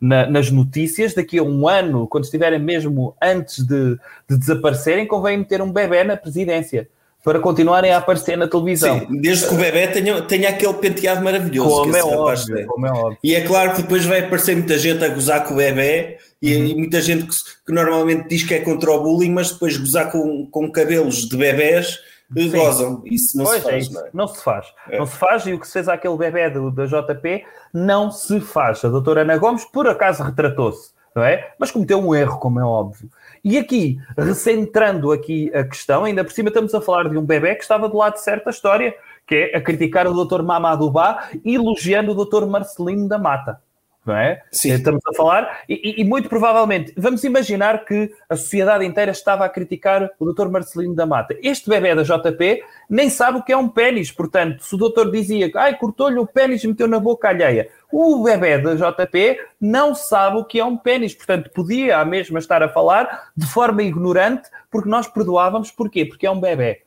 na, 0.01 0.29
nas 0.29 0.51
notícias 0.51 1.13
daqui 1.13 1.37
a 1.37 1.43
um 1.43 1.69
ano, 1.69 2.05
quando 2.09 2.25
estiverem 2.25 2.59
mesmo 2.59 3.15
antes 3.23 3.65
de, 3.65 3.97
de 4.29 4.37
desaparecerem, 4.37 5.07
convém 5.07 5.37
meter 5.37 5.61
um 5.61 5.71
bebê 5.71 6.03
na 6.03 6.17
presidência 6.17 6.89
para 7.25 7.39
continuarem 7.39 7.91
a 7.91 7.97
aparecer 7.97 8.37
na 8.37 8.47
televisão. 8.47 8.99
Sim, 8.99 9.19
desde 9.19 9.47
que 9.47 9.55
o 9.55 9.57
bebê 9.57 9.87
tenha, 9.87 10.21
tenha 10.21 10.49
aquele 10.49 10.75
penteado 10.75 11.23
maravilhoso. 11.23 11.81
Como 11.81 11.97
é, 11.97 12.03
óbvio, 12.03 12.67
como 12.67 12.85
é 12.85 12.91
óbvio. 12.91 13.17
E 13.23 13.33
é 13.33 13.41
claro 13.41 13.73
que 13.73 13.81
depois 13.81 14.05
vai 14.05 14.19
aparecer 14.19 14.55
muita 14.55 14.77
gente 14.77 15.03
a 15.03 15.09
gozar 15.09 15.43
com 15.43 15.55
o 15.55 15.57
bebê 15.57 16.19
e, 16.39 16.55
uhum. 16.55 16.65
e 16.65 16.75
muita 16.75 17.01
gente 17.01 17.25
que, 17.25 17.35
que, 17.65 17.73
normalmente 17.73 18.29
diz 18.29 18.43
que 18.43 18.53
é 18.53 18.59
contra 18.59 18.91
o 18.91 19.01
bullying, 19.01 19.31
mas 19.31 19.51
depois 19.51 19.75
gozar 19.75 20.11
com, 20.11 20.45
com 20.51 20.71
cabelos 20.71 21.27
de 21.27 21.35
bebés 21.35 21.99
Sim. 22.31 22.51
gozam. 22.51 23.01
Isso 23.05 23.35
não 23.39 23.45
pois 23.45 23.63
se 23.63 23.69
faz. 23.71 23.87
É 23.87 23.91
não, 23.91 24.01
é? 24.01 24.09
não, 24.13 24.27
se 24.27 24.43
faz. 24.43 24.67
É. 24.91 24.99
Não 24.99 25.05
se 25.07 25.17
faz 25.17 25.47
e 25.47 25.53
o 25.53 25.59
que 25.59 25.65
se 25.65 25.73
fez 25.73 25.89
àquele 25.89 26.17
bebê 26.17 26.51
do, 26.51 26.69
da 26.69 26.85
JP 26.85 27.43
não 27.73 28.11
se 28.11 28.39
faz. 28.39 28.85
A 28.85 28.89
doutora 28.89 29.21
Ana 29.21 29.35
Gomes 29.37 29.65
por 29.65 29.87
acaso 29.87 30.21
retratou-se, 30.21 30.91
não 31.15 31.23
é? 31.23 31.53
Mas 31.57 31.71
cometeu 31.71 31.99
um 31.99 32.13
erro, 32.13 32.37
como 32.37 32.59
é 32.59 32.63
óbvio. 32.63 33.09
E 33.45 33.59
aqui, 33.59 33.99
recentrando 34.17 35.11
aqui 35.11 35.51
a 35.53 35.63
questão, 35.63 36.03
ainda 36.03 36.23
por 36.23 36.33
cima 36.33 36.47
estamos 36.47 36.73
a 36.73 36.81
falar 36.81 37.07
de 37.07 37.15
um 37.15 37.23
bebê 37.23 37.53
que 37.53 37.61
estava 37.61 37.87
do 37.87 37.95
lado 37.95 38.13
de 38.13 38.23
certa 38.23 38.49
história, 38.49 38.95
que 39.27 39.35
é 39.35 39.55
a 39.55 39.61
criticar 39.61 40.07
o 40.07 40.25
Dr. 40.25 40.41
Mamadou 40.41 40.89
Ba, 40.89 41.29
elogiando 41.45 42.11
o 42.11 42.25
Dr. 42.25 42.47
Marcelino 42.47 43.07
da 43.07 43.19
Mata. 43.19 43.61
Não 44.03 44.15
é? 44.15 44.41
Sim. 44.51 44.71
Estamos 44.71 45.01
a 45.07 45.13
falar, 45.15 45.61
e, 45.69 46.01
e, 46.01 46.03
muito 46.03 46.27
provavelmente, 46.27 46.91
vamos 46.97 47.23
imaginar 47.23 47.85
que 47.85 48.11
a 48.27 48.35
sociedade 48.35 48.83
inteira 48.83 49.11
estava 49.11 49.45
a 49.45 49.49
criticar 49.49 50.09
o 50.19 50.31
Dr. 50.31 50.47
Marcelino 50.47 50.95
da 50.95 51.05
Mata. 51.05 51.37
Este 51.43 51.69
bebê 51.69 51.93
da 51.93 52.01
JP 52.01 52.63
nem 52.89 53.11
sabe 53.11 53.39
o 53.39 53.43
que 53.43 53.51
é 53.51 53.57
um 53.57 53.69
pênis, 53.69 54.11
portanto, 54.11 54.63
se 54.63 54.73
o 54.73 54.77
doutor 54.77 55.11
dizia 55.11 55.51
que 55.51 55.57
ai, 55.57 55.77
cortou-lhe 55.77 56.17
o 56.17 56.25
pênis 56.25 56.63
e 56.63 56.67
meteu 56.67 56.87
na 56.87 56.99
boca 56.99 57.29
alheia, 57.29 57.69
o 57.97 58.21
bebê 58.21 58.57
da 58.57 58.75
JP 58.75 59.39
não 59.61 59.95
sabe 59.95 60.35
o 60.35 60.43
que 60.43 60.59
é 60.59 60.65
um 60.65 60.75
pênis, 60.75 61.15
portanto, 61.15 61.49
podia 61.51 61.97
a 61.97 62.03
mesma 62.03 62.39
estar 62.39 62.61
a 62.61 62.67
falar 62.67 63.31
de 63.37 63.45
forma 63.45 63.81
ignorante, 63.83 64.49
porque 64.69 64.89
nós 64.89 65.07
perdoávamos. 65.07 65.71
Porquê? 65.71 66.03
Porque 66.03 66.27
é 66.27 66.31
um 66.31 66.41
bebê. 66.41 66.81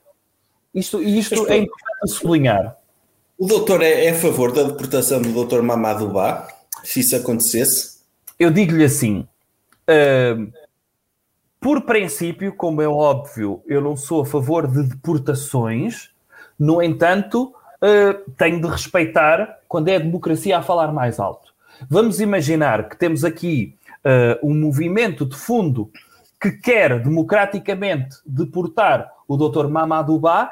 Isto, 0.75 1.03
isto 1.03 1.47
é 1.51 1.57
importante 1.57 2.09
sublinhar. 2.09 2.77
O 3.39 3.47
doutor 3.47 3.81
é, 3.81 4.05
é, 4.05 4.11
a 4.11 4.15
favor 4.17 4.53
da 4.53 4.65
deportação 4.65 5.23
do 5.23 5.33
doutor 5.33 5.63
Mamadou 5.63 6.11
Ba, 6.11 6.47
se 6.85 7.01
isso 7.01 7.17
acontecesse? 7.17 8.01
Eu 8.39 8.51
digo-lhe 8.51 8.85
assim, 8.85 9.27
uh, 9.89 10.53
por 11.59 11.87
princípio, 11.87 12.55
como 12.55 12.83
é 12.83 12.89
óbvio, 12.89 13.63
eu 13.67 13.81
não 13.81 13.97
sou 13.97 14.21
a 14.21 14.27
favor 14.27 14.67
de 14.67 14.83
deportações, 14.83 16.11
no 16.59 16.83
entanto, 16.83 17.55
uh, 17.83 18.31
tenho 18.37 18.61
de 18.61 18.69
respeitar 18.69 19.58
quando 19.69 19.89
é 19.89 19.97
a 19.97 20.01
democracia 20.01 20.59
a 20.59 20.63
falar 20.63 20.93
mais 20.93 21.21
alto. 21.21 21.53
Vamos 21.89 22.21
imaginar 22.21 22.89
que 22.89 22.97
temos 22.97 23.25
aqui 23.25 23.77
uh, 24.05 24.49
um 24.49 24.55
movimento 24.55 25.25
de 25.25 25.37
fundo 25.37 25.91
que 26.41 26.53
quer 26.53 27.01
democraticamente 27.03 28.17
deportar 28.27 29.13
o 29.27 29.37
Dr. 29.37 29.69
Mamadou 29.69 30.19
Ba. 30.19 30.51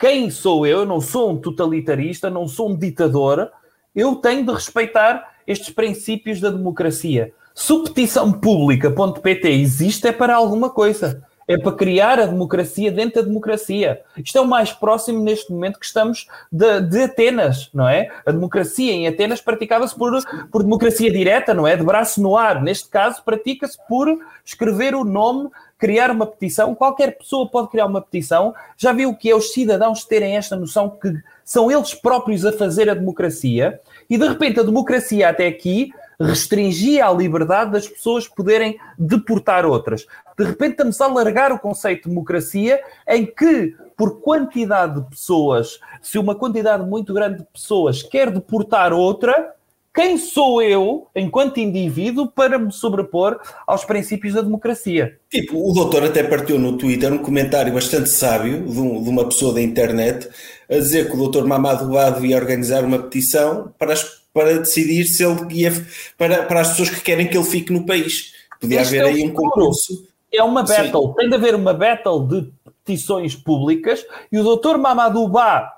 Quem 0.00 0.30
sou 0.30 0.66
eu? 0.66 0.84
Não 0.84 1.00
sou 1.00 1.32
um 1.32 1.36
totalitarista, 1.36 2.28
não 2.28 2.48
sou 2.48 2.70
um 2.70 2.76
ditador. 2.76 3.50
Eu 3.94 4.16
tenho 4.16 4.44
de 4.44 4.52
respeitar 4.52 5.36
estes 5.46 5.70
princípios 5.70 6.40
da 6.40 6.50
democracia. 6.50 7.32
Subpetição 7.54 8.32
pública.pt 8.32 9.48
existe 9.48 10.08
é 10.08 10.12
para 10.12 10.34
alguma 10.34 10.68
coisa 10.68 11.25
é 11.48 11.56
para 11.56 11.72
criar 11.72 12.18
a 12.18 12.26
democracia 12.26 12.90
dentro 12.90 13.22
da 13.22 13.28
democracia. 13.28 14.00
Isto 14.16 14.38
é 14.38 14.40
o 14.40 14.46
mais 14.46 14.72
próximo 14.72 15.22
neste 15.22 15.52
momento 15.52 15.78
que 15.78 15.86
estamos 15.86 16.26
de, 16.50 16.80
de 16.80 17.02
Atenas, 17.04 17.70
não 17.72 17.88
é? 17.88 18.10
A 18.24 18.32
democracia 18.32 18.92
em 18.92 19.06
Atenas 19.06 19.40
praticava-se 19.40 19.94
por, 19.94 20.12
por 20.50 20.62
democracia 20.62 21.10
direta, 21.10 21.54
não 21.54 21.66
é? 21.66 21.76
De 21.76 21.84
braço 21.84 22.20
no 22.20 22.36
ar. 22.36 22.62
Neste 22.62 22.88
caso, 22.88 23.22
pratica-se 23.24 23.78
por 23.86 24.18
escrever 24.44 24.94
o 24.94 25.04
nome, 25.04 25.48
criar 25.78 26.10
uma 26.10 26.26
petição. 26.26 26.74
Qualquer 26.74 27.16
pessoa 27.16 27.48
pode 27.48 27.68
criar 27.68 27.86
uma 27.86 28.02
petição. 28.02 28.54
Já 28.76 28.92
viu 28.92 29.14
que 29.14 29.30
é 29.30 29.36
os 29.36 29.52
cidadãos 29.52 30.04
terem 30.04 30.36
esta 30.36 30.56
noção 30.56 30.90
que 30.90 31.14
são 31.44 31.70
eles 31.70 31.94
próprios 31.94 32.44
a 32.44 32.52
fazer 32.52 32.90
a 32.90 32.94
democracia 32.94 33.80
e 34.10 34.18
de 34.18 34.26
repente 34.26 34.58
a 34.58 34.64
democracia 34.64 35.28
até 35.28 35.46
aqui 35.46 35.92
restringia 36.18 37.06
a 37.06 37.12
liberdade 37.12 37.72
das 37.72 37.86
pessoas 37.86 38.26
poderem 38.26 38.78
deportar 38.98 39.66
outras. 39.66 40.06
De 40.38 40.44
repente 40.44 40.72
estamos 40.72 41.00
a 41.00 41.06
alargar 41.06 41.52
o 41.52 41.58
conceito 41.58 42.04
de 42.04 42.08
democracia 42.10 42.80
em 43.08 43.24
que, 43.24 43.74
por 43.96 44.20
quantidade 44.20 45.00
de 45.00 45.10
pessoas, 45.10 45.80
se 46.02 46.18
uma 46.18 46.34
quantidade 46.34 46.84
muito 46.84 47.14
grande 47.14 47.38
de 47.38 47.44
pessoas 47.44 48.02
quer 48.02 48.30
deportar 48.30 48.92
outra, 48.92 49.54
quem 49.94 50.18
sou 50.18 50.60
eu, 50.60 51.06
enquanto 51.16 51.58
indivíduo, 51.58 52.26
para 52.26 52.58
me 52.58 52.70
sobrepor 52.70 53.40
aos 53.66 53.82
princípios 53.82 54.34
da 54.34 54.42
democracia? 54.42 55.18
Tipo, 55.30 55.70
o 55.70 55.72
doutor 55.72 56.04
até 56.04 56.22
partiu 56.22 56.58
no 56.58 56.76
Twitter 56.76 57.10
um 57.10 57.18
comentário 57.18 57.72
bastante 57.72 58.10
sábio 58.10 58.66
de, 58.66 58.78
um, 58.78 59.02
de 59.02 59.08
uma 59.08 59.24
pessoa 59.24 59.54
da 59.54 59.62
internet 59.62 60.28
a 60.68 60.74
dizer 60.74 61.08
que 61.08 61.14
o 61.14 61.18
doutor 61.18 61.46
Mamadou 61.46 61.88
Ba 61.88 62.10
devia 62.10 62.36
organizar 62.36 62.84
uma 62.84 62.98
petição 62.98 63.72
para 63.78 63.94
as 63.94 64.26
para 64.36 64.58
decidir 64.58 65.06
se 65.06 65.24
ele 65.24 65.46
ia 65.50 65.72
para, 66.18 66.42
para 66.42 66.60
as 66.60 66.68
pessoas 66.72 66.90
que 66.90 67.00
querem 67.00 67.26
que 67.26 67.38
ele 67.38 67.46
fique 67.46 67.72
no 67.72 67.86
país. 67.86 68.34
Podia 68.60 68.82
este 68.82 68.98
haver 68.98 69.10
é 69.10 69.14
aí 69.14 69.24
um 69.24 69.32
concurso. 69.32 70.06
É 70.36 70.42
uma 70.42 70.62
battle, 70.62 71.08
Sim. 71.08 71.14
tem 71.16 71.28
de 71.28 71.34
haver 71.34 71.54
uma 71.54 71.72
battle 71.72 72.26
de 72.26 72.52
petições 72.84 73.34
públicas 73.34 74.04
e 74.30 74.38
o 74.38 74.44
doutor 74.44 74.78
Mamadou 74.78 75.28
Ba, 75.28 75.72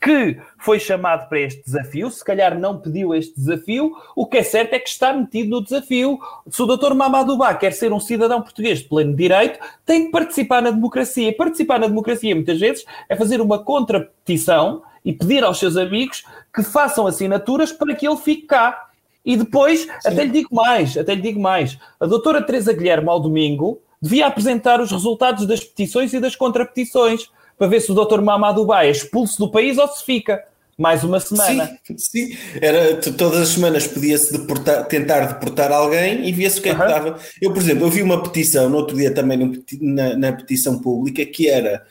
que 0.00 0.38
foi 0.58 0.78
chamado 0.78 1.28
para 1.28 1.40
este 1.40 1.64
desafio, 1.64 2.10
se 2.10 2.24
calhar 2.24 2.58
não 2.58 2.78
pediu 2.78 3.14
este 3.14 3.34
desafio, 3.34 3.92
o 4.14 4.26
que 4.26 4.38
é 4.38 4.42
certo 4.42 4.74
é 4.74 4.78
que 4.78 4.88
está 4.88 5.12
metido 5.12 5.50
no 5.50 5.64
desafio. 5.64 6.18
Se 6.48 6.62
o 6.62 6.66
doutor 6.66 6.94
Mamadou 6.94 7.36
Ba 7.36 7.54
quer 7.54 7.72
ser 7.72 7.92
um 7.92 7.98
cidadão 7.98 8.42
português 8.42 8.78
de 8.78 8.84
pleno 8.84 9.16
direito, 9.16 9.58
tem 9.84 10.04
de 10.04 10.10
participar 10.10 10.62
na 10.62 10.70
democracia. 10.70 11.34
Participar 11.34 11.80
na 11.80 11.88
democracia, 11.88 12.34
muitas 12.34 12.60
vezes, 12.60 12.84
é 13.08 13.16
fazer 13.16 13.40
uma 13.40 13.58
contrapetição 13.58 14.82
e 15.04 15.12
pedir 15.12 15.42
aos 15.42 15.58
seus 15.58 15.76
amigos 15.76 16.24
que 16.54 16.62
façam 16.62 17.06
assinaturas 17.06 17.72
para 17.72 17.94
que 17.94 18.06
ele 18.06 18.16
fique 18.16 18.42
cá. 18.42 18.88
E 19.24 19.36
depois, 19.36 19.82
Sim. 19.82 19.90
até 20.04 20.24
lhe 20.24 20.30
digo 20.30 20.54
mais, 20.54 20.96
até 20.96 21.14
lhe 21.14 21.22
digo 21.22 21.40
mais, 21.40 21.76
a 21.98 22.06
doutora 22.06 22.42
Teresa 22.42 22.72
Guilherme 22.72 23.08
ao 23.08 23.18
domingo 23.18 23.80
devia 24.00 24.26
apresentar 24.26 24.80
os 24.80 24.90
resultados 24.90 25.46
das 25.46 25.60
petições 25.60 26.12
e 26.12 26.20
das 26.20 26.36
contrapetições 26.36 27.30
para 27.58 27.66
ver 27.66 27.80
se 27.80 27.90
o 27.90 27.94
doutor 27.94 28.20
Mamadou 28.22 28.66
Ba 28.66 28.84
é 28.84 28.90
expulso 28.90 29.38
do 29.38 29.50
país 29.50 29.78
ou 29.78 29.88
se 29.88 30.04
fica. 30.04 30.44
Mais 30.78 31.02
uma 31.02 31.18
semana. 31.18 31.78
Sim, 31.84 31.96
sim. 31.96 32.36
Era, 32.60 32.96
todas 32.96 33.40
as 33.40 33.48
semanas 33.48 33.86
podia-se 33.86 34.30
deportar, 34.30 34.84
tentar 34.84 35.20
deportar 35.20 35.72
alguém 35.72 36.28
e 36.28 36.32
via-se 36.32 36.58
o 36.58 36.62
que 36.62 36.68
é 36.68 36.74
que 36.74 36.78
dava. 36.78 37.18
Eu, 37.40 37.50
por 37.50 37.62
exemplo, 37.62 37.86
eu 37.86 37.90
vi 37.90 38.02
uma 38.02 38.22
petição 38.22 38.68
no 38.68 38.76
outro 38.76 38.94
dia 38.94 39.10
também 39.10 39.64
na, 39.80 40.16
na 40.16 40.32
petição 40.32 40.78
pública 40.78 41.24
que 41.24 41.48
era 41.48 41.82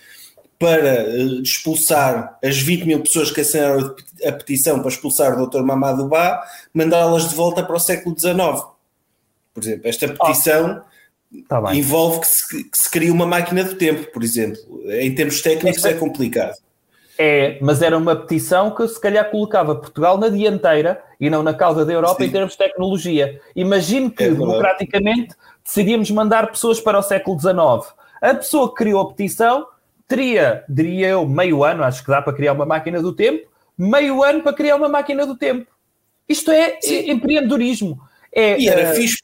para 0.60 0.78
eh, 0.78 1.42
expulsar 1.44 2.38
as 2.44 2.58
20 2.60 2.86
mil 2.86 3.02
pessoas 3.02 3.32
que 3.32 3.42
assinaram 3.42 3.96
a 4.24 4.32
petição 4.32 4.80
para 4.80 4.90
expulsar 4.90 5.34
o 5.34 5.48
Dr. 5.48 5.64
Mamadou 5.64 6.08
Ba, 6.08 6.44
mandá-las 6.72 7.30
de 7.30 7.36
volta 7.36 7.64
para 7.64 7.76
o 7.76 7.80
século 7.80 8.18
XIX. 8.18 8.38
Por 9.54 9.64
exemplo, 9.64 9.88
esta 9.88 10.08
petição 10.08 10.82
oh, 10.84 10.95
tá 11.48 11.76
envolve 11.76 12.22
que 12.22 12.28
se, 12.28 12.64
que 12.64 12.78
se 12.78 12.90
crie 12.90 13.12
uma 13.12 13.26
máquina 13.26 13.64
do 13.64 13.76
tempo, 13.76 14.12
por 14.12 14.24
exemplo. 14.24 14.60
Em 14.90 15.14
termos 15.14 15.42
técnicos 15.42 15.78
esta... 15.78 15.90
é 15.90 15.94
complicado. 15.94 16.56
É, 17.18 17.58
mas 17.62 17.82
era 17.82 17.98
uma 17.98 18.16
petição 18.16 18.72
que 18.72 18.86
se 18.88 19.00
calhar 19.00 19.30
colocava 19.32 19.76
Portugal 19.76 20.18
na 20.18 20.28
dianteira 20.28 21.02
e 21.20 21.30
não 21.30 21.42
na 21.42 21.54
causa 21.54 21.86
da 21.86 21.94
Europa 21.94 22.22
Sim. 22.22 22.30
em 22.30 22.32
termos 22.32 22.52
de 22.52 22.58
tecnologia. 22.58 23.40
Imagino 23.56 24.12
que, 24.12 24.24
é 24.24 24.30
democraticamente, 24.30 25.34
decidíamos 25.64 26.12
mandar 26.12 26.52
pessoas 26.52 26.80
para 26.82 27.00
o 27.00 27.02
século 27.02 27.40
XIX. 27.40 27.94
A 28.22 28.34
pessoa 28.34 28.70
que 28.70 28.76
criou 28.76 29.02
a 29.02 29.14
petição 29.14 29.66
teria, 30.08 30.64
diria 30.68 31.08
eu, 31.10 31.28
meio 31.28 31.64
ano, 31.64 31.84
acho 31.84 32.04
que 32.04 32.12
dá 32.12 32.22
para 32.22 32.34
criar 32.34 32.54
uma 32.54 32.66
máquina 32.66 33.02
do 33.02 33.14
tempo, 33.14 33.48
meio 33.78 34.24
ano 34.24 34.44
para 34.44 34.54
criar 34.54 34.76
uma 34.76 34.90
máquina 34.90 35.26
do 35.26 35.38
tempo. 35.38 35.68
Isto 36.28 36.52
é 36.52 36.78
Sim. 36.82 37.12
empreendedorismo. 37.12 38.00
É, 38.32 38.60
e 38.60 38.68
era 38.68 38.92
uh, 38.92 38.96
fixe, 38.96 39.24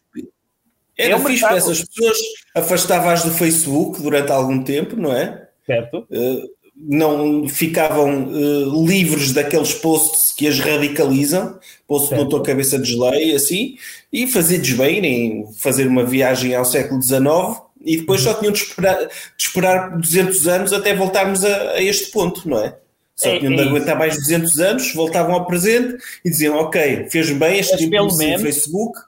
era 0.97 1.15
é 1.15 1.19
fixe 1.19 1.41
para 1.41 1.58
essas 1.58 1.84
pessoas, 1.84 2.17
afastava-as 2.56 3.23
do 3.23 3.32
Facebook 3.32 4.01
durante 4.01 4.32
algum 4.32 4.63
tempo, 4.63 4.95
não 4.95 5.13
é? 5.13 5.47
Certo. 5.65 6.06
Uh, 6.10 6.49
não 6.75 7.47
ficavam 7.47 8.25
uh, 8.25 8.86
livres 8.86 9.32
daqueles 9.34 9.73
posts 9.73 10.34
que 10.36 10.47
as 10.47 10.60
radicalizam, 10.60 11.60
post 11.88 12.10
certo. 12.10 12.23
do 12.23 12.30
doutor 12.30 12.45
cabeça 12.45 12.80
de 12.80 12.91
geleia, 12.91 13.36
assim, 13.36 13.75
e 14.12 14.27
fazer-lhes 14.27 14.73
bem, 14.73 15.45
fazer 15.60 15.88
uma 15.88 16.04
viagem 16.04 16.56
ao 16.56 16.65
século 16.65 17.01
XIX 17.01 17.62
e 17.84 17.97
depois 17.97 18.21
só 18.21 18.34
tinham 18.34 18.54
de 18.54 18.60
esperar, 18.60 18.97
de 18.97 19.12
esperar 19.38 19.97
200 19.97 20.47
anos 20.47 20.73
até 20.73 20.95
voltarmos 20.95 21.43
a, 21.43 21.71
a 21.71 21.82
este 21.82 22.12
ponto, 22.12 22.47
não 22.47 22.60
é? 22.60 22.75
Só 23.15 23.30
é, 23.30 23.39
tinham 23.39 23.56
de 23.56 23.62
é 23.62 23.65
aguentar 23.65 23.97
mais 23.97 24.15
200 24.15 24.60
anos, 24.60 24.93
voltavam 24.93 25.34
ao 25.36 25.45
presente 25.45 25.97
e 26.25 26.30
diziam: 26.30 26.56
Ok, 26.58 27.08
fez 27.10 27.30
bem 27.32 27.60
este 27.60 27.77
tempo 27.89 28.06
no 28.06 28.39
Facebook. 28.39 28.99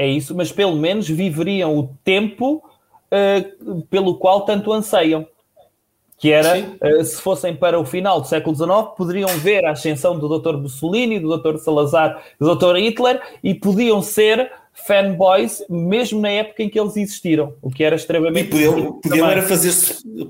É 0.00 0.06
isso, 0.06 0.34
mas 0.34 0.50
pelo 0.50 0.76
menos 0.76 1.06
viveriam 1.06 1.78
o 1.78 1.94
tempo 2.02 2.64
uh, 3.12 3.82
pelo 3.90 4.14
qual 4.14 4.46
tanto 4.46 4.72
anseiam. 4.72 5.26
que 6.16 6.32
era, 6.32 6.58
uh, 6.58 7.04
se 7.04 7.20
fossem 7.20 7.54
para 7.54 7.78
o 7.78 7.84
final 7.84 8.18
do 8.18 8.26
século 8.26 8.56
XIX, 8.56 8.70
poderiam 8.96 9.28
ver 9.40 9.62
a 9.66 9.72
ascensão 9.72 10.18
do 10.18 10.38
Dr. 10.38 10.56
Mussolini, 10.56 11.20
do 11.20 11.36
Dr. 11.36 11.58
Salazar, 11.58 12.22
do 12.40 12.56
Dr. 12.56 12.76
Hitler, 12.76 13.20
e 13.44 13.54
podiam 13.54 14.00
ser 14.00 14.50
fanboys, 14.72 15.62
mesmo 15.68 16.18
na 16.18 16.30
época 16.30 16.62
em 16.62 16.70
que 16.70 16.80
eles 16.80 16.96
existiram, 16.96 17.52
o 17.60 17.68
que 17.68 17.84
era 17.84 17.94
extremamente... 17.94 18.46
E 18.46 18.50
podiam, 18.50 19.00
podiam, 19.02 19.28
era, 19.28 19.42
fazer, 19.42 19.74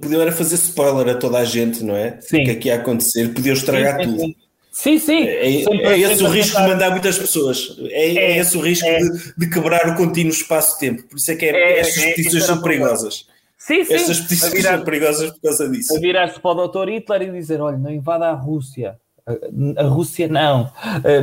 podiam 0.00 0.20
era 0.20 0.32
fazer 0.32 0.56
spoiler 0.56 1.14
a 1.14 1.16
toda 1.16 1.38
a 1.38 1.44
gente, 1.44 1.84
não 1.84 1.94
é? 1.94 2.20
Sim. 2.20 2.42
O 2.42 2.44
que 2.44 2.50
é 2.50 2.54
que 2.56 2.68
ia 2.68 2.74
acontecer, 2.74 3.32
podiam 3.32 3.54
estragar 3.54 4.02
sim, 4.02 4.10
sim, 4.10 4.16
tudo. 4.16 4.49
Sim. 4.80 4.98
Sim, 4.98 4.98
sim. 4.98 5.24
É, 5.24 5.46
é 5.46 5.98
esse 5.98 6.24
o 6.24 6.28
risco 6.28 6.56
de 6.58 6.66
mandar 6.66 6.90
muitas 6.90 7.18
pessoas. 7.18 7.76
É, 7.90 8.08
é, 8.08 8.14
é 8.14 8.38
esse 8.38 8.56
o 8.56 8.60
risco 8.62 8.86
é. 8.86 8.98
de, 8.98 9.34
de, 9.36 9.50
quebrar 9.50 9.86
o 9.90 9.94
contínuo 9.94 10.32
espaço-tempo. 10.32 11.02
Por 11.02 11.16
isso 11.16 11.30
é 11.30 11.36
que 11.36 11.44
é, 11.44 11.50
é 11.50 11.80
estas 11.80 12.02
petições 12.02 12.44
são 12.44 12.62
perigosas. 12.62 13.26
Sim, 13.58 13.84
sim. 13.84 13.92
Estas 13.92 14.20
petições 14.20 14.52
virar, 14.54 14.76
são 14.76 14.84
perigosas 14.84 15.30
por 15.32 15.40
causa 15.42 15.68
disso. 15.68 15.94
A 15.94 16.00
virar-se 16.00 16.40
para 16.40 16.50
o 16.50 16.66
Dr. 16.66 16.88
Hitler 16.88 17.22
e 17.22 17.30
dizer: 17.30 17.60
olha, 17.60 17.76
não 17.76 17.90
invada 17.90 18.28
a 18.28 18.32
Rússia. 18.32 18.98
A 19.76 19.84
Rússia 19.84 20.26
não. 20.28 20.72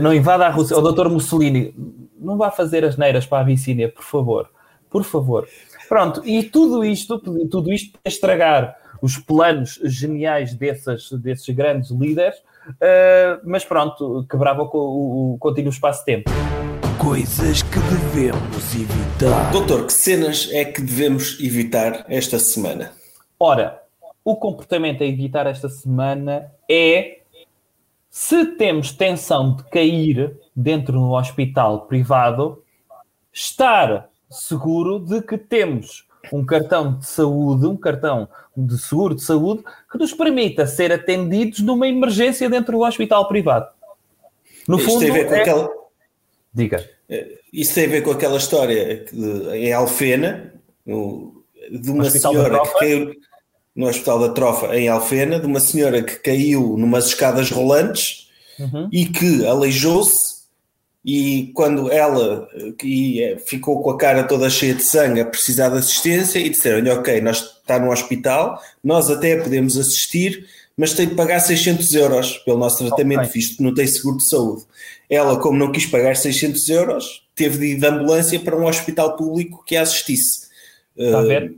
Não 0.04 0.14
invada 0.14 0.46
a 0.46 0.50
Rússia. 0.50 0.78
O 0.78 0.92
Dr. 0.92 1.10
Mussolini, 1.10 1.74
não 2.20 2.38
vá 2.38 2.52
fazer 2.52 2.86
as 2.86 2.96
neiras 2.96 3.26
para 3.26 3.40
a 3.40 3.42
Abissínia, 3.42 3.90
por 3.90 4.04
favor. 4.04 4.50
Por 4.88 5.04
favor. 5.04 5.48
Pronto, 5.90 6.22
e 6.24 6.44
tudo 6.44 6.86
isto, 6.86 7.18
tudo 7.50 7.74
isto 7.74 7.98
para 7.98 8.12
estragar 8.12 8.78
os 9.02 9.18
planos 9.18 9.80
geniais 9.84 10.54
desses, 10.54 11.12
desses 11.12 11.50
grandes 11.50 11.90
líderes, 11.90 12.36
uh, 12.70 13.42
mas 13.44 13.64
pronto, 13.66 14.26
quebrava 14.30 14.64
o, 14.64 14.70
o, 14.74 15.34
o 15.34 15.38
contínuo 15.38 15.72
espaço-tempo. 15.72 16.30
Coisas 16.98 17.62
que 17.62 17.80
devemos 17.80 18.76
evitar. 18.76 19.52
Doutor, 19.52 19.86
que 19.86 19.94
cenas 19.94 20.50
é 20.52 20.66
que 20.66 20.82
devemos 20.82 21.40
evitar 21.40 22.06
esta 22.10 22.40
semana? 22.40 22.92
Ora, 23.40 23.82
o 24.24 24.36
comportamento 24.36 25.04
a 25.04 25.06
evitar 25.06 25.48
esta 25.48 25.70
semana 25.70 26.52
é 26.70 27.20
se 28.10 28.46
temos 28.46 28.92
tensão 28.92 29.56
de 29.56 29.64
cair 29.66 30.36
dentro 30.56 30.94
do 30.94 31.12
hospital 31.12 31.82
privado, 31.82 32.64
estar 33.32 34.10
seguro 34.30 35.00
de 35.00 35.22
que 35.22 35.38
temos 35.38 36.08
um 36.34 36.44
cartão 36.44 36.98
de 36.98 37.06
saúde, 37.06 37.68
um 37.68 37.78
cartão 37.78 38.28
de 38.58 38.78
seguro 38.78 39.16
de 39.16 39.22
saúde 39.22 39.64
que 39.92 39.98
nos 39.98 40.14
permita 40.14 40.66
ser 40.66 40.92
atendidos 40.92 41.60
numa 41.60 41.88
emergência 41.88 42.50
dentro 42.50 42.74
do 42.74 42.84
hospital 42.84 43.28
privado. 43.28 43.68
No 44.68 44.78
Isto 44.78 44.90
fundo, 44.90 45.00
tem 45.00 45.10
a 45.10 45.14
ver 45.14 45.28
com 45.28 45.36
é... 45.36 45.42
aquela... 45.42 45.70
Diga. 46.54 46.90
É, 47.10 47.38
isso 47.54 47.76
tem 47.76 47.86
a 47.86 47.90
ver 47.90 48.02
com 48.02 48.12
aquela 48.12 48.38
história 48.38 49.06
em 49.54 49.72
Alfena, 49.72 50.54
no, 50.86 51.44
de 51.72 51.92
uma 51.92 52.10
senhora 52.10 52.62
que 52.62 52.80
caiu 52.80 53.14
no 53.76 53.88
Hospital 53.88 54.20
da 54.20 54.30
Trofa 54.30 54.76
em 54.76 54.90
Alfena, 54.90 55.40
de 55.40 55.46
uma 55.46 55.60
senhora 55.60 56.02
que 56.02 56.16
caiu 56.16 56.76
numas 56.78 57.08
escadas 57.08 57.52
rolantes 57.52 58.30
uhum. 58.60 58.90
e 58.92 59.06
que 59.06 59.46
aleijou-se 59.46 60.38
e 61.06 61.52
quando 61.54 61.90
ela 61.90 62.50
que 62.78 63.24
eh, 63.24 63.38
ficou 63.38 63.82
com 63.82 63.92
a 63.92 63.98
cara 63.98 64.26
toda 64.26 64.50
cheia 64.50 64.74
de 64.74 64.84
sangue 64.84 65.22
a 65.22 65.26
precisar 65.26 65.70
de 65.70 65.78
assistência 65.78 66.38
e 66.38 66.50
disseram-lhe, 66.50 66.90
ok, 66.90 67.22
nós 67.22 67.57
está 67.74 67.80
no 67.80 67.92
hospital, 67.92 68.62
nós 68.84 69.10
até 69.10 69.42
podemos 69.42 69.78
assistir, 69.78 70.48
mas 70.76 70.94
tem 70.94 71.08
de 71.08 71.16
pagar 71.16 71.40
600 71.40 71.94
euros 71.96 72.38
pelo 72.40 72.58
nosso 72.58 72.86
tratamento, 72.86 73.22
okay. 73.22 73.32
visto 73.34 73.58
que 73.58 73.64
não 73.64 73.74
tem 73.74 73.88
seguro 73.88 74.18
de 74.18 74.28
saúde. 74.28 74.64
Ela, 75.10 75.40
como 75.40 75.58
não 75.58 75.72
quis 75.72 75.86
pagar 75.86 76.16
600 76.16 76.70
euros, 76.70 77.28
teve 77.36 77.58
de 77.58 77.66
ir 77.74 77.80
de 77.80 77.88
ambulância 77.88 78.40
para 78.40 78.56
um 78.56 78.66
hospital 78.66 79.16
público 79.16 79.64
que 79.66 79.76
a 79.76 79.82
assistisse. 79.82 80.48
Está 80.96 81.20
a 81.20 81.24
ver? 81.24 81.56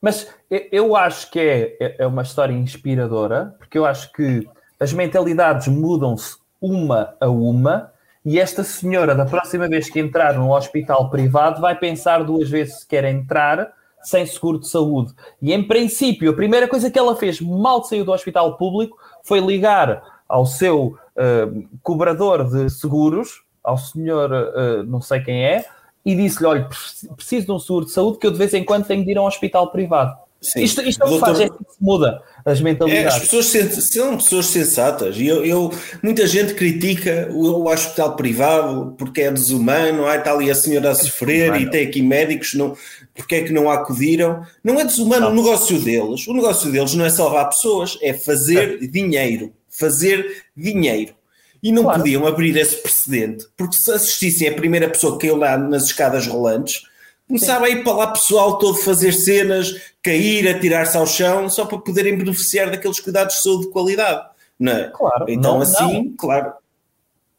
Mas 0.00 0.28
eu 0.70 0.94
acho 0.94 1.30
que 1.30 1.40
é, 1.40 1.76
é, 1.80 1.96
é 2.00 2.06
uma 2.06 2.22
história 2.22 2.52
inspiradora, 2.52 3.54
porque 3.58 3.78
eu 3.78 3.86
acho 3.86 4.12
que 4.12 4.46
as 4.78 4.92
mentalidades 4.92 5.66
mudam-se 5.68 6.36
uma 6.60 7.16
a 7.20 7.28
uma, 7.28 7.92
e 8.24 8.38
esta 8.38 8.64
senhora, 8.64 9.14
da 9.14 9.26
próxima 9.26 9.68
vez 9.68 9.90
que 9.90 10.00
entrar 10.00 10.34
num 10.34 10.50
hospital 10.50 11.10
privado, 11.10 11.60
vai 11.60 11.78
pensar 11.78 12.22
duas 12.22 12.48
vezes 12.48 12.80
se 12.80 12.86
quer 12.86 13.04
entrar 13.04 13.72
sem 14.04 14.24
seguro 14.26 14.60
de 14.60 14.68
saúde. 14.68 15.12
E 15.40 15.52
em 15.52 15.62
princípio, 15.66 16.30
a 16.30 16.34
primeira 16.34 16.68
coisa 16.68 16.90
que 16.90 16.98
ela 16.98 17.16
fez 17.16 17.40
mal 17.40 17.80
de 17.80 17.88
sair 17.88 18.04
do 18.04 18.12
hospital 18.12 18.56
público 18.56 18.96
foi 19.22 19.40
ligar 19.40 20.02
ao 20.28 20.46
seu 20.46 20.96
uh, 21.16 21.68
cobrador 21.82 22.44
de 22.44 22.70
seguros, 22.70 23.42
ao 23.62 23.78
senhor 23.78 24.30
uh, 24.30 24.82
não 24.84 25.00
sei 25.00 25.20
quem 25.20 25.44
é, 25.44 25.64
e 26.04 26.14
disse-lhe: 26.14 26.46
olha, 26.46 26.68
preciso 27.16 27.46
de 27.46 27.52
um 27.52 27.58
seguro 27.58 27.86
de 27.86 27.92
saúde 27.92 28.18
que 28.18 28.26
eu 28.26 28.30
de 28.30 28.38
vez 28.38 28.52
em 28.52 28.64
quando 28.64 28.86
tenho 28.86 29.04
de 29.04 29.10
ir 29.10 29.18
a 29.18 29.22
um 29.22 29.26
hospital 29.26 29.70
privado. 29.70 30.23
Sim. 30.44 30.62
Isto, 30.62 30.82
isto 30.82 31.02
é 31.02 31.06
o 31.06 31.14
que 31.14 31.20
faz, 31.20 31.40
é 31.40 31.48
que 31.48 31.54
se 31.54 31.80
muda 31.80 32.22
as 32.44 32.60
mentalidades. 32.60 33.14
É, 33.14 33.16
as 33.16 33.22
pessoas 33.22 33.46
são 33.90 34.16
pessoas 34.18 34.46
sensatas 34.46 35.16
e 35.16 35.26
eu, 35.26 35.44
eu, 35.44 35.72
muita 36.02 36.26
gente 36.26 36.52
critica 36.52 37.28
o, 37.32 37.62
o, 37.62 37.72
hospital 37.72 38.14
privado 38.14 38.94
porque 38.98 39.22
é 39.22 39.30
desumano, 39.30 40.06
ah, 40.06 40.16
está 40.16 40.32
ali 40.32 40.50
a 40.50 40.54
senhora 40.54 40.90
a 40.90 40.94
sofrer 40.94 41.54
é 41.54 41.60
e 41.60 41.70
tem 41.70 41.86
aqui 41.86 42.02
médicos, 42.02 42.52
não, 42.52 42.76
porque 43.14 43.36
é 43.36 43.42
que 43.42 43.52
não 43.52 43.70
acudiram? 43.70 44.42
Não 44.62 44.78
é 44.78 44.84
desumano 44.84 45.26
não. 45.26 45.32
o 45.32 45.34
negócio 45.34 45.80
deles. 45.80 46.28
O 46.28 46.34
negócio 46.34 46.70
deles 46.70 46.94
não 46.94 47.06
é 47.06 47.10
salvar 47.10 47.48
pessoas, 47.48 47.98
é 48.02 48.12
fazer 48.12 48.82
é. 48.82 48.86
dinheiro. 48.86 49.50
Fazer 49.70 50.44
dinheiro. 50.54 51.14
E 51.62 51.72
não 51.72 51.84
claro. 51.84 52.00
podiam 52.00 52.26
abrir 52.26 52.54
esse 52.58 52.76
precedente, 52.76 53.46
porque 53.56 53.76
se 53.76 53.90
assistissem 53.90 54.48
a 54.48 54.52
primeira 54.52 54.86
pessoa 54.90 55.14
que 55.14 55.26
caiu 55.26 55.36
lá 55.36 55.56
nas 55.56 55.84
escadas 55.84 56.26
rolantes, 56.26 56.82
Começava 57.26 57.64
a 57.64 57.70
ir 57.70 57.82
para 57.82 57.92
lá 57.94 58.06
pessoal 58.08 58.58
todo 58.58 58.74
fazer 58.74 59.12
cenas, 59.12 59.94
cair, 60.02 60.46
atirar-se 60.46 60.96
ao 60.96 61.06
chão, 61.06 61.48
só 61.48 61.64
para 61.64 61.78
poderem 61.78 62.18
beneficiar 62.18 62.70
daqueles 62.70 63.00
cuidados 63.00 63.36
de 63.36 63.42
saúde 63.42 63.66
de 63.66 63.72
qualidade. 63.72 64.26
Não 64.58 64.72
é? 64.72 64.90
Claro. 64.92 65.24
Então, 65.28 65.54
não, 65.54 65.62
assim, 65.62 66.04
não. 66.04 66.16
claro. 66.16 66.52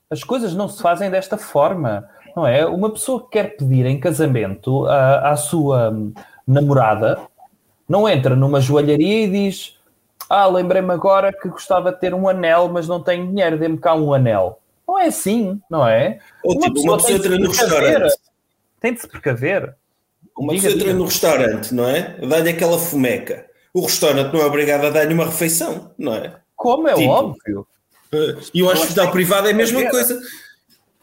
As 0.10 0.24
coisas 0.24 0.56
não 0.56 0.68
se 0.68 0.82
fazem 0.82 1.10
desta 1.10 1.38
forma, 1.38 2.10
não 2.36 2.48
é? 2.48 2.66
Uma 2.66 2.90
pessoa 2.90 3.24
que 3.24 3.30
quer 3.32 3.56
pedir 3.56 3.86
em 3.86 4.00
casamento 4.00 4.86
à, 4.88 5.32
à 5.32 5.38
sua 5.38 5.96
namorada 6.48 7.20
não 7.88 8.10
entra 8.10 8.36
numa 8.36 8.60
joalharia 8.60 9.26
e 9.26 9.30
diz: 9.30 9.78
Ah, 10.28 10.48
lembrei-me 10.48 10.92
agora 10.92 11.32
que 11.32 11.48
gostava 11.48 11.92
de 11.92 12.00
ter 12.00 12.14
um 12.14 12.28
anel, 12.28 12.70
mas 12.70 12.88
não 12.88 13.02
tenho 13.02 13.28
dinheiro, 13.28 13.58
dê-me 13.58 13.78
cá 13.78 13.94
um 13.94 14.14
anel. 14.14 14.60
Não 14.88 15.00
é 15.00 15.08
assim, 15.08 15.60
não 15.70 15.88
é? 15.88 16.20
Ou 16.44 16.54
uma 16.54 16.62
tipo, 16.62 16.74
pessoa 16.74 16.92
uma 16.92 16.98
pessoa 16.98 17.18
entra 17.18 17.38
no 17.38 17.48
restaurante 17.48 18.16
tem 18.86 18.94
de 18.94 19.02
se 19.02 19.08
precaver. 19.08 19.76
Uma 20.38 20.54
pessoa 20.54 20.74
entra 20.74 20.94
no 20.94 21.06
restaurante, 21.06 21.74
não 21.74 21.88
é? 21.88 22.18
Dá-lhe 22.28 22.50
aquela 22.50 22.78
fumeca. 22.78 23.46
O 23.74 23.82
restaurante 23.82 24.32
não 24.32 24.42
é 24.42 24.46
obrigado 24.46 24.86
a 24.86 24.90
dar-lhe 24.92 25.14
uma 25.14 25.26
refeição, 25.26 25.92
não 25.98 26.14
é? 26.14 26.36
Como 26.56 26.88
é 26.88 26.94
tipo, 26.94 27.10
óbvio. 27.10 27.68
E 28.54 28.62
o 28.62 28.68
hospital 28.68 29.12
privado 29.12 29.48
é 29.48 29.52
a 29.52 29.56
mesma 29.56 29.90
coisa. 29.90 30.20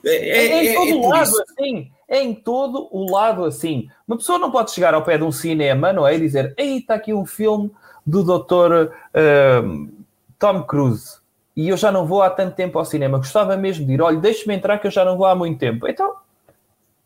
É, 0.04 0.10
é, 0.10 0.46
é, 0.46 0.64
em 0.64 0.68
é, 0.68 0.74
todo 0.74 1.00
o 1.00 1.08
lado 1.08 1.30
isso. 1.30 1.42
assim. 1.42 1.90
É 2.08 2.22
em 2.22 2.34
todo 2.34 2.88
o 2.92 3.10
lado 3.10 3.44
assim. 3.44 3.88
Uma 4.06 4.16
pessoa 4.16 4.38
não 4.38 4.50
pode 4.50 4.70
chegar 4.70 4.94
ao 4.94 5.04
pé 5.04 5.18
de 5.18 5.24
um 5.24 5.32
cinema, 5.32 5.92
não 5.92 6.06
é? 6.06 6.14
E 6.14 6.20
dizer: 6.20 6.54
Ei, 6.56 6.78
está 6.78 6.94
aqui 6.94 7.12
um 7.12 7.26
filme 7.26 7.70
do 8.06 8.22
Dr. 8.22 8.92
Uh, 9.12 9.88
Tom 10.38 10.62
Cruise 10.62 11.20
e 11.56 11.68
eu 11.68 11.76
já 11.76 11.90
não 11.90 12.06
vou 12.06 12.22
há 12.22 12.30
tanto 12.30 12.54
tempo 12.54 12.78
ao 12.78 12.84
cinema. 12.84 13.18
Gostava 13.18 13.56
mesmo 13.56 13.84
de 13.86 13.92
ir. 13.92 14.02
Olha, 14.02 14.18
deixe-me 14.18 14.54
entrar 14.54 14.78
que 14.78 14.86
eu 14.86 14.90
já 14.90 15.04
não 15.04 15.16
vou 15.16 15.26
há 15.26 15.34
muito 15.34 15.58
tempo. 15.58 15.86
Então, 15.88 16.14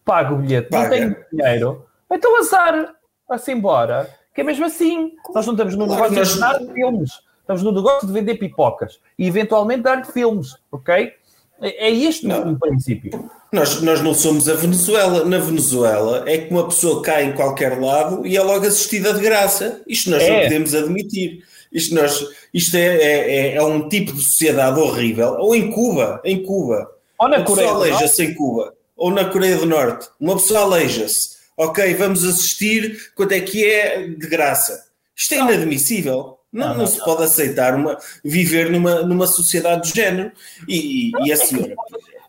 paga 0.07 0.33
o 0.33 0.39
bilhete, 0.39 0.71
paga. 0.71 0.85
não 0.85 0.91
tenho 0.91 1.17
dinheiro, 1.33 1.87
então 2.11 2.39
azar, 2.39 2.95
vai-se 3.29 3.53
embora. 3.53 4.09
Que 4.33 4.43
é 4.43 4.45
mesmo 4.45 4.67
assim. 4.67 5.13
Nós 5.35 5.47
não 5.47 5.55
estamos 5.55 5.75
no 5.75 5.87
negócio 5.87 6.25
de 6.25 6.41
dar 6.41 6.61
filmes, 6.61 7.11
estamos 7.41 7.63
no 7.63 7.73
negócio 7.73 8.07
de 8.07 8.13
vender 8.13 8.37
pipocas 8.37 9.01
e 9.19 9.27
eventualmente 9.27 9.83
dar 9.83 10.05
filmes, 10.07 10.55
ok? 10.71 11.13
É, 11.61 11.89
é 11.89 11.91
este 11.91 12.27
não. 12.27 12.53
o 12.53 12.59
princípio. 12.59 13.31
Nós, 13.51 13.81
nós 13.81 14.03
não 14.03 14.13
somos 14.13 14.47
a 14.49 14.55
Venezuela. 14.55 15.25
Na 15.25 15.39
Venezuela 15.39 16.23
é 16.27 16.37
que 16.37 16.53
uma 16.53 16.69
pessoa 16.69 17.03
cai 17.03 17.25
em 17.25 17.33
qualquer 17.33 17.81
lado 17.81 18.27
e 18.27 18.37
é 18.37 18.43
logo 18.43 18.67
assistida 18.67 19.15
de 19.15 19.21
graça. 19.21 19.81
Isto 19.87 20.11
nós 20.11 20.23
é. 20.23 20.31
não 20.31 20.43
podemos 20.43 20.75
admitir. 20.75 21.43
Isto, 21.73 21.95
nós, 21.95 22.27
isto 22.53 22.77
é, 22.77 22.97
é, 22.97 23.55
é, 23.55 23.63
um 23.63 23.89
tipo 23.89 24.13
de 24.13 24.23
sociedade 24.23 24.79
horrível. 24.79 25.37
Ou 25.39 25.57
em 25.57 25.71
Cuba, 25.71 26.21
em 26.25 26.43
Cuba. 26.43 26.91
Ou 27.19 27.29
na 27.29 27.43
Coreia. 27.43 27.71
aleija-se 27.71 28.23
em 28.23 28.35
Cuba 28.35 28.76
ou 28.97 29.11
na 29.11 29.27
Coreia 29.27 29.57
do 29.57 29.67
Norte, 29.67 30.09
uma 30.19 30.37
pessoa 30.37 30.61
aleija-se, 30.61 31.37
ok, 31.57 31.95
vamos 31.95 32.25
assistir, 32.25 33.13
quanto 33.15 33.33
é 33.33 33.41
que 33.41 33.65
é 33.65 34.07
de 34.07 34.27
graça? 34.27 34.87
Isto 35.15 35.35
é 35.35 35.39
inadmissível. 35.39 36.39
Não, 36.53 36.69
não, 36.69 36.79
não 36.79 36.87
se 36.87 37.03
pode 37.05 37.23
aceitar 37.23 37.75
uma, 37.75 37.99
viver 38.25 38.71
numa, 38.71 39.03
numa 39.03 39.27
sociedade 39.27 39.91
do 39.91 39.95
género. 39.95 40.33
E, 40.67 41.11
e 41.25 41.31
a 41.31 41.35
é 41.35 41.37
senhora. 41.37 41.75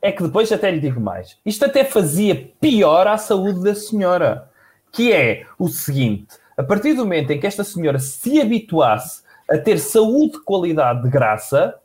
É 0.01 0.11
que 0.11 0.23
depois 0.23 0.51
até 0.51 0.69
lhe 0.69 0.79
digo 0.79 0.99
mais. 0.99 1.37
Isto 1.45 1.65
até 1.65 1.85
fazia 1.85 2.51
pior 2.59 3.07
à 3.07 3.17
saúde 3.17 3.63
da 3.63 3.73
senhora. 3.73 4.49
Que 4.91 5.13
é 5.13 5.45
o 5.57 5.67
seguinte: 5.67 6.27
a 6.57 6.63
partir 6.63 6.93
do 6.93 7.03
momento 7.03 7.31
em 7.31 7.39
que 7.39 7.47
esta 7.47 7.63
senhora 7.63 7.99
se 7.99 8.41
habituasse 8.41 9.21
a 9.49 9.57
ter 9.57 9.79
saúde 9.79 10.33
de 10.33 10.43
qualidade 10.43 11.03
de 11.03 11.09
graça, 11.09 11.75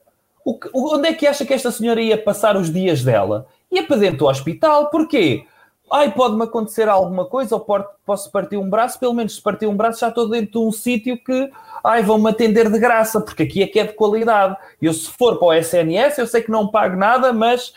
o 0.45 0.59
que, 0.59 0.69
onde 0.75 1.09
é 1.09 1.15
que 1.15 1.27
acha 1.27 1.45
que 1.45 1.55
esta 1.55 1.71
senhora 1.71 2.01
ia 2.01 2.19
passar 2.19 2.57
os 2.57 2.73
dias 2.73 3.05
dela? 3.05 3.47
Ia 3.73 3.87
para 3.87 3.97
dentro 3.97 4.19
do 4.19 4.27
hospital, 4.27 4.91
porquê? 4.91 5.47
Ai, 5.91 6.13
pode-me 6.13 6.45
acontecer 6.45 6.89
alguma 6.89 7.27
coisa, 7.27 7.57
ou 7.57 7.67
posso 8.07 8.31
partir 8.31 8.57
um 8.57 8.69
braço, 8.69 8.99
pelo 8.99 9.13
menos 9.13 9.35
se 9.35 9.43
partir 9.43 9.67
um 9.67 9.77
braço 9.77 10.01
já 10.01 10.09
estou 10.09 10.29
dentro 10.29 10.53
de 10.53 10.59
um 10.59 10.73
sítio 10.73 11.19
que, 11.23 11.51
ai, 11.85 12.03
vão-me 12.03 12.31
atender 12.31 12.71
de 12.71 12.79
graça, 12.79 13.21
porque 13.21 13.43
aqui 13.43 13.63
é 13.63 13.67
que 13.67 13.81
é 13.81 13.85
de 13.85 13.93
qualidade. 13.93 14.57
Eu, 14.81 14.93
se 14.95 15.11
for 15.11 15.39
para 15.39 15.49
o 15.49 15.53
SNS, 15.53 16.19
eu 16.19 16.27
sei 16.27 16.43
que 16.43 16.51
não 16.51 16.69
pago 16.69 16.97
nada, 16.97 17.33
mas 17.33 17.75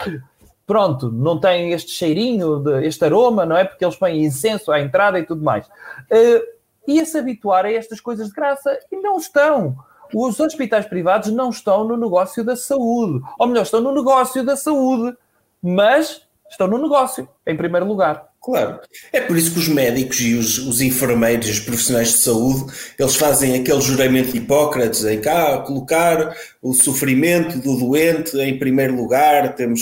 pronto, 0.65 1.11
não 1.11 1.39
tem 1.39 1.71
este 1.73 1.91
cheirinho, 1.91 2.59
de, 2.59 2.85
este 2.85 3.03
aroma, 3.03 3.45
não 3.45 3.57
é? 3.57 3.65
Porque 3.65 3.83
eles 3.83 3.95
põem 3.95 4.23
incenso 4.23 4.71
à 4.71 4.79
entrada 4.79 5.19
e 5.19 5.25
tudo 5.25 5.43
mais. 5.43 5.67
Uh, 5.67 6.55
ia 6.87 7.05
se 7.05 7.17
habituar 7.17 7.65
a 7.65 7.71
estas 7.71 7.99
coisas 7.99 8.29
de 8.29 8.33
graça 8.33 8.79
e 8.91 8.95
não 8.97 9.17
estão. 9.17 9.75
Os 10.13 10.39
hospitais 10.39 10.85
privados 10.85 11.31
não 11.31 11.49
estão 11.49 11.83
no 11.83 11.97
negócio 11.97 12.43
da 12.43 12.55
saúde, 12.55 13.21
ou 13.37 13.47
melhor, 13.47 13.63
estão 13.63 13.81
no 13.81 13.93
negócio 13.93 14.43
da 14.45 14.55
saúde, 14.55 15.17
mas 15.65 16.21
estão 16.49 16.67
no 16.67 16.77
negócio, 16.77 17.27
em 17.45 17.57
primeiro 17.57 17.87
lugar. 17.87 18.29
Claro. 18.41 18.79
É 19.11 19.21
por 19.21 19.35
isso 19.35 19.51
que 19.51 19.59
os 19.59 19.67
médicos 19.67 20.21
e 20.21 20.35
os, 20.35 20.59
os 20.59 20.79
enfermeiros 20.79 21.47
e 21.47 21.51
os 21.51 21.59
profissionais 21.59 22.09
de 22.09 22.17
saúde, 22.19 22.71
eles 22.99 23.15
fazem 23.15 23.55
aquele 23.55 23.81
juramento 23.81 24.31
de 24.31 24.37
Hipócrates 24.37 25.03
em 25.03 25.19
cá, 25.19 25.57
colocar 25.59 26.35
o 26.61 26.71
sofrimento 26.71 27.57
do 27.57 27.75
doente 27.75 28.37
em 28.37 28.59
primeiro 28.59 28.95
lugar, 28.95 29.55
temos... 29.55 29.81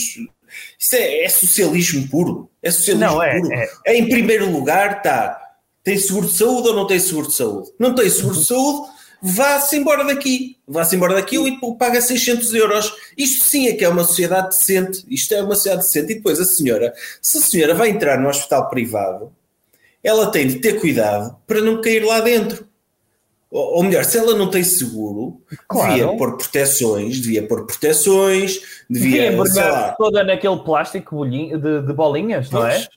Isso 0.80 0.96
é, 0.96 1.26
é 1.26 1.30
socialismo 1.30 2.08
puro. 2.08 2.50
É 2.62 2.72
socialismo 2.72 3.15
não, 3.15 3.22
é, 3.22 3.38
puro. 3.38 3.54
É. 3.54 3.98
Em 3.98 4.08
primeiro 4.08 4.50
lugar 4.50 4.98
está, 4.98 5.38
tem 5.84 5.98
seguro 5.98 6.28
de 6.28 6.34
saúde 6.34 6.69
ou 6.69 6.76
não 6.76 6.88
tem 6.88 7.00
seguro 7.00 7.28
de 7.28 7.34
saúde? 7.34 7.69
Não 7.78 7.93
tem 7.93 8.10
seguro 8.10 8.36
de 8.36 8.46
saúde, 8.46 8.89
vá-se 9.23 9.77
embora 9.77 10.03
daqui, 10.03 10.57
vá-se 10.67 10.97
embora 10.97 11.13
daqui 11.13 11.38
e 11.38 11.57
paga 11.77 12.01
600 12.01 12.53
euros. 12.53 12.93
Isto 13.17 13.45
sim 13.45 13.69
é 13.69 13.73
que 13.73 13.86
é 13.86 13.89
uma 13.89 14.03
sociedade 14.03 14.49
decente, 14.49 15.05
isto 15.09 15.33
é 15.33 15.41
uma 15.41 15.55
sociedade 15.55 15.83
decente. 15.83 16.12
E 16.12 16.15
depois 16.15 16.41
a 16.41 16.45
senhora, 16.45 16.93
se 17.21 17.38
a 17.38 17.41
senhora 17.41 17.73
vai 17.73 17.89
entrar 17.89 18.19
no 18.19 18.27
hospital 18.27 18.69
privado, 18.69 19.31
ela 20.03 20.29
tem 20.29 20.45
de 20.45 20.59
ter 20.59 20.79
cuidado 20.79 21.38
para 21.47 21.62
não 21.62 21.81
cair 21.81 22.03
lá 22.03 22.19
dentro. 22.19 22.67
Ou, 23.49 23.77
ou 23.77 23.83
melhor, 23.83 24.03
se 24.03 24.17
ela 24.17 24.36
não 24.36 24.49
tem 24.49 24.63
seguro, 24.63 25.41
claro. 25.69 25.93
devia 25.93 26.17
pôr 26.17 26.36
proteções, 26.36 27.21
devia 27.21 27.47
pôr 27.47 27.65
proteções, 27.65 28.59
devia, 28.89 29.31
devia 29.31 29.95
toda 29.97 30.23
naquele 30.23 30.57
plástico 30.57 31.25
de, 31.25 31.55
de 31.57 31.93
bolinhas, 31.93 32.49
pois, 32.49 32.62
não 32.62 32.67
é? 32.67 32.88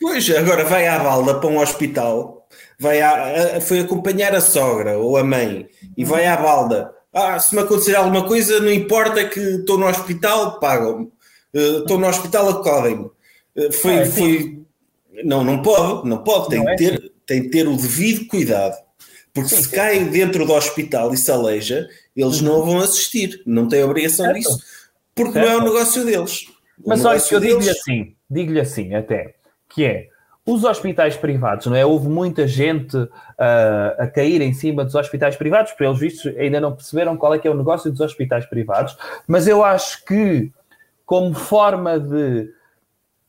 Pois, 0.00 0.30
agora 0.30 0.64
vai 0.64 0.86
à 0.86 0.98
balda 0.98 1.40
para 1.40 1.48
um 1.48 1.58
hospital 1.58 2.41
vai 2.82 3.00
a, 3.00 3.56
a, 3.56 3.60
foi 3.60 3.78
acompanhar 3.78 4.34
a 4.34 4.40
sogra 4.40 4.98
ou 4.98 5.16
a 5.16 5.22
mãe 5.22 5.68
e 5.96 6.04
vai 6.04 6.26
à 6.26 6.36
balda. 6.36 6.92
Ah, 7.12 7.38
se 7.38 7.54
me 7.54 7.60
acontecer 7.62 7.94
alguma 7.94 8.26
coisa, 8.26 8.58
não 8.58 8.72
importa 8.72 9.24
que 9.28 9.38
estou 9.38 9.78
no 9.78 9.86
hospital, 9.86 10.58
pagam-me. 10.58 11.04
Uh, 11.54 11.82
estou 11.82 11.98
no 11.98 12.08
hospital, 12.08 12.48
acodem-me. 12.48 13.04
Uh, 13.56 13.72
foi, 13.72 13.94
é, 13.94 14.06
foi. 14.06 14.58
Não, 15.24 15.44
não 15.44 15.62
pode, 15.62 16.08
não 16.08 16.18
pode, 16.24 16.48
tem, 16.48 16.58
não 16.58 16.70
é 16.70 16.76
ter, 16.76 16.94
assim. 16.94 17.10
tem 17.26 17.42
que 17.42 17.50
ter 17.50 17.68
o 17.68 17.76
devido 17.76 18.26
cuidado. 18.26 18.74
Porque 19.32 19.50
sim, 19.50 19.62
se 19.62 19.68
cai 19.70 20.04
dentro 20.04 20.44
do 20.44 20.52
hospital 20.52 21.12
e 21.14 21.16
se 21.16 21.30
aleija, 21.30 21.88
eles 22.16 22.40
uhum. 22.40 22.48
não 22.48 22.64
vão 22.64 22.78
assistir, 22.78 23.42
não 23.46 23.68
têm 23.68 23.84
obrigação 23.84 24.26
certo. 24.26 24.38
disso, 24.38 24.58
porque 25.14 25.34
certo. 25.34 25.46
não 25.46 25.52
é 25.52 25.56
o 25.58 25.64
negócio 25.64 26.04
deles. 26.04 26.46
O 26.82 26.88
Mas 26.88 27.04
olha, 27.04 27.22
eu 27.30 27.40
digo-lhe 27.40 27.70
assim, 27.70 28.14
digo-lhe 28.28 28.60
assim 28.60 28.94
até, 28.94 29.34
que 29.68 29.84
é 29.84 30.08
os 30.44 30.64
hospitais 30.64 31.16
privados, 31.16 31.66
não 31.66 31.76
é? 31.76 31.86
Houve 31.86 32.08
muita 32.08 32.48
gente 32.48 32.96
uh, 32.96 33.10
a 33.98 34.06
cair 34.08 34.40
em 34.40 34.52
cima 34.52 34.84
dos 34.84 34.94
hospitais 34.94 35.36
privados, 35.36 35.72
pelos 35.72 36.00
vistos 36.00 36.36
ainda 36.36 36.60
não 36.60 36.74
perceberam 36.74 37.16
qual 37.16 37.34
é 37.34 37.38
que 37.38 37.46
é 37.46 37.50
o 37.50 37.56
negócio 37.56 37.90
dos 37.90 38.00
hospitais 38.00 38.44
privados, 38.46 38.96
mas 39.26 39.46
eu 39.46 39.62
acho 39.62 40.04
que, 40.04 40.50
como 41.06 41.32
forma 41.32 41.98
de 42.00 42.50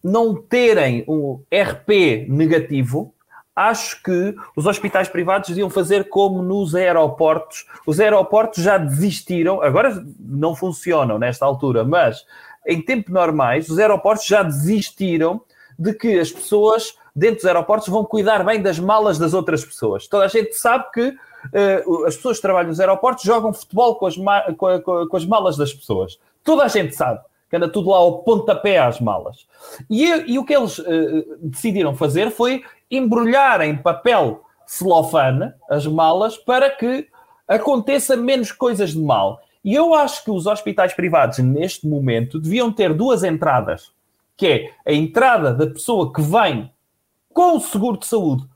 não 0.03 0.35
terem 0.35 1.05
um 1.07 1.39
RP 1.53 2.27
negativo, 2.27 3.13
acho 3.55 4.01
que 4.01 4.35
os 4.55 4.65
hospitais 4.65 5.07
privados 5.07 5.49
deviam 5.49 5.69
fazer 5.69 6.09
como 6.09 6.41
nos 6.41 6.73
aeroportos. 6.73 7.65
Os 7.85 7.99
aeroportos 7.99 8.63
já 8.63 8.77
desistiram, 8.77 9.61
agora 9.61 10.03
não 10.19 10.55
funcionam 10.55 11.19
nesta 11.19 11.45
altura, 11.45 11.83
mas 11.83 12.25
em 12.67 12.81
tempo 12.81 13.11
normais, 13.11 13.69
os 13.69 13.77
aeroportos 13.77 14.25
já 14.25 14.41
desistiram 14.41 15.41
de 15.77 15.93
que 15.93 16.19
as 16.19 16.31
pessoas 16.31 16.95
dentro 17.15 17.37
dos 17.37 17.45
aeroportos 17.45 17.87
vão 17.87 18.03
cuidar 18.03 18.43
bem 18.43 18.61
das 18.61 18.79
malas 18.79 19.17
das 19.17 19.33
outras 19.33 19.63
pessoas. 19.63 20.07
Toda 20.07 20.25
a 20.25 20.27
gente 20.27 20.53
sabe 20.53 20.85
que 20.91 21.09
uh, 21.09 22.05
as 22.05 22.15
pessoas 22.15 22.37
que 22.37 22.41
trabalham 22.41 22.69
nos 22.69 22.79
aeroportos 22.79 23.23
jogam 23.23 23.53
futebol 23.53 23.95
com 23.95 24.07
as, 24.07 24.15
com, 24.57 24.67
a, 24.67 24.81
com 24.81 25.17
as 25.17 25.25
malas 25.25 25.57
das 25.57 25.73
pessoas. 25.73 26.19
Toda 26.43 26.63
a 26.63 26.67
gente 26.67 26.95
sabe 26.95 27.19
que 27.49 27.55
anda 27.55 27.69
tudo 27.69 27.91
lá 27.91 27.97
ao 27.97 28.19
pontapé 28.19 28.79
às 28.79 28.99
malas. 28.99 29.45
E, 29.89 30.33
e 30.33 30.39
o 30.39 30.45
que 30.45 30.55
eles 30.55 30.79
uh, 30.79 31.37
decidiram 31.39 31.95
fazer 31.95 32.31
foi 32.31 32.63
embrulhar 32.89 33.61
em 33.61 33.77
papel 33.77 34.43
celofane 34.65 35.53
as 35.69 35.85
malas 35.85 36.37
para 36.37 36.69
que 36.69 37.07
aconteça 37.47 38.15
menos 38.15 38.51
coisas 38.51 38.91
de 38.91 38.99
mal. 38.99 39.39
E 39.63 39.73
eu 39.73 39.93
acho 39.93 40.23
que 40.23 40.31
os 40.31 40.45
hospitais 40.45 40.93
privados, 40.93 41.39
neste 41.39 41.87
momento, 41.87 42.39
deviam 42.39 42.71
ter 42.71 42.93
duas 42.93 43.23
entradas, 43.23 43.91
que 44.35 44.47
é 44.47 44.71
a 44.85 44.91
entrada 44.91 45.53
da 45.53 45.67
pessoa 45.67 46.11
que 46.11 46.21
vem 46.21 46.71
com 47.33 47.57
o 47.57 47.61
seguro 47.61 47.97
de 47.97 48.05
saúde 48.05 48.47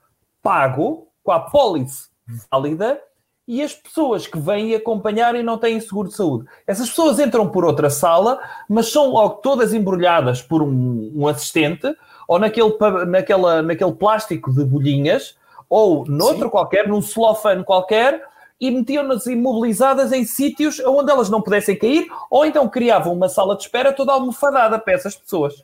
pago, 0.42 1.08
com 1.24 1.32
a 1.32 1.40
pólice 1.40 2.08
válida, 2.52 3.02
e 3.48 3.62
as 3.62 3.74
pessoas 3.74 4.28
que 4.28 4.38
vêm 4.38 4.76
acompanhar 4.76 5.34
e 5.36 5.42
não 5.42 5.58
têm 5.58 5.80
seguro 5.80 6.10
de 6.10 6.16
saúde. 6.16 6.46
Essas 6.66 6.90
pessoas 6.90 7.18
entram 7.20 7.50
por 7.50 7.64
outra 7.64 7.90
sala, 7.90 8.40
mas 8.70 8.92
são 8.92 9.10
logo 9.12 9.36
todas 9.36 9.74
embrulhadas 9.74 10.42
por 10.42 10.62
um, 10.62 11.12
um 11.16 11.28
assistente 11.28 11.96
ou 12.28 12.38
naquele, 12.38 12.74
naquela, 13.08 13.62
naquele 13.62 13.94
plástico 13.94 14.54
de 14.54 14.66
bolhinhas 14.66 15.38
ou 15.70 16.06
noutro 16.06 16.44
Sim. 16.44 16.50
qualquer, 16.50 16.88
num 16.88 17.02
celofane 17.02 17.64
qualquer, 17.64 18.24
e 18.60 18.72
metiam-nas 18.72 19.26
imobilizadas 19.28 20.12
em 20.12 20.26
sítios 20.26 20.80
onde 20.80 21.12
elas 21.12 21.30
não 21.30 21.42
pudessem 21.42 21.78
cair, 21.78 22.08
ou 22.30 22.46
então 22.46 22.68
criavam 22.68 23.14
uma 23.14 23.30
sala 23.30 23.56
de 23.56 23.64
espera 23.64 23.94
toda 23.94 24.14
almofadada 24.14 24.80
para 24.80 24.94
essas 24.94 25.16
pessoas. 25.16 25.64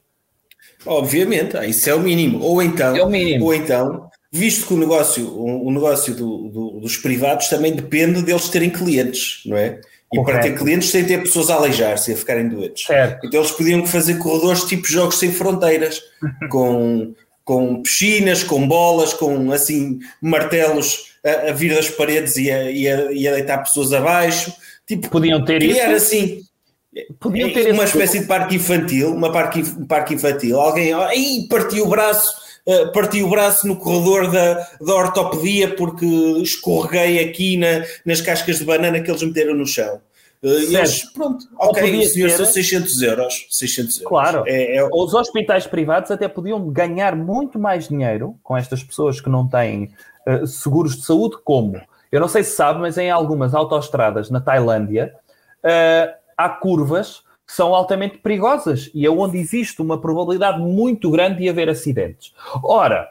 Obviamente, 0.85 1.57
ah, 1.57 1.65
isso 1.65 1.89
é 1.89 1.95
o 1.95 1.99
mínimo. 1.99 2.41
Ou 2.41 2.61
então, 2.61 2.95
é 2.95 3.05
mínimo. 3.05 3.45
ou 3.45 3.53
então 3.53 4.09
visto 4.33 4.65
que 4.65 4.73
o 4.73 4.77
negócio, 4.77 5.31
o, 5.39 5.71
negócio 5.71 6.15
do, 6.15 6.49
do, 6.49 6.79
dos 6.79 6.97
privados 6.97 7.47
também 7.49 7.71
depende 7.71 8.23
deles 8.23 8.49
terem 8.49 8.71
clientes, 8.71 9.41
não 9.45 9.55
é? 9.55 9.79
E 10.11 10.17
Correto. 10.17 10.23
para 10.23 10.39
ter 10.41 10.57
clientes 10.57 10.91
tem 10.91 11.03
de 11.03 11.09
ter 11.09 11.21
pessoas 11.21 11.51
a 11.51 11.55
aleijar-se 11.55 12.09
e 12.09 12.13
a 12.15 12.17
ficarem 12.17 12.49
doentes. 12.49 12.85
Certo. 12.85 13.27
Então 13.27 13.39
eles 13.39 13.51
podiam 13.51 13.85
fazer 13.85 14.15
corredores 14.15 14.63
tipo 14.63 14.87
jogos 14.87 15.19
sem 15.19 15.31
fronteiras, 15.31 16.01
com, 16.49 17.13
com 17.45 17.83
piscinas, 17.83 18.43
com 18.43 18.67
bolas, 18.67 19.13
com 19.13 19.51
assim 19.51 19.99
martelos 20.19 21.13
a, 21.23 21.49
a 21.49 21.53
vir 21.53 21.75
das 21.75 21.89
paredes 21.89 22.35
e 22.35 22.49
a, 22.49 22.71
e, 22.71 22.87
a, 22.87 23.11
e 23.11 23.27
a 23.27 23.33
deitar 23.33 23.59
pessoas 23.59 23.93
abaixo. 23.93 24.51
Tipo, 24.87 25.09
podiam 25.09 25.45
ter 25.45 25.59
criar 25.59 25.93
isso. 25.93 26.05
assim 26.05 26.41
Podiam 27.19 27.51
ter 27.51 27.71
uma 27.71 27.85
espécie 27.85 28.19
de 28.19 28.27
parque 28.27 28.55
infantil, 28.55 29.13
uma 29.13 29.31
parque, 29.31 29.61
um 29.61 29.85
parque 29.85 30.13
infantil. 30.13 30.59
Alguém 30.59 30.93
aí 30.93 31.47
partiu 31.49 31.85
o 31.85 31.89
braço, 31.89 32.31
uh, 32.67 32.91
partiu 32.91 33.25
o 33.25 33.29
braço 33.29 33.67
no 33.67 33.77
corredor 33.77 34.31
da, 34.31 34.67
da 34.79 34.93
ortopedia 34.93 35.75
porque 35.75 36.05
escorreguei 36.41 37.27
aqui 37.27 37.57
na, 37.57 37.83
nas 38.05 38.21
cascas 38.21 38.59
de 38.59 38.65
banana 38.65 39.01
que 39.01 39.09
eles 39.09 39.23
meteram 39.23 39.55
no 39.55 39.65
chão. 39.65 40.01
Uh, 40.43 40.49
eles, 40.49 41.03
pronto, 41.13 41.47
ok, 41.57 42.05
senhor 42.05 42.29
ter... 42.29 42.37
são 42.37 42.45
600 42.45 43.01
euros. 43.01 43.47
600 43.49 44.01
euros. 44.01 44.09
Claro, 44.09 44.43
é, 44.45 44.75
é... 44.75 44.83
os 44.83 45.13
hospitais 45.15 45.65
privados 45.65 46.11
até 46.11 46.27
podiam 46.27 46.69
ganhar 46.69 47.15
muito 47.15 47.57
mais 47.57 47.87
dinheiro 47.87 48.35
com 48.43 48.55
estas 48.55 48.83
pessoas 48.83 49.19
que 49.19 49.29
não 49.29 49.47
têm 49.47 49.91
uh, 50.27 50.45
seguros 50.45 50.95
de 50.97 51.05
saúde, 51.05 51.37
como? 51.43 51.81
Eu 52.11 52.19
não 52.19 52.27
sei 52.27 52.43
se 52.43 52.55
sabe, 52.55 52.79
mas 52.79 52.99
em 52.99 53.09
algumas 53.09 53.55
autoestradas 53.55 54.29
na 54.29 54.39
Tailândia, 54.39 55.15
uh, 55.63 56.22
há 56.37 56.49
curvas 56.49 57.23
que 57.45 57.53
são 57.53 57.75
altamente 57.75 58.17
perigosas 58.17 58.89
e 58.93 59.05
é 59.05 59.09
onde 59.09 59.37
existe 59.37 59.81
uma 59.81 59.99
probabilidade 59.99 60.59
muito 60.59 61.11
grande 61.11 61.39
de 61.39 61.49
haver 61.49 61.69
acidentes. 61.69 62.33
Ora, 62.63 63.07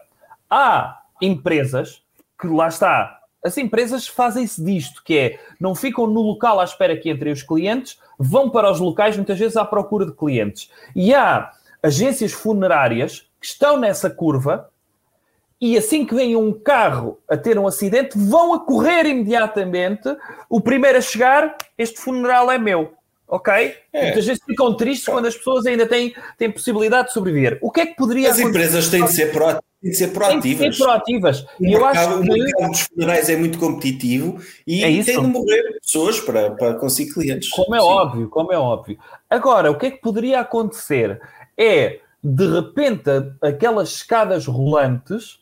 há 0.48 1.02
empresas 1.20 2.02
que 2.40 2.46
lá 2.46 2.68
está. 2.68 3.20
As 3.44 3.58
empresas 3.58 4.06
fazem-se 4.06 4.62
disto, 4.64 5.02
que 5.04 5.18
é, 5.18 5.40
não 5.60 5.74
ficam 5.74 6.06
no 6.06 6.20
local 6.20 6.60
à 6.60 6.64
espera 6.64 6.96
que 6.96 7.10
entrem 7.10 7.32
os 7.32 7.42
clientes, 7.42 7.98
vão 8.18 8.48
para 8.48 8.70
os 8.70 8.80
locais 8.80 9.16
muitas 9.16 9.38
vezes 9.38 9.56
à 9.56 9.64
procura 9.64 10.06
de 10.06 10.12
clientes. 10.12 10.70
E 10.94 11.14
há 11.14 11.50
agências 11.82 12.32
funerárias 12.32 13.28
que 13.40 13.46
estão 13.46 13.76
nessa 13.76 14.08
curva 14.08 14.68
e 15.60 15.76
assim 15.76 16.04
que 16.04 16.14
vem 16.14 16.34
um 16.34 16.52
carro 16.52 17.18
a 17.28 17.36
ter 17.36 17.58
um 17.58 17.66
acidente, 17.66 18.18
vão 18.18 18.54
a 18.54 18.60
correr 18.60 19.06
imediatamente. 19.06 20.08
O 20.48 20.60
primeiro 20.60 20.98
a 20.98 21.00
chegar, 21.00 21.56
este 21.76 22.00
funeral 22.00 22.50
é 22.50 22.58
meu 22.58 22.92
ok? 23.32 23.74
É. 23.94 24.02
Muitas 24.02 24.26
vezes 24.26 24.42
ficam 24.44 24.76
tristes 24.76 25.06
quando 25.06 25.24
as 25.24 25.34
pessoas 25.34 25.64
ainda 25.64 25.86
têm, 25.86 26.14
têm 26.36 26.50
possibilidade 26.50 27.08
de 27.08 27.14
sobreviver. 27.14 27.58
O 27.62 27.70
que 27.70 27.80
é 27.80 27.86
que 27.86 27.96
poderia 27.96 28.30
As 28.30 28.38
empresas 28.38 28.90
têm 28.90 29.06
de 29.06 29.12
ser 29.12 29.32
proativas. 29.32 29.64
Têm 29.80 29.90
de 29.90 29.96
ser 29.96 30.08
proativas. 30.08 30.58
Tem 30.58 30.70
de 30.70 30.76
ser 30.76 30.84
proativas. 30.84 31.40
O, 31.40 31.62
mercado, 31.62 31.72
eu 31.72 31.86
acho 31.86 32.08
que... 32.08 32.14
o 32.14 32.22
mercado 32.24 32.70
dos 32.70 32.80
funerais 32.82 33.28
é 33.30 33.36
muito 33.36 33.58
competitivo 33.58 34.38
e 34.66 34.84
é 34.84 35.02
tem 35.02 35.18
de 35.18 35.26
morrer 35.26 35.78
pessoas 35.80 36.20
para, 36.20 36.50
para 36.50 36.74
conseguir 36.74 37.14
clientes. 37.14 37.48
Como 37.48 37.74
é 37.74 37.80
Sim. 37.80 37.86
óbvio, 37.86 38.28
como 38.28 38.52
é 38.52 38.58
óbvio. 38.58 38.98
Agora, 39.30 39.70
o 39.70 39.78
que 39.78 39.86
é 39.86 39.90
que 39.90 40.02
poderia 40.02 40.40
acontecer? 40.40 41.18
É, 41.58 42.00
de 42.22 42.46
repente, 42.46 43.08
aquelas 43.40 43.94
escadas 43.94 44.44
rolantes, 44.44 45.40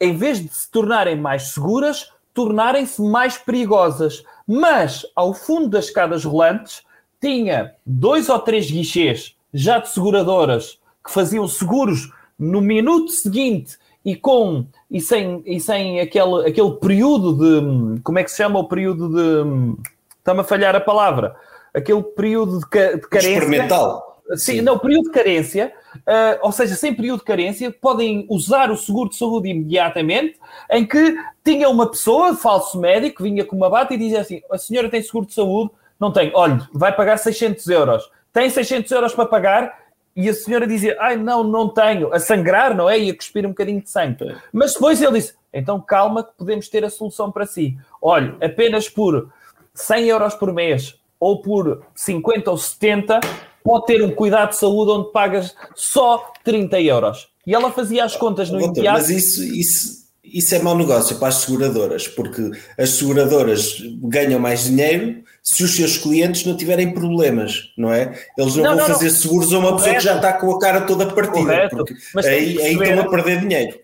em 0.00 0.16
vez 0.16 0.40
de 0.40 0.54
se 0.54 0.70
tornarem 0.70 1.16
mais 1.16 1.48
seguras, 1.48 2.11
tornarem-se 2.34 3.00
mais 3.02 3.36
perigosas. 3.36 4.22
Mas, 4.46 5.06
ao 5.14 5.32
fundo 5.34 5.68
das 5.68 5.86
escadas 5.86 6.24
rolantes, 6.24 6.82
tinha 7.20 7.74
dois 7.86 8.28
ou 8.28 8.38
três 8.38 8.70
guichês 8.70 9.36
já 9.54 9.78
de 9.78 9.88
seguradoras 9.88 10.78
que 11.04 11.12
faziam 11.12 11.46
seguros 11.46 12.10
no 12.38 12.60
minuto 12.60 13.10
seguinte 13.10 13.76
e 14.04 14.16
com 14.16 14.66
e 14.90 15.00
sem, 15.00 15.42
e 15.46 15.60
sem 15.60 16.00
aquele, 16.00 16.48
aquele 16.48 16.72
período 16.72 17.34
de 17.34 18.00
como 18.02 18.18
é 18.18 18.24
que 18.24 18.30
se 18.30 18.38
chama 18.38 18.58
o 18.58 18.68
período 18.68 19.08
de 19.08 19.76
está-me 20.18 20.40
a 20.40 20.44
falhar 20.44 20.74
a 20.74 20.80
palavra 20.80 21.36
aquele 21.74 22.02
período 22.02 22.60
de, 22.60 22.96
de 22.96 23.08
carência 23.08 23.32
Experimental. 23.32 24.11
Sim, 24.36 24.60
não, 24.60 24.78
período 24.78 25.04
de 25.04 25.10
carência, 25.10 25.72
uh, 25.96 26.38
ou 26.42 26.52
seja, 26.52 26.74
sem 26.74 26.94
período 26.94 27.20
de 27.20 27.24
carência, 27.24 27.70
podem 27.70 28.26
usar 28.28 28.70
o 28.70 28.76
seguro 28.76 29.10
de 29.10 29.16
saúde 29.16 29.48
imediatamente, 29.48 30.38
em 30.70 30.86
que 30.86 31.16
tinha 31.44 31.68
uma 31.68 31.90
pessoa, 31.90 32.34
falso 32.34 32.80
médico, 32.80 33.22
vinha 33.22 33.44
com 33.44 33.56
uma 33.56 33.68
bata 33.68 33.92
e 33.94 33.98
dizia 33.98 34.20
assim: 34.20 34.40
a 34.50 34.58
senhora 34.58 34.88
tem 34.88 35.02
seguro 35.02 35.26
de 35.26 35.34
saúde? 35.34 35.70
Não 35.98 36.12
tem. 36.12 36.32
Olha, 36.34 36.68
vai 36.72 36.94
pagar 36.94 37.18
600 37.18 37.66
euros. 37.68 38.10
Tem 38.32 38.48
600 38.48 38.90
euros 38.92 39.14
para 39.14 39.26
pagar? 39.26 39.82
E 40.16 40.28
a 40.28 40.34
senhora 40.34 40.66
dizia: 40.66 40.96
ai, 41.00 41.16
não, 41.16 41.44
não 41.44 41.68
tenho. 41.68 42.12
A 42.12 42.18
sangrar, 42.18 42.74
não 42.74 42.88
é? 42.88 42.98
E 42.98 43.10
a 43.10 43.16
cuspir 43.16 43.44
um 43.44 43.50
bocadinho 43.50 43.82
de 43.82 43.90
sangue. 43.90 44.34
Mas 44.52 44.74
depois 44.74 45.00
ele 45.00 45.12
disse: 45.12 45.34
então 45.52 45.80
calma 45.80 46.24
que 46.24 46.32
podemos 46.36 46.68
ter 46.68 46.84
a 46.84 46.90
solução 46.90 47.30
para 47.30 47.46
si. 47.46 47.76
Olha, 48.00 48.34
apenas 48.40 48.88
por 48.88 49.30
100 49.74 50.06
euros 50.06 50.34
por 50.34 50.52
mês 50.52 50.98
ou 51.20 51.40
por 51.40 51.84
50 51.94 52.50
ou 52.50 52.58
70 52.58 53.20
pode 53.64 53.86
ter 53.86 54.02
um 54.02 54.10
cuidado 54.10 54.50
de 54.50 54.56
saúde 54.56 54.90
onde 54.92 55.12
pagas 55.12 55.54
só 55.74 56.32
30 56.44 56.80
euros. 56.80 57.28
E 57.46 57.54
ela 57.54 57.70
fazia 57.72 58.04
as 58.04 58.16
contas 58.16 58.50
no 58.50 58.58
Doutor, 58.58 58.74
imediato. 58.76 58.98
Mas 59.00 59.10
isso, 59.10 59.42
isso, 59.42 60.02
isso 60.22 60.54
é 60.54 60.58
mau 60.60 60.76
negócio 60.76 61.16
para 61.18 61.28
as 61.28 61.36
seguradoras, 61.36 62.06
porque 62.08 62.50
as 62.78 62.90
seguradoras 62.90 63.78
ganham 64.02 64.38
mais 64.38 64.64
dinheiro 64.64 65.22
se 65.42 65.64
os 65.64 65.74
seus 65.74 65.98
clientes 65.98 66.46
não 66.46 66.56
tiverem 66.56 66.92
problemas, 66.94 67.72
não 67.76 67.92
é? 67.92 68.16
Eles 68.38 68.54
não, 68.54 68.62
Não, 68.62 68.70
vão 68.76 68.78
não, 68.88 68.94
fazer 68.94 69.10
não. 69.10 69.16
seguros 69.16 69.52
a 69.52 69.58
uma 69.58 69.76
pessoa 69.76 69.94
que 69.96 70.00
já 70.00 70.14
está 70.16 70.32
com 70.34 70.52
a 70.52 70.58
cara 70.60 70.82
toda 70.82 71.06
partida, 71.06 71.44
Correto. 71.46 71.76
porque 71.76 71.94
Mas 72.14 72.26
aí, 72.26 72.60
aí 72.62 72.74
estão 72.74 73.00
a 73.00 73.10
perder 73.10 73.40
dinheiro. 73.40 73.78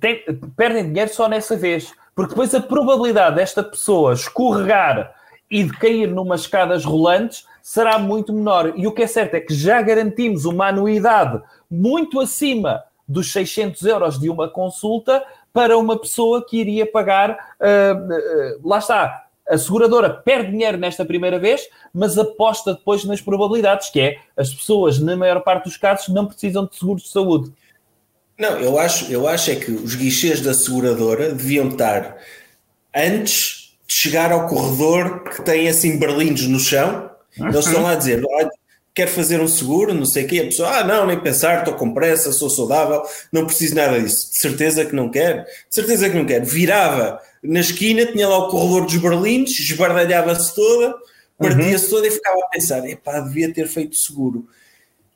tem- 0.00 0.24
perdem 0.56 0.86
dinheiro 0.88 1.12
só 1.12 1.28
nessa 1.28 1.54
vez. 1.54 1.92
Porque 2.14 2.30
depois 2.30 2.54
a 2.54 2.60
probabilidade 2.60 3.36
desta 3.36 3.62
pessoa 3.62 4.14
escorregar 4.14 5.14
e 5.50 5.64
de 5.64 5.72
cair 5.72 6.08
numas 6.08 6.42
escadas 6.42 6.84
rolantes 6.84 7.46
será 7.62 7.98
muito 7.98 8.32
menor. 8.32 8.72
E 8.76 8.86
o 8.86 8.92
que 8.92 9.02
é 9.02 9.06
certo 9.06 9.34
é 9.34 9.40
que 9.40 9.54
já 9.54 9.80
garantimos 9.82 10.44
uma 10.44 10.68
anuidade 10.68 11.42
muito 11.70 12.20
acima 12.20 12.82
dos 13.08 13.32
600 13.32 13.82
euros 13.84 14.18
de 14.18 14.28
uma 14.28 14.48
consulta 14.48 15.22
para 15.52 15.78
uma 15.78 15.98
pessoa 15.98 16.44
que 16.44 16.58
iria 16.58 16.84
pagar. 16.84 17.30
ah, 17.60 17.92
ah, 17.92 18.58
lá 18.62 18.78
está. 18.78 19.22
A 19.48 19.56
seguradora 19.56 20.10
perde 20.10 20.50
dinheiro 20.50 20.76
nesta 20.76 21.04
primeira 21.04 21.38
vez, 21.38 21.68
mas 21.94 22.18
aposta 22.18 22.74
depois 22.74 23.04
nas 23.04 23.20
probabilidades, 23.20 23.90
que 23.90 24.00
é 24.00 24.18
as 24.36 24.52
pessoas, 24.52 24.98
na 24.98 25.16
maior 25.16 25.40
parte 25.40 25.64
dos 25.64 25.76
casos, 25.76 26.08
não 26.08 26.26
precisam 26.26 26.66
de 26.66 26.74
seguros 26.74 27.04
de 27.04 27.10
saúde. 27.10 27.52
Não, 28.36 28.58
eu 28.58 28.76
acho, 28.76 29.10
eu 29.10 29.26
acho 29.26 29.52
é 29.52 29.56
que 29.56 29.70
os 29.70 29.94
guichês 29.94 30.40
da 30.40 30.52
seguradora 30.52 31.32
deviam 31.32 31.68
estar 31.68 32.18
antes 32.94 33.65
chegar 33.88 34.32
ao 34.32 34.46
corredor 34.46 35.24
que 35.24 35.42
tem 35.42 35.68
assim 35.68 35.98
berlindos 35.98 36.46
no 36.46 36.58
chão. 36.58 37.10
Eles 37.38 37.66
estão 37.66 37.82
lá 37.82 37.92
a 37.92 37.94
dizer: 37.96 38.22
"Olha, 38.26 38.50
quer 38.94 39.08
fazer 39.08 39.40
um 39.40 39.48
seguro, 39.48 39.92
não 39.92 40.06
sei 40.06 40.24
o 40.24 40.28
quê. 40.28 40.40
A 40.40 40.44
pessoa, 40.44 40.78
ah, 40.78 40.84
não, 40.84 41.06
nem 41.06 41.20
pensar, 41.20 41.58
estou 41.58 41.74
com 41.74 41.92
pressa, 41.92 42.32
sou 42.32 42.48
saudável, 42.48 43.02
não 43.30 43.44
preciso 43.44 43.74
nada 43.74 44.00
disso. 44.00 44.32
De 44.32 44.38
certeza 44.38 44.84
que 44.86 44.94
não 44.94 45.10
quer, 45.10 45.44
de 45.44 45.74
certeza 45.74 46.08
que 46.08 46.16
não 46.16 46.24
quer. 46.24 46.42
Virava 46.44 47.20
na 47.42 47.60
esquina, 47.60 48.06
tinha 48.06 48.26
lá 48.26 48.38
o 48.38 48.48
corredor 48.48 48.86
dos 48.86 48.96
berlindos, 48.96 49.58
esbardalhava-se 49.60 50.54
toda, 50.54 50.94
partia-se 51.38 51.90
toda 51.90 52.06
e 52.06 52.10
ficava 52.10 52.38
a 52.38 52.48
pensar: 52.48 52.88
epá, 52.88 53.20
devia 53.20 53.52
ter 53.52 53.68
feito 53.68 53.96
seguro 53.96 54.48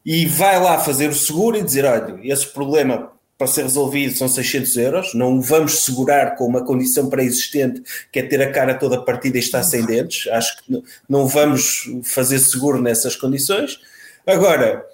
e 0.05 0.27
vai 0.27 0.59
lá 0.61 0.79
fazer 0.79 1.09
o 1.09 1.15
seguro 1.15 1.57
e 1.57 1.63
dizer: 1.63 1.85
olha, 1.85 2.19
esse 2.23 2.47
problema 2.47 3.13
para 3.41 3.47
ser 3.47 3.63
resolvido 3.63 4.15
são 4.19 4.29
600 4.29 4.77
euros, 4.77 5.15
não 5.15 5.39
o 5.39 5.41
vamos 5.41 5.83
segurar 5.83 6.37
com 6.37 6.45
uma 6.45 6.63
condição 6.63 7.09
pré-existente 7.09 7.83
que 8.13 8.19
é 8.19 8.23
ter 8.23 8.43
a 8.43 8.53
cara 8.53 8.75
toda 8.75 9.01
partida 9.03 9.39
e 9.39 9.41
estar 9.41 9.63
sem 9.63 9.83
dentes. 9.87 10.31
Acho 10.31 10.59
que 10.63 10.83
não- 11.09 11.27
vamos 11.27 11.89
fazer 12.05 12.39
seguro 12.39 12.83
nessas 12.83 13.17
condições. 13.17 13.81
Agora, 14.27 14.85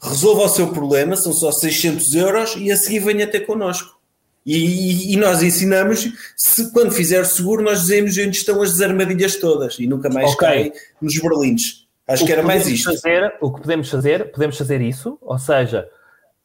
resolva 0.00 0.42
o 0.42 0.48
seu 0.48 0.68
problema, 0.68 1.16
são 1.16 1.32
só 1.32 1.50
600 1.50 2.14
euros 2.14 2.54
e 2.56 2.70
a 2.70 2.76
seguir 2.76 3.00
venha 3.00 3.26
ter 3.26 3.40
connosco. 3.40 3.98
E, 4.46 5.12
e- 5.12 5.16
nós 5.16 5.42
ensinamos, 5.42 6.08
se 6.36 6.70
quando 6.70 6.92
fizer 6.92 7.24
seguro, 7.26 7.60
nós 7.64 7.80
dizemos 7.80 8.16
onde 8.16 8.36
estão 8.36 8.62
as 8.62 8.80
armadilhas 8.80 9.34
todas 9.34 9.80
e 9.80 9.88
nunca 9.88 10.08
mais 10.08 10.30
Ok. 10.30 10.38
cai 10.46 10.72
nos 11.02 11.18
berlindes. 11.18 11.84
Acho 12.06 12.22
O 12.22 12.26
que 12.28 12.32
era 12.32 12.44
mais 12.44 12.62
podemos 12.62 12.78
isto. 12.78 12.92
Fazer, 13.02 13.34
o 13.40 13.52
que 13.52 13.60
podemos 13.62 13.90
fazer, 13.90 14.30
podemos 14.30 14.56
fazer 14.56 14.80
isso, 14.80 15.18
ou 15.20 15.36
seja, 15.40 15.88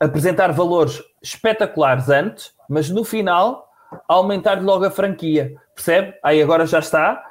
apresentar 0.02 0.52
valores 0.52 1.02
espetaculares 1.22 2.10
antes, 2.10 2.52
mas 2.68 2.90
no 2.90 3.04
final 3.04 3.70
aumentar 4.08 4.62
logo 4.62 4.84
a 4.84 4.90
franquia. 4.92 5.54
Percebe? 5.76 6.16
Aí 6.24 6.42
agora 6.42 6.66
já 6.66 6.80
está. 6.80 7.24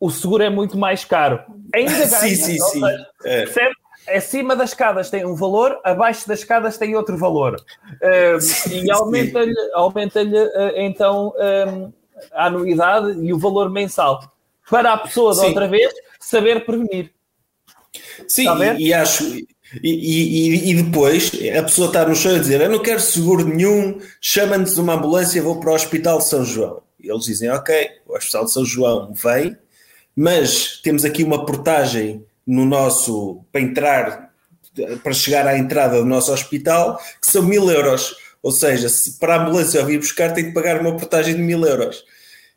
O 0.00 0.10
seguro 0.10 0.42
é 0.42 0.48
muito 0.50 0.78
mais 0.78 1.04
caro. 1.04 1.40
Ainda 1.74 1.92
ganha, 2.06 2.06
Sim, 2.06 2.34
sim, 2.34 2.58
sim. 2.58 2.80
seja, 2.80 3.06
É. 3.24 3.40
Percebe? 3.44 3.74
Acima 4.06 4.54
das 4.54 4.70
escadas 4.70 5.08
tem 5.08 5.24
um 5.24 5.34
valor, 5.34 5.80
abaixo 5.82 6.28
das 6.28 6.40
escadas 6.40 6.76
tem 6.76 6.94
outro 6.94 7.16
valor. 7.16 7.56
Sim, 8.38 8.84
e 8.84 8.90
aumenta-lhe 8.90 9.54
aumenta 9.72 10.20
então 10.76 11.32
um, 11.38 11.90
a 12.32 12.46
anuidade 12.46 13.18
e 13.24 13.32
o 13.32 13.38
valor 13.38 13.70
mensal. 13.70 14.30
Para 14.68 14.92
a 14.92 14.98
pessoa, 14.98 15.34
da 15.34 15.44
outra 15.44 15.66
vez, 15.66 15.90
saber 16.20 16.66
prevenir. 16.66 17.12
Sim, 18.28 18.46
e, 18.76 18.88
e 18.88 18.94
acho. 18.94 19.24
E, 19.82 19.90
e- 19.90 20.70
e 20.70 20.82
depois 20.82 21.32
a 21.58 21.62
pessoa 21.62 21.88
está 21.88 22.06
no 22.06 22.14
chão 22.14 22.34
a 22.34 22.38
dizer: 22.38 22.60
Eu 22.60 22.70
não 22.70 22.80
quero 22.82 23.00
seguro 23.00 23.46
nenhum, 23.46 23.98
chama-nos 24.20 24.76
uma 24.78 24.94
ambulância, 24.94 25.42
vou 25.42 25.58
para 25.60 25.70
o 25.72 25.74
Hospital 25.74 26.18
de 26.18 26.28
São 26.28 26.44
João. 26.44 26.82
E 27.00 27.10
eles 27.10 27.24
dizem: 27.24 27.50
Ok, 27.50 27.74
o 28.06 28.14
Hospital 28.16 28.44
de 28.44 28.52
São 28.52 28.64
João 28.64 29.12
vem, 29.14 29.56
mas 30.14 30.80
temos 30.82 31.04
aqui 31.04 31.24
uma 31.24 31.44
portagem 31.44 32.24
no 32.46 32.64
nosso. 32.64 33.40
para 33.50 33.60
entrar, 33.60 34.30
para 35.02 35.12
chegar 35.12 35.46
à 35.46 35.56
entrada 35.58 35.98
do 35.98 36.04
nosso 36.04 36.32
hospital, 36.32 36.98
que 37.20 37.30
são 37.30 37.42
mil 37.42 37.68
euros. 37.70 38.14
Ou 38.42 38.52
seja, 38.52 38.88
se 38.90 39.18
para 39.18 39.36
a 39.36 39.42
ambulância 39.42 39.78
eu 39.78 39.86
vir 39.86 39.98
buscar, 39.98 40.32
tem 40.34 40.44
de 40.44 40.52
pagar 40.52 40.78
uma 40.80 40.94
portagem 40.96 41.34
de 41.34 41.40
mil 41.40 41.64
euros. 41.64 42.04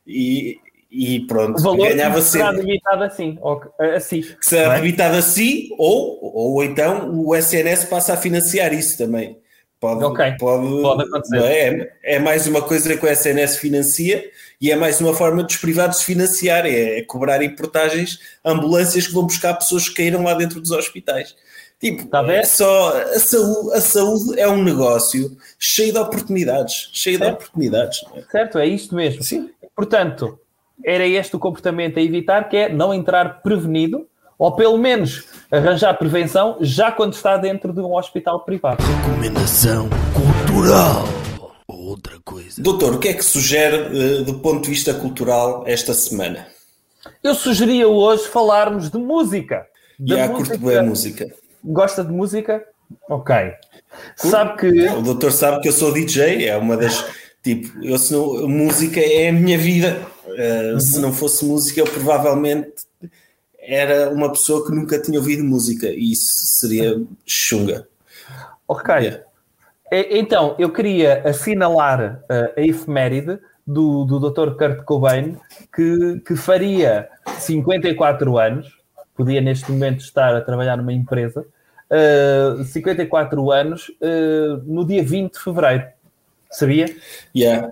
E, 0.05 0.57
e 0.89 1.21
pronto, 1.27 1.59
O 1.59 1.61
valor 1.63 1.89
ganhava 1.89 2.21
será 2.21 2.49
sempre 2.51 2.65
limitado 2.65 3.03
assim. 3.03 3.37
ok, 3.41 3.69
assim 3.95 4.21
que 4.21 4.37
será 4.41 4.73
é? 4.73 4.81
debitado 4.81 5.17
assim, 5.17 5.69
ou, 5.77 6.19
ou 6.21 6.63
então 6.63 7.11
o 7.13 7.35
SNS 7.35 7.85
passa 7.85 8.13
a 8.13 8.17
financiar 8.17 8.73
isso 8.73 8.97
também. 8.97 9.37
Pode, 9.79 10.03
Ok, 10.03 10.25
pode, 10.39 10.81
pode 10.81 11.03
acontecer. 11.03 11.35
não 11.37 11.45
é? 11.45 11.91
é 12.03 12.19
mais 12.19 12.47
uma 12.47 12.61
coisa 12.63 12.97
que 12.97 13.05
o 13.05 13.09
SNS 13.09 13.57
financia 13.57 14.23
e 14.59 14.71
é 14.71 14.75
mais 14.75 14.99
uma 14.99 15.13
forma 15.13 15.43
dos 15.43 15.57
privados 15.57 15.99
se 15.99 16.05
financiar, 16.05 16.65
é, 16.65 16.97
é 16.97 17.01
cobrarem 17.03 17.55
portagens 17.55 18.17
ambulâncias 18.43 19.05
que 19.05 19.13
vão 19.13 19.23
buscar 19.27 19.53
pessoas 19.53 19.87
que 19.87 19.95
caíram 19.95 20.23
lá 20.23 20.33
dentro 20.33 20.59
dos 20.59 20.71
hospitais. 20.71 21.35
Tipo, 21.79 22.07
Tá 22.07 22.21
a 22.21 22.33
é 22.33 22.43
só 22.43 22.97
a 23.03 23.19
saúde, 23.19 23.73
a 23.75 23.81
saúde 23.81 24.39
é 24.39 24.47
um 24.47 24.63
negócio 24.63 25.37
cheio 25.59 25.93
de 25.93 25.99
oportunidades, 25.99 26.89
cheio 26.91 27.19
de 27.19 27.25
Certo. 27.25 27.35
oportunidades. 27.35 27.99
não 28.09 28.17
é? 28.17 28.23
Certo? 28.31 28.57
É 28.57 28.65
isto 28.65 28.95
mesmo. 28.95 29.21
Sim. 29.21 29.51
Portanto, 29.75 30.39
era 30.83 31.05
este 31.05 31.35
o 31.35 31.39
comportamento 31.39 31.97
a 31.99 32.01
evitar, 32.01 32.49
que 32.49 32.57
é 32.57 32.69
não 32.69 32.93
entrar 32.93 33.41
prevenido, 33.41 34.07
ou 34.37 34.55
pelo 34.55 34.77
menos 34.77 35.25
arranjar 35.51 35.97
prevenção 35.97 36.57
já 36.61 36.91
quando 36.91 37.13
está 37.13 37.37
dentro 37.37 37.73
de 37.73 37.79
um 37.79 37.95
hospital 37.95 38.41
privado. 38.41 38.83
Recomendação 38.83 39.89
cultural. 40.13 41.03
Outra 41.67 42.19
coisa. 42.23 42.61
Doutor, 42.61 42.95
o 42.95 42.99
que 42.99 43.09
é 43.09 43.13
que 43.13 43.23
sugere 43.23 43.75
eh, 43.77 44.23
do 44.23 44.35
ponto 44.35 44.63
de 44.63 44.69
vista 44.69 44.93
cultural 44.93 45.63
esta 45.65 45.93
semana? 45.93 46.47
Eu 47.23 47.33
sugeria 47.33 47.87
hoje 47.87 48.27
falarmos 48.27 48.89
de 48.89 48.97
música. 48.97 49.65
E 49.99 50.15
Da 50.15 50.25
há 50.25 50.29
curto 50.29 50.57
bem 50.59 50.77
a 50.77 50.83
música. 50.83 51.27
Gosta 51.63 52.03
de 52.03 52.11
música? 52.11 52.63
Ok. 53.09 53.35
Sabe 54.15 54.57
que 54.57 54.87
O 54.89 55.01
doutor 55.01 55.31
sabe 55.31 55.61
que 55.61 55.67
eu 55.67 55.73
sou 55.73 55.91
DJ, 55.91 56.47
é 56.47 56.57
uma 56.57 56.77
das. 56.77 57.05
Tipo, 57.43 57.83
eu 57.83 57.97
se 57.97 58.13
não, 58.13 58.47
música 58.47 58.99
é 58.99 59.29
a 59.29 59.33
minha 59.33 59.57
vida. 59.57 60.01
Uh, 60.37 60.79
Se 60.79 60.99
não 60.99 61.11
fosse 61.11 61.43
música, 61.43 61.79
eu 61.79 61.85
provavelmente 61.85 62.85
era 63.59 64.09
uma 64.09 64.31
pessoa 64.31 64.65
que 64.65 64.71
nunca 64.73 65.01
tinha 65.01 65.19
ouvido 65.19 65.43
música 65.43 65.87
e 65.87 66.11
isso 66.11 66.59
seria 66.59 67.01
chunga. 67.25 67.87
Ok. 68.67 68.93
Yeah. 68.93 69.23
Então, 69.91 70.55
eu 70.59 70.71
queria 70.71 71.27
assinalar 71.27 72.21
uh, 72.23 72.59
a 72.59 72.61
efeméride 72.61 73.39
do, 73.65 74.05
do 74.05 74.19
Dr. 74.19 74.57
Kurt 74.57 74.83
Cobain, 74.83 75.37
que, 75.73 76.19
que 76.25 76.35
faria 76.35 77.09
54 77.39 78.37
anos, 78.37 78.67
podia 79.15 79.41
neste 79.41 79.71
momento 79.71 80.01
estar 80.01 80.35
a 80.35 80.41
trabalhar 80.41 80.77
numa 80.77 80.93
empresa, 80.93 81.45
uh, 81.91 82.63
54 82.63 83.51
anos, 83.51 83.89
uh, 84.01 84.61
no 84.65 84.85
dia 84.85 85.03
20 85.03 85.33
de 85.33 85.39
fevereiro. 85.39 85.85
Sabia? 86.49 86.85
Yeah. 87.35 87.71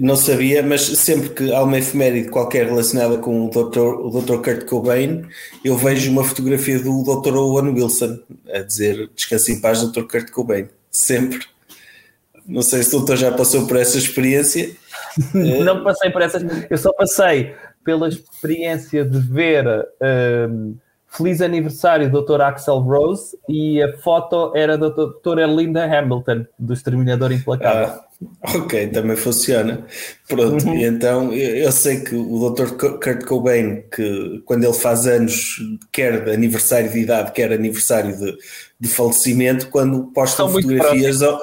Não 0.00 0.14
sabia, 0.14 0.62
mas 0.62 0.82
sempre 0.82 1.30
que 1.30 1.52
há 1.52 1.62
uma 1.62 1.78
efeméride 1.78 2.28
qualquer 2.28 2.66
relacionada 2.66 3.18
com 3.18 3.46
o 3.46 3.50
Dr. 3.50 3.78
O 3.78 4.10
Dr. 4.20 4.36
Kurt 4.36 4.64
Cobain, 4.66 5.24
eu 5.64 5.76
vejo 5.76 6.10
uma 6.12 6.22
fotografia 6.22 6.78
do 6.78 7.02
Dr. 7.02 7.34
Owen 7.34 7.74
Wilson 7.74 8.18
a 8.52 8.60
dizer 8.60 9.10
descanse 9.14 9.52
em 9.52 9.60
paz, 9.60 9.82
Dr. 9.82 10.04
Kurt 10.04 10.30
Cobain. 10.30 10.68
Sempre. 10.90 11.40
Não 12.46 12.62
sei 12.62 12.82
se 12.82 12.94
o 12.94 12.98
doutor 12.98 13.16
já 13.16 13.32
passou 13.32 13.66
por 13.66 13.76
essa 13.76 13.98
experiência. 13.98 14.70
Não 15.34 15.82
passei 15.82 16.10
por 16.10 16.22
essas. 16.22 16.42
Eu 16.70 16.78
só 16.78 16.92
passei 16.92 17.54
pela 17.84 18.08
experiência 18.08 19.04
de 19.04 19.18
ver 19.18 19.66
um, 20.50 20.76
Feliz 21.16 21.40
Aniversário 21.40 22.10
Dr. 22.10 22.40
Axel 22.40 22.80
Rose 22.80 23.38
e 23.48 23.80
a 23.80 23.96
foto 23.98 24.52
era 24.54 24.76
da 24.76 24.88
doutora 24.88 25.46
Linda 25.46 25.84
Hamilton, 25.84 26.44
do 26.58 26.72
Exterminador 26.72 27.30
Implacável. 27.30 27.86
Ah, 27.86 28.04
ok, 28.56 28.88
também 28.88 29.16
funciona. 29.16 29.86
Pronto, 30.28 30.66
uhum. 30.66 30.74
então 30.76 31.32
eu 31.32 31.70
sei 31.70 32.00
que 32.00 32.16
o 32.16 32.50
Dr. 32.50 32.76
Kurt 32.76 33.24
Cobain, 33.26 33.84
que 33.94 34.42
quando 34.44 34.64
ele 34.64 34.72
faz 34.72 35.06
anos, 35.06 35.56
quer 35.92 36.24
de 36.24 36.32
aniversário 36.32 36.90
de 36.90 36.98
idade, 36.98 37.30
quer 37.30 37.52
aniversário 37.52 38.16
de, 38.16 38.36
de 38.80 38.88
falecimento, 38.88 39.68
quando 39.68 40.10
posta 40.12 40.48
fotografias 40.48 41.20
do, 41.20 41.38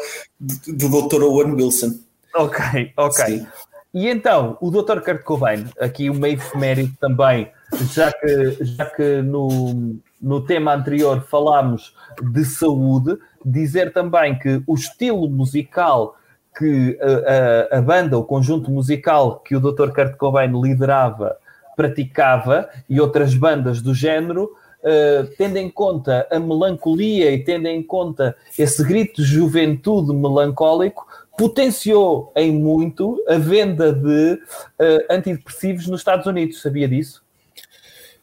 do 0.67 1.07
Dr. 1.07 1.23
Owen 1.23 1.53
Wilson. 1.53 1.97
Ok, 2.35 2.91
ok. 2.97 3.25
Sim. 3.25 3.47
E 3.93 4.09
então, 4.09 4.57
o 4.61 4.69
Dr. 4.69 4.99
Kurt 4.99 5.23
Cobain, 5.23 5.65
aqui 5.79 6.09
o 6.09 6.13
meio 6.13 6.35
efeméride 6.35 6.93
também, 6.99 7.49
já 7.93 8.11
que, 8.11 8.57
já 8.63 8.85
que 8.85 9.21
no, 9.21 9.95
no 10.21 10.41
tema 10.41 10.73
anterior 10.73 11.21
falámos 11.29 11.95
de 12.21 12.43
saúde, 12.45 13.17
dizer 13.43 13.93
também 13.93 14.37
que 14.37 14.61
o 14.67 14.75
estilo 14.75 15.29
musical 15.29 16.15
que 16.57 16.97
a, 17.01 17.75
a, 17.75 17.79
a, 17.79 17.81
banda, 17.81 18.17
o 18.17 18.23
conjunto 18.23 18.69
musical 18.69 19.39
que 19.39 19.55
o 19.55 19.59
Dr. 19.59 19.91
Kurt 19.93 20.17
Cobain 20.17 20.51
liderava, 20.61 21.37
praticava 21.75 22.69
e 22.89 22.99
outras 22.99 23.33
bandas 23.33 23.81
do 23.81 23.93
género, 23.93 24.51
uh, 24.81 25.27
tendo 25.37 25.57
em 25.57 25.69
conta 25.69 26.27
a 26.29 26.39
melancolia 26.39 27.31
e 27.31 27.43
tendo 27.43 27.67
em 27.67 27.81
conta 27.81 28.35
esse 28.59 28.83
grito 28.83 29.21
de 29.21 29.27
juventude 29.27 30.13
melancólico, 30.13 31.07
potenciou 31.37 32.31
em 32.35 32.51
muito 32.51 33.17
a 33.27 33.37
venda 33.37 33.93
de 33.93 34.33
uh, 34.33 35.05
antidepressivos 35.09 35.87
nos 35.87 36.01
Estados 36.01 36.25
Unidos. 36.25 36.61
Sabia 36.61 36.87
disso? 36.87 37.23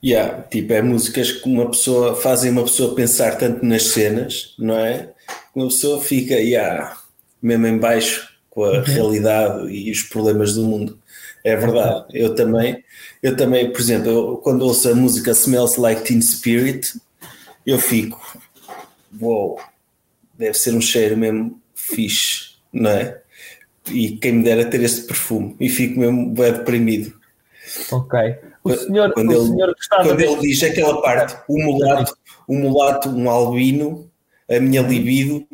Yeah, 0.02 0.42
tipo, 0.42 0.72
é 0.72 0.80
músicas 0.80 1.32
que 1.32 1.48
uma 1.48 1.70
pessoa 1.70 2.14
fazem 2.14 2.52
uma 2.52 2.62
pessoa 2.62 2.94
pensar 2.94 3.36
tanto 3.36 3.64
nas 3.64 3.84
cenas, 3.84 4.54
não 4.58 4.78
é? 4.78 5.10
Uma 5.54 5.66
pessoa 5.66 6.00
fica, 6.00 6.34
yeah, 6.34 6.96
mesmo 7.42 7.66
em 7.66 7.78
baixo 7.78 8.28
com 8.48 8.64
a 8.64 8.78
uhum. 8.78 8.84
realidade 8.84 9.68
e 9.70 9.90
os 9.90 10.02
problemas 10.02 10.54
do 10.54 10.62
mundo. 10.62 10.98
É 11.44 11.56
verdade. 11.56 12.06
Eu 12.12 12.34
também, 12.34 12.84
eu 13.22 13.36
também, 13.36 13.72
por 13.72 13.80
exemplo, 13.80 14.08
eu, 14.08 14.36
quando 14.36 14.62
ouço 14.62 14.88
a 14.88 14.94
música 14.94 15.32
Smells 15.32 15.80
Like 15.80 16.04
Teen 16.04 16.22
Spirit, 16.22 17.00
eu 17.66 17.78
fico, 17.78 18.20
uou, 19.20 19.56
wow, 19.56 19.60
deve 20.38 20.54
ser 20.54 20.74
um 20.74 20.80
cheiro 20.80 21.16
mesmo 21.16 21.60
fixe 21.74 22.48
não 22.72 22.90
é? 22.90 23.20
E 23.90 24.16
quem 24.16 24.32
me 24.32 24.44
dera 24.44 24.64
ter 24.66 24.82
este 24.82 25.02
perfume 25.02 25.56
e 25.58 25.68
fico 25.68 25.98
mesmo 25.98 26.30
bem 26.30 26.52
deprimido. 26.52 27.14
Ok. 27.90 28.18
O 28.74 28.76
senhor, 28.76 29.12
quando 29.12 29.30
o 29.30 29.32
ele, 29.32 29.46
senhor 29.46 29.76
quando 30.02 30.20
ele 30.20 30.36
diz 30.40 30.62
aquela 30.62 31.00
parte, 31.02 31.36
o 31.48 31.58
mulato, 31.58 32.16
o 32.46 32.54
mulato, 32.54 33.08
um 33.08 33.28
albino, 33.28 34.10
a 34.48 34.58
minha 34.60 34.82
libido, 34.82 35.46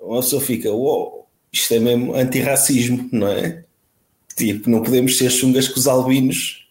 a 0.00 0.16
pessoa 0.16 0.42
fica, 0.42 0.70
uou, 0.70 1.28
isto 1.52 1.74
é 1.74 1.78
mesmo 1.78 2.14
antirracismo, 2.14 3.08
não 3.12 3.28
é? 3.28 3.64
Tipo, 4.36 4.70
não 4.70 4.82
podemos 4.82 5.18
ser 5.18 5.30
chungas 5.30 5.68
com 5.68 5.78
os 5.78 5.86
albinos 5.86 6.66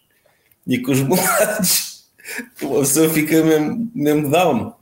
e 0.66 0.78
com 0.78 0.92
os 0.92 1.00
mulatos. 1.02 2.04
A 2.60 2.80
pessoa 2.80 3.08
fica 3.08 3.42
mesmo, 3.42 3.90
mesmo 3.94 4.30
down. 4.30 4.74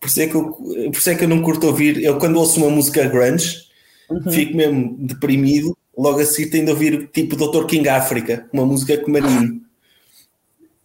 Por 0.00 0.06
isso, 0.06 0.20
é 0.20 0.26
que 0.26 0.34
eu, 0.34 0.52
por 0.52 0.96
isso 0.96 1.10
é 1.10 1.14
que 1.14 1.24
eu 1.24 1.28
não 1.28 1.42
curto 1.42 1.66
ouvir. 1.66 2.02
Eu, 2.02 2.18
quando 2.18 2.36
ouço 2.36 2.60
uma 2.60 2.70
música 2.70 3.06
grunge, 3.06 3.66
uhum. 4.08 4.30
fico 4.30 4.56
mesmo 4.56 4.96
deprimido. 4.98 5.76
Logo 5.96 6.20
assim 6.20 6.48
tenho 6.48 6.64
de 6.64 6.70
ouvir 6.70 7.08
tipo 7.12 7.36
Dr. 7.36 7.66
King 7.66 7.88
África, 7.88 8.48
uma 8.52 8.64
música 8.64 8.96
com 8.96 9.10
maninho. 9.10 9.60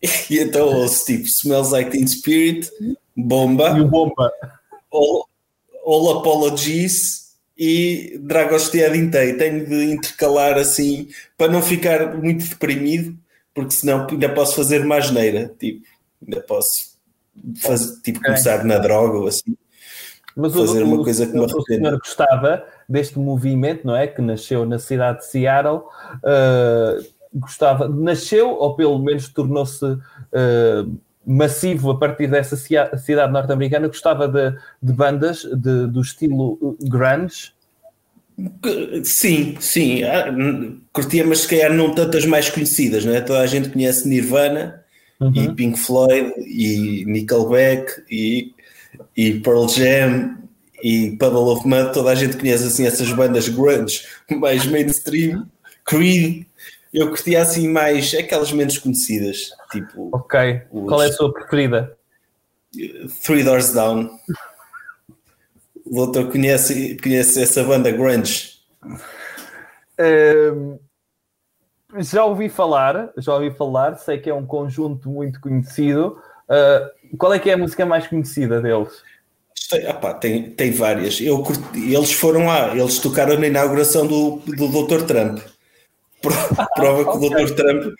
E 0.30 0.40
então 0.40 0.68
ouço 0.68 1.06
tipo 1.06 1.26
Smells 1.26 1.72
Like 1.72 1.92
Teen 1.92 2.08
Spirit, 2.08 2.70
Bomba, 3.16 3.78
e 3.78 3.82
o 3.82 3.88
Bomba. 3.88 4.32
All, 4.92 5.28
All 5.86 6.20
Apologies 6.20 7.36
e 7.58 8.20
Dragostea 8.22 8.90
Dintei. 8.90 9.34
Tenho 9.34 9.66
de 9.66 9.94
intercalar 9.94 10.58
assim 10.58 11.08
para 11.38 11.52
não 11.52 11.62
ficar 11.62 12.16
muito 12.16 12.46
deprimido, 12.48 13.18
porque 13.54 13.72
senão 13.72 14.08
ainda 14.10 14.30
posso 14.30 14.56
fazer 14.56 14.82
uma 14.82 14.98
asneira. 14.98 15.54
Tipo, 15.60 15.86
ainda 16.24 16.42
posso 16.42 16.96
fazer, 17.58 18.02
tipo, 18.02 18.22
começar 18.22 18.64
na 18.64 18.78
droga 18.78 19.18
ou 19.18 19.28
assim. 19.28 19.56
Mas 20.36 20.54
fazer 20.54 20.84
o, 20.84 20.88
uma 20.88 21.04
coisa 21.04 21.26
que 21.26 21.34
me. 21.34 21.40
O 21.40 21.62
senhor 21.64 21.98
gostava 21.98 22.66
deste 22.90 23.18
movimento, 23.18 23.88
não 23.88 23.96
é? 23.96 24.06
Que 24.06 24.22
nasceu 24.22 24.66
na 24.66 24.78
cidade 24.78 25.20
de 25.20 25.28
Seattle. 25.28 25.84
Uh, 26.18 27.15
gostava, 27.36 27.88
nasceu, 27.88 28.50
ou 28.50 28.76
pelo 28.76 28.98
menos 29.00 29.28
tornou-se 29.30 29.86
uh, 29.86 31.00
massivo 31.26 31.92
a 31.92 31.98
partir 31.98 32.28
dessa 32.28 32.56
cidade 32.56 33.32
norte-americana. 33.32 33.88
Gostava 33.88 34.28
de, 34.28 34.58
de 34.82 34.94
bandas 34.94 35.44
de, 35.44 35.88
do 35.88 36.02
estilo 36.02 36.78
grunge. 36.82 37.54
Sim, 39.04 39.56
sim. 39.60 40.04
Ah, 40.04 40.26
curtia, 40.92 41.26
mas 41.26 41.40
se 41.40 41.48
calhar 41.48 41.74
não 41.74 41.94
tantas 41.94 42.26
mais 42.26 42.50
conhecidas, 42.50 43.06
não 43.06 43.14
é? 43.14 43.22
Toda 43.22 43.40
a 43.40 43.48
gente 43.48 43.70
conhece 43.70 44.08
Nirvana 44.08 44.84
uhum. 45.20 45.34
e 45.34 45.54
Pink 45.54 45.80
Floyd 45.80 46.34
e 46.40 47.06
Nickelback 47.06 48.04
e 48.10 48.54
e 49.16 49.40
Pearl 49.40 49.68
Jam 49.68 50.38
e 50.84 51.12
Puddle 51.18 51.48
of 51.48 51.68
Mud, 51.68 51.94
toda 51.94 52.12
a 52.12 52.16
gente 52.16 52.38
conhece 52.38 52.66
assim 52.66 52.86
essas 52.86 53.12
bandas 53.12 53.48
grunge 53.48 54.04
mais 54.30 54.66
mainstream, 54.66 55.48
Creed, 55.86 56.46
eu 56.96 57.10
curtia 57.10 57.42
assim 57.42 57.68
mais 57.68 58.14
aquelas 58.14 58.52
menos 58.54 58.78
conhecidas, 58.78 59.50
tipo. 59.72 60.10
Ok. 60.14 60.62
Os... 60.72 60.88
Qual 60.88 61.04
é 61.04 61.08
a 61.08 61.12
sua 61.12 61.34
preferida? 61.34 61.98
Three 63.24 63.44
Doors 63.44 63.74
Down. 63.74 64.10
O 65.86 65.94
doutor 65.94 66.32
conhece, 66.32 66.98
conhece 67.02 67.42
essa 67.42 67.64
banda 67.64 67.92
grunge? 67.92 68.56
Um, 70.00 70.80
já 72.00 72.26
ouvi 72.26 72.50
falar, 72.50 73.12
já 73.18 73.34
ouvi 73.36 73.52
falar, 73.52 73.96
sei 73.98 74.18
que 74.18 74.30
é 74.30 74.34
um 74.34 74.46
conjunto 74.46 75.10
muito 75.10 75.40
conhecido. 75.40 76.20
Uh, 76.50 77.18
qual 77.18 77.34
é 77.34 77.40
que 77.40 77.50
é 77.50 77.54
a 77.54 77.58
música 77.58 77.86
mais 77.86 78.08
conhecida 78.08 78.62
deles? 78.62 79.04
Tem, 79.70 79.88
opa, 79.88 80.14
tem, 80.14 80.52
tem 80.52 80.72
várias. 80.72 81.20
Eu 81.20 81.42
curti, 81.44 81.94
eles 81.94 82.14
foram 82.14 82.46
lá, 82.46 82.76
eles 82.76 83.00
tocaram 83.00 83.38
na 83.40 83.48
inauguração 83.48 84.08
do, 84.08 84.38
do 84.46 84.88
Dr. 84.88 85.06
Trump. 85.06 85.40
Prova 86.76 87.04
que 87.04 87.18
o 87.18 87.30
Dr. 87.30 87.54
Trump 87.54 87.94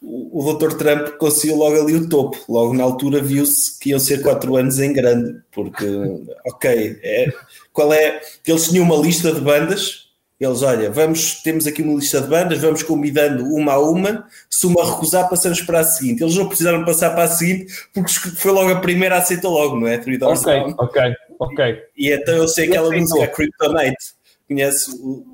o, 0.00 0.52
Dr. 0.54 0.74
Trump 0.74 1.08
conseguiu 1.16 1.56
logo 1.56 1.80
ali 1.80 1.94
o 1.94 2.08
topo. 2.08 2.38
Logo 2.48 2.74
na 2.74 2.82
altura 2.82 3.20
viu-se 3.20 3.78
que 3.78 3.90
iam 3.90 3.98
ser 3.98 4.22
quatro 4.22 4.56
anos 4.56 4.78
em 4.78 4.92
grande, 4.92 5.40
porque, 5.52 5.86
ok, 6.46 7.00
é, 7.02 7.26
qual 7.72 7.92
é? 7.92 8.20
Eles 8.46 8.68
tinham 8.68 8.84
uma 8.84 8.96
lista 8.96 9.32
de 9.32 9.40
bandas 9.40 10.12
eles, 10.44 10.62
olha, 10.62 10.90
vamos, 10.90 11.40
temos 11.40 11.68
aqui 11.68 11.82
uma 11.82 11.94
lista 11.94 12.20
de 12.20 12.26
bandas, 12.26 12.58
vamos 12.58 12.82
convidando 12.82 13.44
uma 13.44 13.74
a 13.74 13.78
uma, 13.78 14.26
se 14.50 14.66
uma 14.66 14.84
recusar, 14.84 15.28
passamos 15.28 15.60
para 15.60 15.78
a 15.78 15.84
seguinte. 15.84 16.20
Eles 16.20 16.34
não 16.34 16.48
precisaram 16.48 16.84
passar 16.84 17.10
para 17.10 17.22
a 17.22 17.28
seguinte, 17.28 17.72
porque 17.94 18.10
foi 18.10 18.50
logo 18.50 18.72
a 18.72 18.80
primeira, 18.80 19.16
aceitou 19.16 19.52
logo, 19.52 19.78
não 19.78 19.86
é? 19.86 19.98
Three 19.98 20.18
ok, 20.20 20.44
Down. 20.44 20.74
ok, 20.78 21.14
ok. 21.38 21.82
E, 21.96 22.08
e 22.08 22.12
então 22.12 22.34
eu 22.34 22.48
sei 22.48 22.68
aquela 22.68 22.90
música, 22.90 23.28
Kryptonite. 23.28 24.14
Conhece 24.48 24.90
o... 24.96 25.24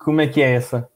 Como 0.00 0.20
é 0.20 0.26
que 0.26 0.42
é 0.42 0.56
essa? 0.56 0.86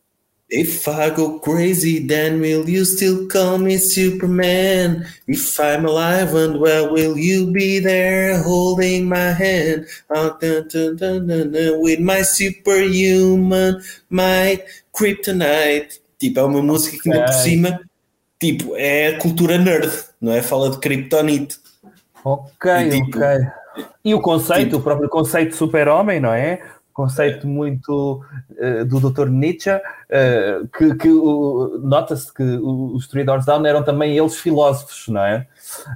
If 0.53 0.89
I 0.89 1.11
go 1.11 1.39
crazy, 1.39 2.05
then 2.05 2.41
will 2.41 2.69
you 2.69 2.85
still 2.85 3.29
call 3.29 3.59
me 3.59 3.79
Superman? 3.79 5.07
If 5.29 5.61
I'm 5.61 5.87
alive 5.87 6.35
and 6.35 6.59
well, 6.59 6.93
will 6.93 7.17
you 7.17 7.53
be 7.53 7.79
there 7.79 8.43
holding 8.43 9.09
my 9.09 9.31
hand? 9.31 9.87
Oh, 10.11 10.37
dun, 10.41 10.67
dun, 10.69 10.97
dun, 11.27 11.81
with 11.81 12.01
my 12.01 12.23
superhuman 12.23 13.81
might, 14.11 14.65
kryptonite. 14.93 16.01
Tipo, 16.19 16.41
é 16.41 16.45
uma 16.45 16.63
música 16.63 16.99
que 17.01 17.13
ainda 17.13 17.27
por 17.27 17.35
cima, 17.35 17.81
tipo, 18.41 18.75
é 18.75 19.15
a 19.15 19.19
cultura 19.19 19.57
nerd, 19.57 19.91
não 20.21 20.33
é? 20.33 20.43
Fala 20.43 20.71
de 20.71 20.79
kryptonite. 20.79 21.59
Ok, 22.25 22.71
e, 22.71 22.91
tipo, 22.91 23.19
ok. 23.19 23.47
E 24.05 24.15
o 24.15 24.21
conceito, 24.21 24.65
tipo, 24.65 24.79
o 24.79 24.83
próprio 24.83 25.09
conceito 25.09 25.51
de 25.51 25.57
super-homem, 25.57 26.19
não 26.19 26.35
é? 26.35 26.61
Conceito 27.03 27.47
muito 27.47 28.23
uh, 28.51 28.85
do 28.85 29.11
Dr. 29.11 29.29
Nietzsche, 29.29 29.71
uh, 29.71 30.69
que, 30.77 30.95
que 30.97 31.09
uh, 31.09 31.79
nota-se 31.83 32.33
que 32.33 32.43
os 32.43 33.09
Three 33.09 33.25
Doors 33.25 33.47
Down 33.47 33.65
eram 33.67 33.83
também 33.83 34.17
eles 34.17 34.37
filósofos, 34.37 35.09
não 35.09 35.23
é? 35.23 35.47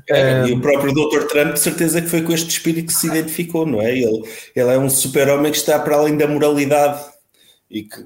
é 0.09 0.47
e 0.47 0.53
o 0.53 0.61
próprio 0.61 0.93
Dr. 0.93 1.27
Trump, 1.27 1.55
de 1.55 1.61
certeza 1.61 2.01
que 2.01 2.09
foi 2.09 2.23
com 2.23 2.33
este 2.33 2.49
espírito 2.49 2.89
que 2.89 2.95
se 2.95 3.07
identificou, 3.09 3.67
não 3.67 3.81
é? 3.81 3.91
Ele, 3.91 4.23
ele 4.55 4.71
é 4.71 4.79
um 4.79 4.89
super-homem 4.89 5.51
que 5.53 5.59
está 5.59 5.79
para 5.79 5.97
além 5.97 6.17
da 6.17 6.27
moralidade 6.27 7.05
e 7.71 7.83
que 7.83 8.03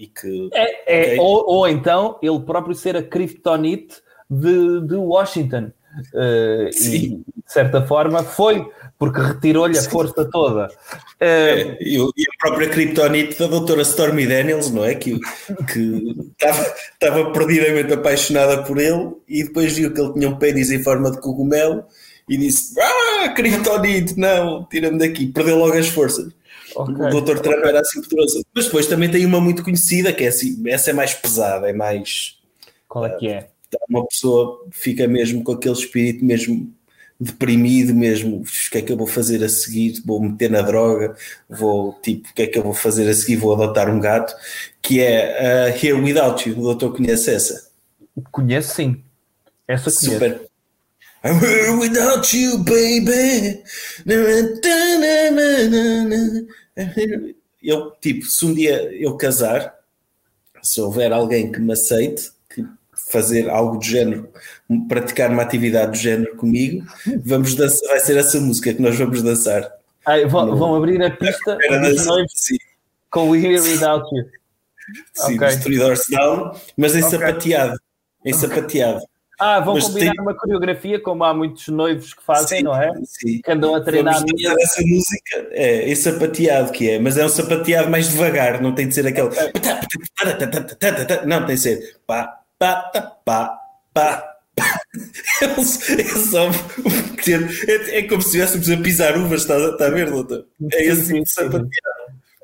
e 0.00 0.06
que. 0.06 0.48
É, 0.54 0.70
é, 0.86 1.02
Ok. 1.12 1.18
ou, 1.20 1.44
ou 1.46 1.68
então 1.68 2.18
ele 2.22 2.40
próprio 2.40 2.74
ser 2.74 2.96
a 2.96 3.02
kryptonite 3.02 3.96
de, 4.30 4.80
de 4.86 4.94
Washington. 4.94 5.70
Eh, 6.14 6.70
e, 6.70 6.72
Sim. 6.72 7.24
de 7.26 7.52
certa 7.52 7.84
forma, 7.84 8.22
foi, 8.22 8.66
porque 9.00 9.18
retirou-lhe 9.18 9.78
a 9.78 9.82
força 9.82 10.28
toda. 10.30 10.68
É, 11.18 11.78
e, 11.80 11.98
a 11.98 12.38
própria 12.38 12.68
criptonite 12.68 13.38
da 13.38 13.46
doutora 13.46 13.80
Stormy 13.80 14.26
Daniels, 14.26 14.70
não 14.70 14.84
é? 14.84 14.94
Que 14.94 15.18
que 15.72 16.14
estava 16.32 16.74
estava 16.92 17.32
perdidamente 17.32 17.94
apaixonada 17.94 18.62
por 18.62 18.76
ele 18.76 19.12
e 19.26 19.42
depois 19.42 19.72
viu 19.72 19.94
que 19.94 19.98
ele 19.98 20.12
tinha 20.12 20.28
um 20.28 20.36
pênis 20.36 20.70
em 20.70 20.82
forma 20.82 21.10
de 21.10 21.18
cogumelo 21.18 21.82
e 22.28 22.36
disse: 22.36 22.78
Ah, 22.78 23.30
criptonite, 23.30 24.18
não, 24.18 24.66
tira-me 24.70 24.98
daqui. 24.98 25.28
Perdeu 25.28 25.56
logo 25.56 25.78
as 25.78 25.88
forças. 25.88 26.30
ok. 26.76 26.94
O 26.94 27.20
Dr. 27.22 27.38
Trump 27.38 27.64
era 27.64 27.80
assim 27.80 28.02
poderoso. 28.02 28.44
Mas 28.54 28.66
depois 28.66 28.86
também 28.86 29.10
tem 29.10 29.24
uma 29.24 29.40
muito 29.40 29.64
conhecida, 29.64 30.12
que 30.12 30.24
é 30.24 30.28
assim, 30.28 30.62
essa 30.66 30.90
é 30.90 30.92
mais 30.92 31.14
pesada, 31.14 31.70
é 31.70 31.72
mais. 31.72 32.38
Qual 32.86 33.06
é 33.06 33.16
que 33.16 33.28
é? 33.28 33.48
Uma 33.88 34.06
pessoa 34.06 34.66
fica 34.70 35.08
mesmo 35.08 35.42
com 35.42 35.52
aquele 35.52 35.74
espírito 35.74 36.22
mesmo 36.22 36.70
deprimido 37.20 37.94
mesmo, 37.94 38.38
o 38.38 38.70
que 38.70 38.78
é 38.78 38.82
que 38.82 38.90
eu 38.90 38.96
vou 38.96 39.06
fazer 39.06 39.44
a 39.44 39.48
seguir? 39.48 40.00
Vou 40.06 40.20
meter 40.22 40.50
na 40.50 40.62
droga, 40.62 41.14
vou, 41.48 41.92
tipo, 42.02 42.28
o 42.28 42.34
que 42.34 42.42
é 42.42 42.46
que 42.46 42.58
eu 42.58 42.62
vou 42.62 42.72
fazer 42.72 43.08
a 43.08 43.14
seguir? 43.14 43.36
Vou 43.36 43.52
adotar 43.52 43.90
um 43.90 44.00
gato, 44.00 44.34
que 44.80 45.00
é 45.00 45.68
uh, 45.70 45.86
Here 45.86 46.00
Without 46.00 46.48
You, 46.48 46.58
o 46.58 46.62
doutor 46.62 46.96
conhece 46.96 47.30
essa? 47.30 47.70
Conheço 48.30 48.74
sim. 48.74 49.02
Essa 49.68 49.90
conheço. 49.90 50.12
Super. 50.12 50.50
I'm 51.22 51.38
here 51.38 51.76
without 51.76 52.34
you, 52.34 52.56
baby. 52.58 53.62
Eu, 57.62 57.90
tipo, 58.00 58.24
se 58.24 58.46
um 58.46 58.54
dia 58.54 58.90
eu 58.94 59.14
casar, 59.18 59.74
se 60.62 60.80
houver 60.80 61.12
alguém 61.12 61.52
que 61.52 61.60
me 61.60 61.74
aceite, 61.74 62.32
fazer 63.10 63.50
algo 63.50 63.78
do 63.78 63.84
género, 63.84 64.28
praticar 64.88 65.30
uma 65.30 65.42
atividade 65.42 65.92
do 65.92 65.96
género 65.98 66.36
comigo, 66.36 66.84
vamos 67.24 67.54
dançar, 67.54 67.88
vai 67.88 68.00
ser 68.00 68.16
essa 68.16 68.40
música 68.40 68.72
que 68.72 68.80
nós 68.80 68.96
vamos 68.96 69.22
dançar. 69.22 69.70
Ai, 70.06 70.24
vão, 70.26 70.56
vão 70.56 70.74
abrir 70.74 71.02
a 71.02 71.10
pista 71.10 71.58
com 73.10 73.30
o 73.30 73.36
Here 73.36 73.60
Without 73.60 74.06
You. 74.14 74.24
sim, 75.14 75.34
Ok. 75.36 75.46
dos 75.48 75.56
Three 75.56 75.78
Doors 75.78 76.02
Down, 76.10 76.52
mas 76.76 76.94
em 76.96 77.02
Ok. 77.02 77.18
sapateado. 77.18 77.78
Em 78.24 78.32
sapateado. 78.32 79.00
Ah, 79.42 79.58
vão 79.58 79.74
Mas 79.74 79.84
combinar 79.84 80.12
tem- 80.12 80.20
uma 80.20 80.34
coreografia, 80.34 81.00
como 81.00 81.24
há 81.24 81.32
muitos 81.32 81.66
noivos 81.68 82.12
que 82.12 82.22
fazem, 82.22 82.58
Sim, 82.58 82.64
não 82.64 82.76
é? 82.76 82.92
Sim. 83.04 83.40
Que 83.42 83.50
andam 83.50 83.74
a 83.74 83.80
treinar 83.80 84.14
a 84.16 84.18
Vamos 84.18 84.32
minha. 84.34 84.50
dançar 84.50 84.62
essa 84.62 84.82
música, 84.82 85.48
é, 85.52 85.88
esse 85.90 86.02
sapateado 86.02 86.72
que 86.72 86.90
é, 86.90 86.98
mas 86.98 87.16
é 87.16 87.24
um 87.24 87.28
sapateado 87.30 87.88
mais 87.88 88.10
devagar, 88.10 88.60
não 88.60 88.74
tem 88.74 88.86
de 88.86 88.94
ser 88.94 89.06
aquele. 89.06 89.30
Não, 91.26 91.46
tem 91.46 91.54
de 91.56 91.60
ser 91.62 91.96
pá, 92.06 92.39
pá, 92.60 92.82
tá, 92.92 93.00
pá, 93.24 93.58
pá. 93.94 94.36
É 95.40 96.04
só 96.30 96.48
um 96.48 97.16
pequeno- 97.16 97.48
é, 97.66 97.98
é 97.98 98.02
como 98.08 98.20
se 98.20 98.28
estivéssemos 98.28 98.68
a 98.70 98.76
pisar 98.76 99.16
uvas, 99.16 99.40
está, 99.42 99.56
está 99.58 99.86
a 99.86 99.90
ver, 99.90 100.10
doutor? 100.10 100.46
É 100.72 100.84
esse 100.84 101.06
tipo 101.06 101.24
de 101.24 101.32
sapateado. 101.32 101.70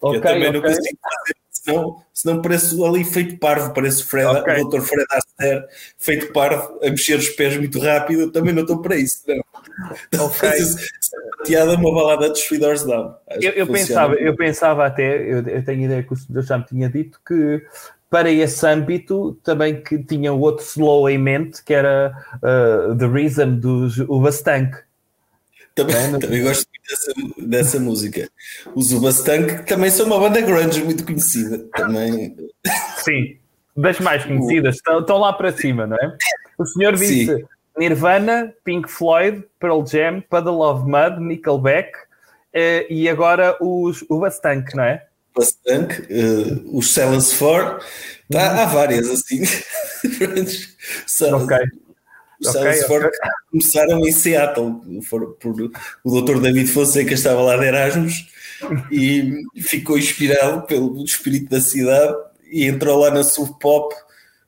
Ok, 0.01 0.17
eu 0.19 0.23
também 0.23 0.53
não 0.53 0.61
ok. 0.61 0.71
consigo 0.75 0.99
fazer, 1.03 1.37
senão, 1.51 2.03
senão 2.14 2.43
pareço 2.43 2.85
ali 2.87 3.05
feito 3.05 3.39
parvo, 3.39 3.75
parece 3.75 4.03
o, 4.03 4.07
Fred, 4.07 4.27
Ok. 4.27 4.62
o 4.62 4.69
Dr. 4.69 4.81
Fred 4.81 5.07
Astaire, 5.11 5.64
feito 5.99 6.33
parvo, 6.33 6.79
a 6.83 6.91
mexer 6.91 7.19
os 7.19 7.29
pés 7.31 7.57
muito 7.59 7.79
rápido, 7.79 8.23
eu 8.23 8.33
também 8.33 8.55
não 8.55 8.62
estou 8.62 8.81
para 8.81 8.97
isso, 8.97 9.23
não. 9.27 9.37
Então, 10.09 10.27
Ok. 10.27 10.39
fazer 10.39 10.87
sapateado 11.01 11.73
é 11.73 11.77
uma 11.77 11.95
balada 11.95 12.31
dos 12.31 12.43
Doors 12.59 12.85
Down. 12.85 13.14
Eu, 13.41 13.53
eu 13.53 13.67
pensava, 13.67 14.14
eu 14.14 14.35
pensava 14.37 14.87
até, 14.87 15.17
eu, 15.23 15.43
eu 15.47 15.64
tenho 15.64 15.85
ideia 15.85 16.03
que 16.03 16.12
o 16.12 16.17
senhor 16.17 16.43
já 16.43 16.57
me 16.57 16.64
tinha 16.64 16.89
dito 16.89 17.21
que 17.27 17.62
para 18.11 18.31
esse 18.31 18.67
âmbito 18.67 19.39
também 19.43 19.83
que 19.83 19.99
tinha 19.99 20.33
outro 20.33 20.65
slow 20.65 21.09
em 21.09 21.19
mente, 21.19 21.63
que 21.65 21.75
era 21.75 22.17
uh, 22.37 22.97
The 22.97 23.07
Reason 23.07 23.57
dos 23.57 23.99
Ubastank. 23.99 24.77
Também, 25.75 25.97
É, 25.97 26.19
também 26.19 26.43
gosto 26.43 26.67
muito 26.69 26.89
dessa, 26.89 27.47
dessa 27.47 27.81
música. 27.81 28.31
Os 28.75 28.93
Ubastank 28.93 29.67
também 29.67 29.91
são 29.91 30.07
uma 30.07 30.19
banda 30.19 30.41
grunge 30.41 30.83
muito 30.83 31.05
conhecida. 31.05 31.59
Também. 31.77 32.35
Sim, 32.99 33.37
das 33.77 34.01
mais 34.01 34.25
conhecidas, 34.25 34.77
estão, 34.77 35.01
estão 35.01 35.19
lá 35.19 35.33
para 35.33 35.53
cima, 35.53 35.87
não 35.87 35.97
é? 35.97 36.17
O 36.59 36.65
senhor 36.65 36.95
disse 36.95 37.27
Sim. 37.27 37.45
Nirvana, 37.77 38.55
Pink 38.65 38.91
Floyd, 38.91 39.45
Pearl 39.61 39.85
Jam, 39.85 40.23
Puddle 40.31 40.63
of 40.63 40.89
Mud, 40.89 41.21
Nickelback 41.21 41.93
eh, 42.55 42.87
e 42.89 43.07
agora 43.07 43.55
os 43.61 44.03
Ubastank, 44.09 44.75
não 44.75 44.85
é? 44.85 45.06
Ubastank, 45.37 46.07
eh, 46.11 46.61
os 46.72 46.93
Silence 46.93 47.34
4. 47.37 47.78
Tá, 48.30 48.62
há 48.62 48.66
várias 48.66 49.09
assim. 49.09 49.43
Só- 51.07 51.37
Ok. 51.37 51.57
Os 52.41 52.49
Ok, 52.49 52.61
Silence 52.61 52.84
ok. 52.84 52.99
4 53.01 53.11
começaram 53.51 54.07
em 54.07 54.12
Seattle. 54.12 54.80
Por, 55.09 55.37
o 56.05 56.20
Dr. 56.20 56.41
David 56.41 56.70
Fonseca 56.70 57.14
estava 57.14 57.41
lá 57.43 57.57
de 57.57 57.64
Erasmus 57.66 58.26
e 58.91 59.43
ficou 59.62 59.97
inspirado 59.99 60.62
pelo 60.66 61.03
espírito 61.05 61.49
da 61.51 61.61
cidade 61.61 62.14
e 62.51 62.64
entrou 62.66 62.99
lá 63.01 63.11
na 63.11 63.22
Sub 63.24 63.59
Pop. 63.59 63.95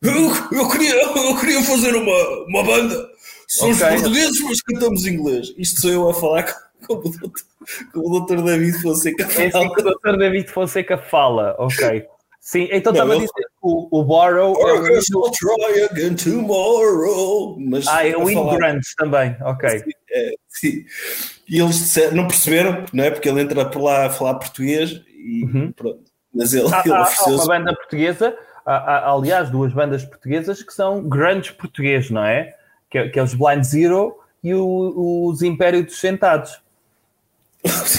Eu, 0.03 0.13
eu 0.53 0.69
queria, 0.69 0.95
eu 1.03 1.37
queria 1.39 1.63
fazer 1.63 1.95
uma, 1.95 2.45
uma 2.47 2.63
banda. 2.63 3.09
Somos 3.49 3.81
Ok. 3.81 3.95
portugueses, 3.95 4.41
mas 4.43 4.61
cantamos 4.63 5.07
inglês. 5.07 5.55
Isto 5.57 5.81
sou 5.81 5.91
eu 5.91 6.11
a 6.11 6.15
falar 6.15 6.43
com, 6.43 6.53
com 6.97 7.09
o, 7.09 7.11
Dr. 7.11 7.29
com 7.93 8.01
o. 8.01 8.27
David 8.45 8.81
Fonseca. 8.83 9.23
É 9.41 9.47
assim 9.47 9.73
que 9.73 9.81
o 9.81 9.85
Dr. 9.85 10.17
David 10.19 10.49
Fonseca 10.51 10.99
fala, 10.99 11.55
ok. 11.59 12.07
Sim, 12.41 12.69
então 12.73 12.93
estava 12.93 13.13
a 13.13 13.17
dizer 13.17 13.29
que 13.35 13.43
o, 13.61 13.89
o 13.91 14.05
Borrow 14.05 14.55
é 14.69 14.73
o 14.73 14.83
guess 14.85 15.09
hino, 15.11 15.21
I'll 15.27 15.33
try 15.33 15.83
again 15.91 16.15
tomorrow. 16.15 17.57
Mas 17.61 17.87
ah, 17.87 18.07
é 18.07 18.17
o 18.17 18.25
grunge 18.25 18.95
também, 18.97 19.37
ok. 19.43 19.83
É, 20.11 20.31
sim. 20.49 20.85
E 21.49 21.61
eles 21.61 21.77
disseram- 21.79 22.17
não 22.17 22.27
perceberam, 22.27 22.85
não 22.93 23.05
é? 23.05 23.11
Porque 23.11 23.29
ele 23.29 23.43
entra 23.43 23.65
por 23.69 23.83
lá 23.83 24.07
a 24.07 24.11
falar 24.11 24.35
português 24.37 25.03
e 25.15 25.45
Uhum. 25.45 25.73
pronto. 25.73 26.01
Mas 26.35 26.55
ele, 26.55 26.73
Há, 26.73 26.83
ele 26.85 26.95
há- 26.95 27.03
há 27.19 27.27
uma 27.29 27.47
banda 27.47 27.75
portuguesa, 27.75 28.35
há, 28.65 29.11
aliás, 29.13 29.51
duas 29.51 29.73
bandas 29.73 30.05
portuguesas 30.05 30.63
que 30.63 30.73
são 30.73 31.03
grunge 31.07 31.53
português, 31.53 32.09
não 32.11 32.25
é? 32.25 32.55
Que, 32.91 32.99
é- 32.99 33.09
que 33.09 33.19
é 33.19 33.23
os 33.23 33.35
Blind 33.35 33.63
Zero 33.65 34.17
e 34.43 34.55
o- 34.55 35.27
os 35.29 35.43
Império 35.43 35.85
dos 35.85 35.99
Sentados. 36.01 36.61
Os 37.65 37.99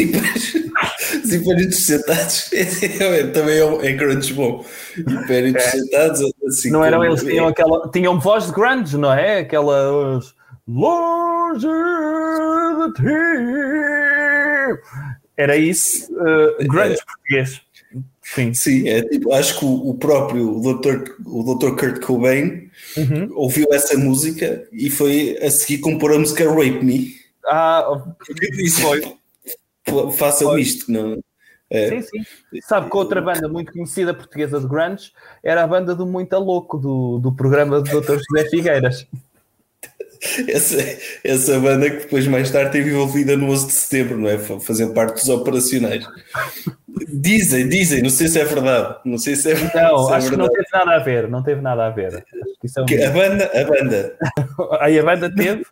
impérios 1.33 1.85
sentados 1.85 2.49
é, 2.53 3.27
também 3.27 3.57
é, 3.57 3.65
um- 3.65 3.81
é 3.81 3.91
grunge 3.91 4.33
bom. 4.33 4.65
Impérios 4.97 5.61
sentados, 5.63 6.21
assim. 6.47 6.69
Não 6.71 6.83
eram 6.83 7.03
eles, 7.03 7.21
tinham 7.21 7.47
aquela. 7.47 7.89
Tinham 7.91 8.19
voz 8.19 8.45
de 8.47 8.51
grunge, 8.53 8.97
não 8.97 9.11
é? 9.13 9.39
Aquela. 9.39 10.17
os 10.17 10.33
Lords 10.67 11.63
of 11.65 12.93
the 12.93 13.01
Team. 13.03 14.77
Era 15.37 15.55
isso, 15.55 16.11
uh, 16.13 16.67
grunge 16.67 16.97
português. 17.05 17.61
Sim. 18.21 18.53
Sim, 18.53 18.87
é 18.87 19.01
tipo, 19.01 19.33
acho 19.33 19.57
que 19.57 19.65
o, 19.65 19.89
o 19.89 19.93
próprio 19.95 20.57
o 20.57 20.61
Dr. 20.61 21.13
o 21.25 21.55
Dr. 21.55 21.75
Kurt 21.75 21.99
Cobain 22.05 22.69
Uhum. 22.95 23.29
ouviu 23.35 23.67
essa 23.71 23.97
música 23.97 24.63
e 24.71 24.89
foi 24.89 25.37
a 25.41 25.49
seguir 25.49 25.79
compor 25.79 26.13
a 26.13 26.19
música 26.19 26.47
Rape 26.47 26.83
Me. 26.85 27.13
Ah, 27.45 27.83
Porque 28.25 28.51
disse, 28.51 28.83
"Pô, 29.89 30.11
façam 30.11 30.57
isto. 30.57 30.91
Não, 30.91 31.17
é, 31.69 31.89
sim, 31.89 32.01
sim. 32.01 32.59
Sabe 32.63 32.89
que 32.89 32.97
outra 32.97 33.21
banda 33.21 33.47
muito 33.47 33.71
conhecida 33.71 34.13
portuguesa 34.13 34.59
de 34.59 34.67
grunge 34.67 35.11
era 35.43 35.63
a 35.63 35.67
banda 35.67 35.93
do 35.95 36.05
Muito 36.05 36.37
Louco, 36.37 36.77
do, 36.77 37.19
do 37.19 37.31
programa 37.31 37.81
do 37.81 38.01
Dr. 38.01 38.17
José 38.17 38.49
Figueiras. 38.49 39.07
essa, 40.49 40.77
essa 41.23 41.59
banda 41.59 41.89
que 41.89 41.97
depois 41.97 42.27
mais 42.27 42.51
tarde 42.51 42.67
esteve 42.77 42.89
envolvida 42.89 43.37
no 43.37 43.47
11 43.51 43.67
de 43.67 43.71
setembro, 43.73 44.17
não 44.17 44.27
é? 44.29 44.37
Fa- 44.37 44.59
Fazendo 44.59 44.93
parte 44.93 45.13
dos 45.15 45.29
operacionais. 45.29 46.05
Dizem, 47.07 47.69
dizem, 47.69 48.01
não 48.01 48.09
sei 48.09 48.27
se 48.27 48.39
é 48.39 48.43
verdade. 48.45 48.97
Não 49.05 49.17
sei 49.17 49.35
se 49.35 49.51
é, 49.51 49.53
Não, 49.55 49.97
se 50.07 50.11
é 50.11 50.15
acho 50.15 50.29
que 50.31 50.35
não 50.35 50.45
verdade. 50.47 50.65
teve 50.65 50.67
nada 50.85 50.95
a 50.95 50.99
ver, 51.03 51.29
não 51.29 51.43
teve 51.43 51.61
nada 51.61 51.85
a 51.85 51.89
ver. 51.89 52.13
É 52.15 52.81
um... 52.81 53.07
A 53.07 53.11
banda, 53.11 53.45
a 53.53 53.63
banda 53.63 54.17
Aí 54.81 54.99
a 54.99 55.03
banda 55.03 55.33
teve. 55.33 55.63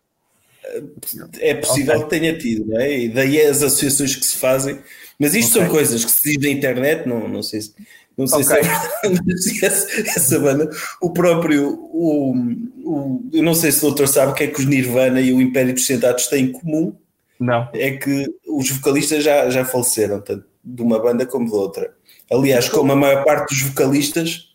É 1.39 1.53
possível 1.55 1.95
Ok. 1.95 2.03
que 2.03 2.09
tenha 2.09 2.37
tido, 2.37 2.65
não 2.67 2.79
é? 2.79 2.99
E 2.99 3.09
daí 3.09 3.41
as 3.41 3.63
associações 3.63 4.15
que 4.15 4.25
se 4.25 4.37
fazem. 4.37 4.79
Mas 5.19 5.33
isto 5.33 5.51
Ok. 5.57 5.61
são 5.61 5.69
coisas 5.71 6.05
que 6.05 6.11
se 6.11 6.31
diz 6.31 6.37
na 6.41 6.49
internet, 6.49 7.07
não, 7.07 7.27
não 7.27 7.41
sei 7.43 7.61
se. 7.61 7.73
Não 8.17 8.25
sei 8.25 8.43
se 8.43 8.53
é 8.53 8.59
essa, 9.67 10.01
essa 10.01 10.39
banda, 10.39 10.67
o 10.99 11.11
próprio, 11.11 11.79
o, 11.93 12.35
o, 12.83 13.29
eu 13.31 13.43
não 13.43 13.53
sei 13.53 13.71
se 13.71 13.77
o 13.77 13.81
doutor 13.81 14.07
sabe 14.07 14.31
o 14.31 14.35
que 14.35 14.45
é 14.45 14.47
que 14.47 14.59
os 14.59 14.65
Nirvana 14.65 15.21
e 15.21 15.31
o 15.31 15.39
Império 15.39 15.71
dos 15.71 15.85
Sentados 15.85 16.25
têm 16.25 16.45
em 16.45 16.51
comum, 16.51 16.95
Não. 17.39 17.69
é 17.75 17.91
que 17.91 18.25
os 18.47 18.71
vocalistas 18.71 19.23
já, 19.23 19.47
já 19.51 19.63
faleceram, 19.63 20.19
tanto 20.19 20.45
de 20.63 20.81
uma 20.81 20.97
banda 20.99 21.27
como 21.27 21.45
de 21.45 21.53
outra. 21.53 21.93
Aliás, 22.31 22.67
como 22.67 22.91
a 22.91 22.95
maior 22.95 23.23
parte 23.23 23.53
dos 23.53 23.61
vocalistas, 23.61 24.47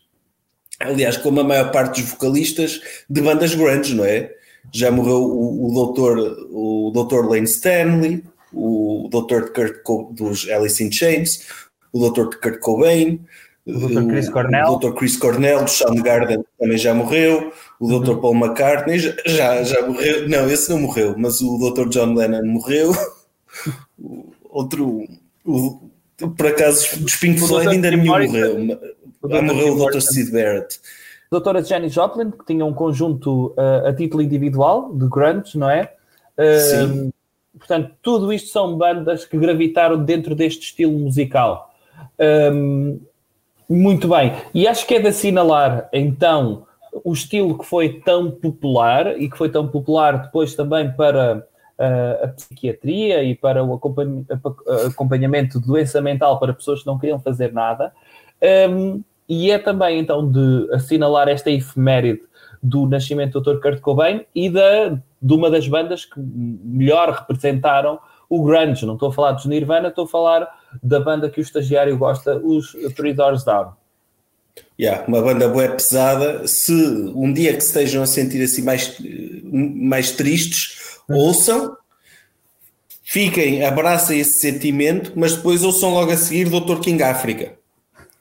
aliás, 0.77 1.15
como 1.15 1.39
a 1.39 1.43
maior 1.45 1.71
parte 1.71 2.01
dos 2.01 2.11
vocalistas 2.11 2.81
de 3.09 3.21
bandas 3.21 3.55
grunge, 3.55 3.95
não 3.95 4.03
é? 4.03 4.29
Já 4.71 4.91
morreu 4.91 5.23
o, 5.23 5.69
o 5.69 5.73
doutor, 5.73 6.17
o 6.51 6.91
doutor 6.93 7.29
Lane 7.29 7.43
Stanley, 7.45 8.23
o 8.51 9.07
doutor 9.11 9.51
Kurt 9.53 9.81
Co- 9.83 10.09
dos 10.11 10.49
Alice 10.49 10.83
in 10.83 10.91
Chains, 10.91 11.45
o 11.91 11.99
doutor 11.99 12.39
Kurt 12.39 12.59
Cobain, 12.59 13.19
O 13.65 13.87
Dr. 13.87 14.07
Chris 14.09 14.29
Cornell. 14.29 14.67
O 14.71 14.75
Dr. 14.77 14.93
Chris 14.93 15.15
Cornell, 15.17 15.63
do 15.63 15.69
Soundgarden, 15.69 16.43
também 16.59 16.77
já 16.77 16.93
morreu. 16.93 17.53
O 17.79 17.87
Dr. 17.87 18.09
Uhum. 18.11 18.21
Paul 18.21 18.35
McCartney 18.35 18.99
já, 18.99 19.13
já, 19.25 19.63
já 19.63 19.87
morreu. 19.87 20.27
Não, 20.27 20.49
esse 20.49 20.69
não 20.69 20.79
morreu, 20.81 21.15
mas 21.17 21.39
o 21.41 21.57
Dr. 21.57 21.87
John 21.89 22.13
Lennon 22.13 22.45
morreu. 22.45 22.91
Outro, 24.49 25.05
o, 25.45 25.79
por 26.37 26.47
acaso, 26.47 26.99
dos 26.99 27.15
Pink 27.15 27.39
Floyd 27.39 27.69
ainda 27.69 27.91
nenhum 27.91 28.05
morreu. 28.05 28.79
Já 29.29 29.41
morreu 29.41 29.67
o 29.73 29.75
Dr. 29.75 29.79
Morrison. 29.79 30.11
Sid 30.11 30.31
Barrett. 30.31 30.79
Doutora 31.33 31.63
Janis 31.63 31.93
Joplin, 31.93 32.31
que 32.31 32.45
tinha 32.45 32.63
um 32.63 32.73
conjunto 32.73 33.47
uh, 33.57 33.87
a 33.87 33.93
título 33.93 34.21
individual 34.21 34.93
de 34.93 35.07
grunge, 35.07 35.57
não 35.57 35.69
é? 35.69 35.91
Uh, 36.37 36.59
Sim. 36.59 37.13
Portanto, 37.57 37.91
tudo 38.01 38.33
isto 38.33 38.49
são 38.49 38.77
bandas 38.77 39.25
que 39.25 39.37
gravitaram 39.37 40.03
dentro 40.03 40.35
deste 40.35 40.63
estilo 40.63 40.93
musical. 40.93 41.71
Um, 42.19 42.99
muito 43.69 44.07
bem. 44.07 44.33
E 44.53 44.67
acho 44.67 44.85
que 44.85 44.95
é 44.95 44.99
de 44.99 45.07
assinalar, 45.07 45.87
então, 45.93 46.65
o 47.03 47.13
estilo 47.13 47.57
que 47.57 47.65
foi 47.65 48.01
tão 48.01 48.29
popular 48.29 49.19
e 49.19 49.29
que 49.29 49.37
foi 49.37 49.49
tão 49.49 49.67
popular 49.67 50.23
depois 50.23 50.55
também 50.55 50.91
para 50.91 51.37
uh, 51.37 52.23
a 52.25 52.27
psiquiatria 52.29 53.23
e 53.23 53.35
para 53.35 53.63
o 53.63 53.73
acompanha- 53.73 54.25
acompanhamento 54.87 55.59
de 55.59 55.67
doença 55.67 56.01
mental 56.01 56.39
para 56.39 56.53
pessoas 56.53 56.81
que 56.81 56.87
não 56.87 56.99
queriam 56.99 57.19
fazer 57.19 57.53
nada. 57.53 57.93
Um, 58.69 59.01
e 59.27 59.51
é 59.51 59.57
também, 59.57 59.99
então, 59.99 60.29
de 60.29 60.69
assinalar 60.73 61.27
esta 61.27 61.49
efeméride 61.49 62.21
do 62.61 62.87
nascimento 62.87 63.39
do 63.39 63.53
Dr. 63.53 63.61
Kurt 63.61 63.79
Cobain 63.81 64.25
e 64.33 64.49
da, 64.49 64.89
de 65.21 65.33
uma 65.33 65.49
das 65.49 65.67
bandas 65.67 66.05
que 66.05 66.19
melhor 66.19 67.09
representaram 67.11 67.99
o 68.29 68.43
grunge. 68.43 68.85
Não 68.85 68.93
estou 68.93 69.09
a 69.09 69.13
falar 69.13 69.33
dos 69.33 69.45
Nirvana, 69.45 69.89
estou 69.89 70.05
a 70.05 70.07
falar 70.07 70.47
da 70.81 70.99
banda 70.99 71.29
que 71.29 71.39
o 71.39 71.41
estagiário 71.41 71.97
gosta, 71.97 72.37
os 72.37 72.71
Three 72.95 73.13
Doors 73.13 73.43
Down. 73.43 73.73
Yeah, 74.79 75.05
uma 75.07 75.21
banda 75.21 75.47
boa 75.47 75.67
pesada. 75.69 76.47
Se 76.47 76.73
um 77.15 77.33
dia 77.33 77.53
que 77.53 77.63
estejam 77.63 78.03
a 78.03 78.05
sentir 78.05 78.41
assim 78.41 78.61
mais, 78.61 78.97
mais 79.51 80.11
tristes, 80.11 80.99
ouçam, 81.09 81.75
fiquem, 83.03 83.65
abracem 83.65 84.19
esse 84.19 84.39
sentimento, 84.39 85.11
mas 85.15 85.35
depois 85.35 85.63
ouçam 85.63 85.93
logo 85.93 86.11
a 86.11 86.17
seguir 86.17 86.49
Dr. 86.49 86.79
King 86.79 87.03
África. 87.03 87.62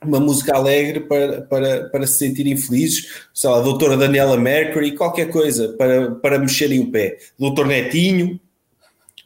Uma 0.05 0.21
música 0.21 0.57
alegre 0.57 1.01
para, 1.01 1.43
para, 1.43 1.89
para 1.89 2.07
se 2.07 2.19
sentirem 2.19 2.57
felizes, 2.57 3.25
sei 3.33 3.51
lá, 3.51 3.61
Doutora 3.61 3.97
Daniela 3.97 4.37
Mercury, 4.37 4.97
qualquer 4.97 5.31
coisa 5.31 5.69
para, 5.79 6.13
para 6.13 6.39
mexerem 6.39 6.81
o 6.81 6.91
pé. 6.91 7.19
Doutor 7.39 7.67
Netinho, 7.67 8.41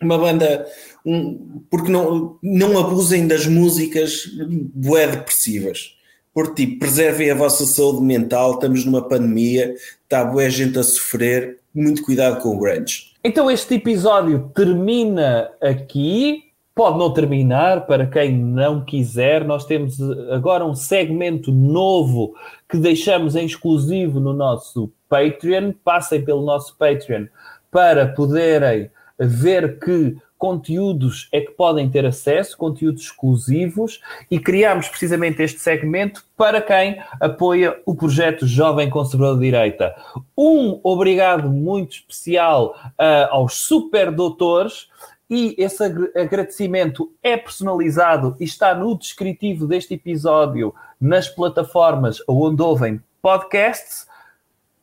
uma 0.02 0.18
banda, 0.18 0.66
um, 1.04 1.62
porque 1.70 1.90
não, 1.90 2.38
não 2.42 2.78
abusem 2.78 3.26
das 3.26 3.46
músicas 3.46 4.26
bué 4.74 5.06
depressivas. 5.06 5.94
Porque, 6.34 6.66
tipo, 6.66 6.80
preservem 6.80 7.30
a 7.30 7.34
vossa 7.34 7.64
saúde 7.64 8.02
mental, 8.02 8.54
estamos 8.54 8.84
numa 8.84 9.08
pandemia, 9.08 9.74
está 10.02 10.22
bué 10.22 10.50
gente 10.50 10.78
a 10.78 10.82
sofrer, 10.82 11.60
muito 11.74 12.02
cuidado 12.02 12.42
com 12.42 12.54
o 12.54 12.58
grunge. 12.58 13.12
Então 13.22 13.50
este 13.50 13.74
episódio 13.74 14.50
termina 14.54 15.50
aqui. 15.60 16.44
Pode 16.76 16.98
não 16.98 17.10
terminar, 17.10 17.86
para 17.86 18.06
quem 18.06 18.36
não 18.36 18.84
quiser. 18.84 19.46
Nós 19.46 19.64
temos 19.64 19.98
agora 20.30 20.62
um 20.62 20.74
segmento 20.74 21.50
novo 21.50 22.34
que 22.68 22.76
deixamos 22.76 23.34
em 23.34 23.46
exclusivo 23.46 24.20
no 24.20 24.34
nosso 24.34 24.92
Patreon. 25.08 25.72
Passem 25.82 26.22
pelo 26.22 26.44
nosso 26.44 26.76
Patreon 26.76 27.28
para 27.70 28.06
poderem 28.06 28.90
ver 29.18 29.78
que 29.78 30.18
conteúdos 30.36 31.30
é 31.32 31.40
que 31.40 31.52
podem 31.52 31.88
ter 31.88 32.04
acesso, 32.04 32.58
conteúdos 32.58 33.04
exclusivos, 33.04 34.02
e 34.30 34.38
criamos 34.38 34.86
precisamente 34.86 35.42
este 35.42 35.60
segmento 35.60 36.24
para 36.36 36.60
quem 36.60 37.00
apoia 37.18 37.80
o 37.86 37.94
projeto 37.94 38.46
Jovem 38.46 38.90
Conservador 38.90 39.36
de 39.36 39.46
Direita. 39.46 39.96
Um 40.36 40.78
obrigado 40.84 41.48
muito 41.48 41.92
especial 41.92 42.76
uh, 43.00 43.32
aos 43.32 43.54
super 43.54 44.12
doutores. 44.12 44.88
E 45.28 45.56
esse 45.58 45.82
agradecimento 45.82 47.12
é 47.22 47.36
personalizado 47.36 48.36
e 48.38 48.44
está 48.44 48.74
no 48.74 48.96
descritivo 48.96 49.66
deste 49.66 49.94
episódio 49.94 50.74
nas 51.00 51.28
plataformas 51.28 52.18
onde 52.28 52.62
ouvem 52.62 53.02
podcasts. 53.20 54.06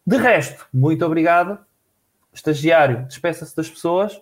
De 0.05 0.17
resto, 0.17 0.67
muito 0.73 1.05
obrigado. 1.05 1.57
Estagiário, 2.33 3.05
despeça-se 3.07 3.55
das 3.55 3.69
pessoas. 3.69 4.19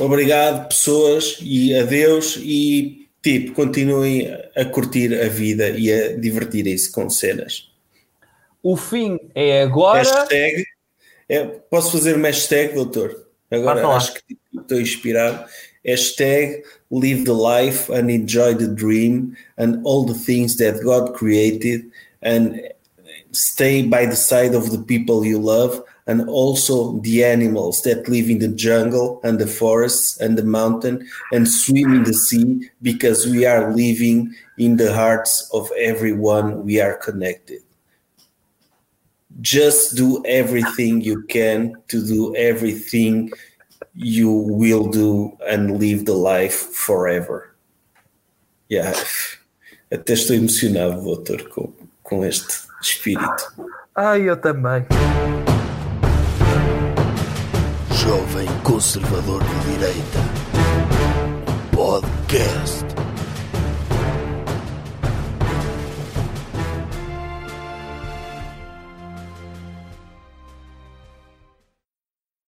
Obrigado, 0.00 0.68
pessoas, 0.68 1.38
e 1.40 1.78
adeus. 1.78 2.36
E 2.40 3.08
tipo, 3.22 3.52
continuem 3.52 4.28
a 4.56 4.64
curtir 4.64 5.14
a 5.14 5.28
vida 5.28 5.70
e 5.70 5.92
a 5.92 6.16
divertirem-se 6.16 6.90
com 6.90 7.08
cenas. 7.08 7.72
O 8.62 8.76
fim 8.76 9.20
é 9.34 9.62
agora. 9.62 9.98
Hashtag. 9.98 10.64
É, 11.28 11.44
posso 11.44 11.92
fazer 11.92 12.16
uma 12.16 12.28
hashtag, 12.28 12.74
doutor? 12.74 13.23
Agora 13.54 13.86
acho 13.96 14.14
que 14.14 14.36
estou 14.54 14.80
inspirado. 14.80 15.44
Hashtag 15.86 16.62
live 16.90 17.24
the 17.24 17.34
life 17.34 17.90
and 17.90 18.10
enjoy 18.10 18.54
the 18.54 18.68
dream 18.68 19.36
and 19.58 19.84
all 19.84 20.04
the 20.04 20.14
things 20.14 20.56
that 20.56 20.82
God 20.82 21.14
created 21.14 21.90
and 22.22 22.60
stay 23.32 23.82
by 23.82 24.06
the 24.06 24.16
side 24.16 24.54
of 24.54 24.70
the 24.70 24.78
people 24.78 25.24
you 25.24 25.38
love 25.38 25.82
and 26.06 26.28
also 26.28 26.98
the 27.00 27.24
animals 27.24 27.82
that 27.82 28.08
live 28.08 28.28
in 28.28 28.38
the 28.38 28.48
jungle 28.48 29.20
and 29.24 29.38
the 29.38 29.46
forests 29.46 30.20
and 30.20 30.38
the 30.38 30.44
mountain 30.44 31.06
and 31.32 31.48
swim 31.48 31.94
in 31.94 32.04
the 32.04 32.14
sea 32.14 32.70
because 32.82 33.26
we 33.26 33.44
are 33.44 33.74
living 33.74 34.32
in 34.58 34.76
the 34.76 34.92
hearts 34.92 35.48
of 35.52 35.70
everyone 35.78 36.64
we 36.64 36.80
are 36.80 36.96
connected 36.98 37.63
just 39.40 39.96
do 39.96 40.22
everything 40.24 41.00
you 41.00 41.22
can 41.22 41.74
to 41.88 42.04
do 42.04 42.34
everything 42.36 43.30
you 43.94 44.30
will 44.30 44.88
do 44.88 45.36
and 45.48 45.78
live 45.78 46.04
the 46.04 46.14
life 46.14 46.54
forever. 46.74 47.54
Yeah. 48.68 48.94
Até 49.92 50.14
estou 50.14 50.34
emocionado, 50.34 51.02
doutor, 51.02 51.48
com, 51.48 51.72
com 52.02 52.24
este 52.24 52.54
espírito. 52.82 53.52
Ai, 53.94 54.28
eu 54.28 54.36
também. 54.36 54.84
Jovem 57.92 58.48
Conservador 58.64 59.42
de 59.42 59.72
Direita. 59.72 60.18
Podcast. 61.70 62.93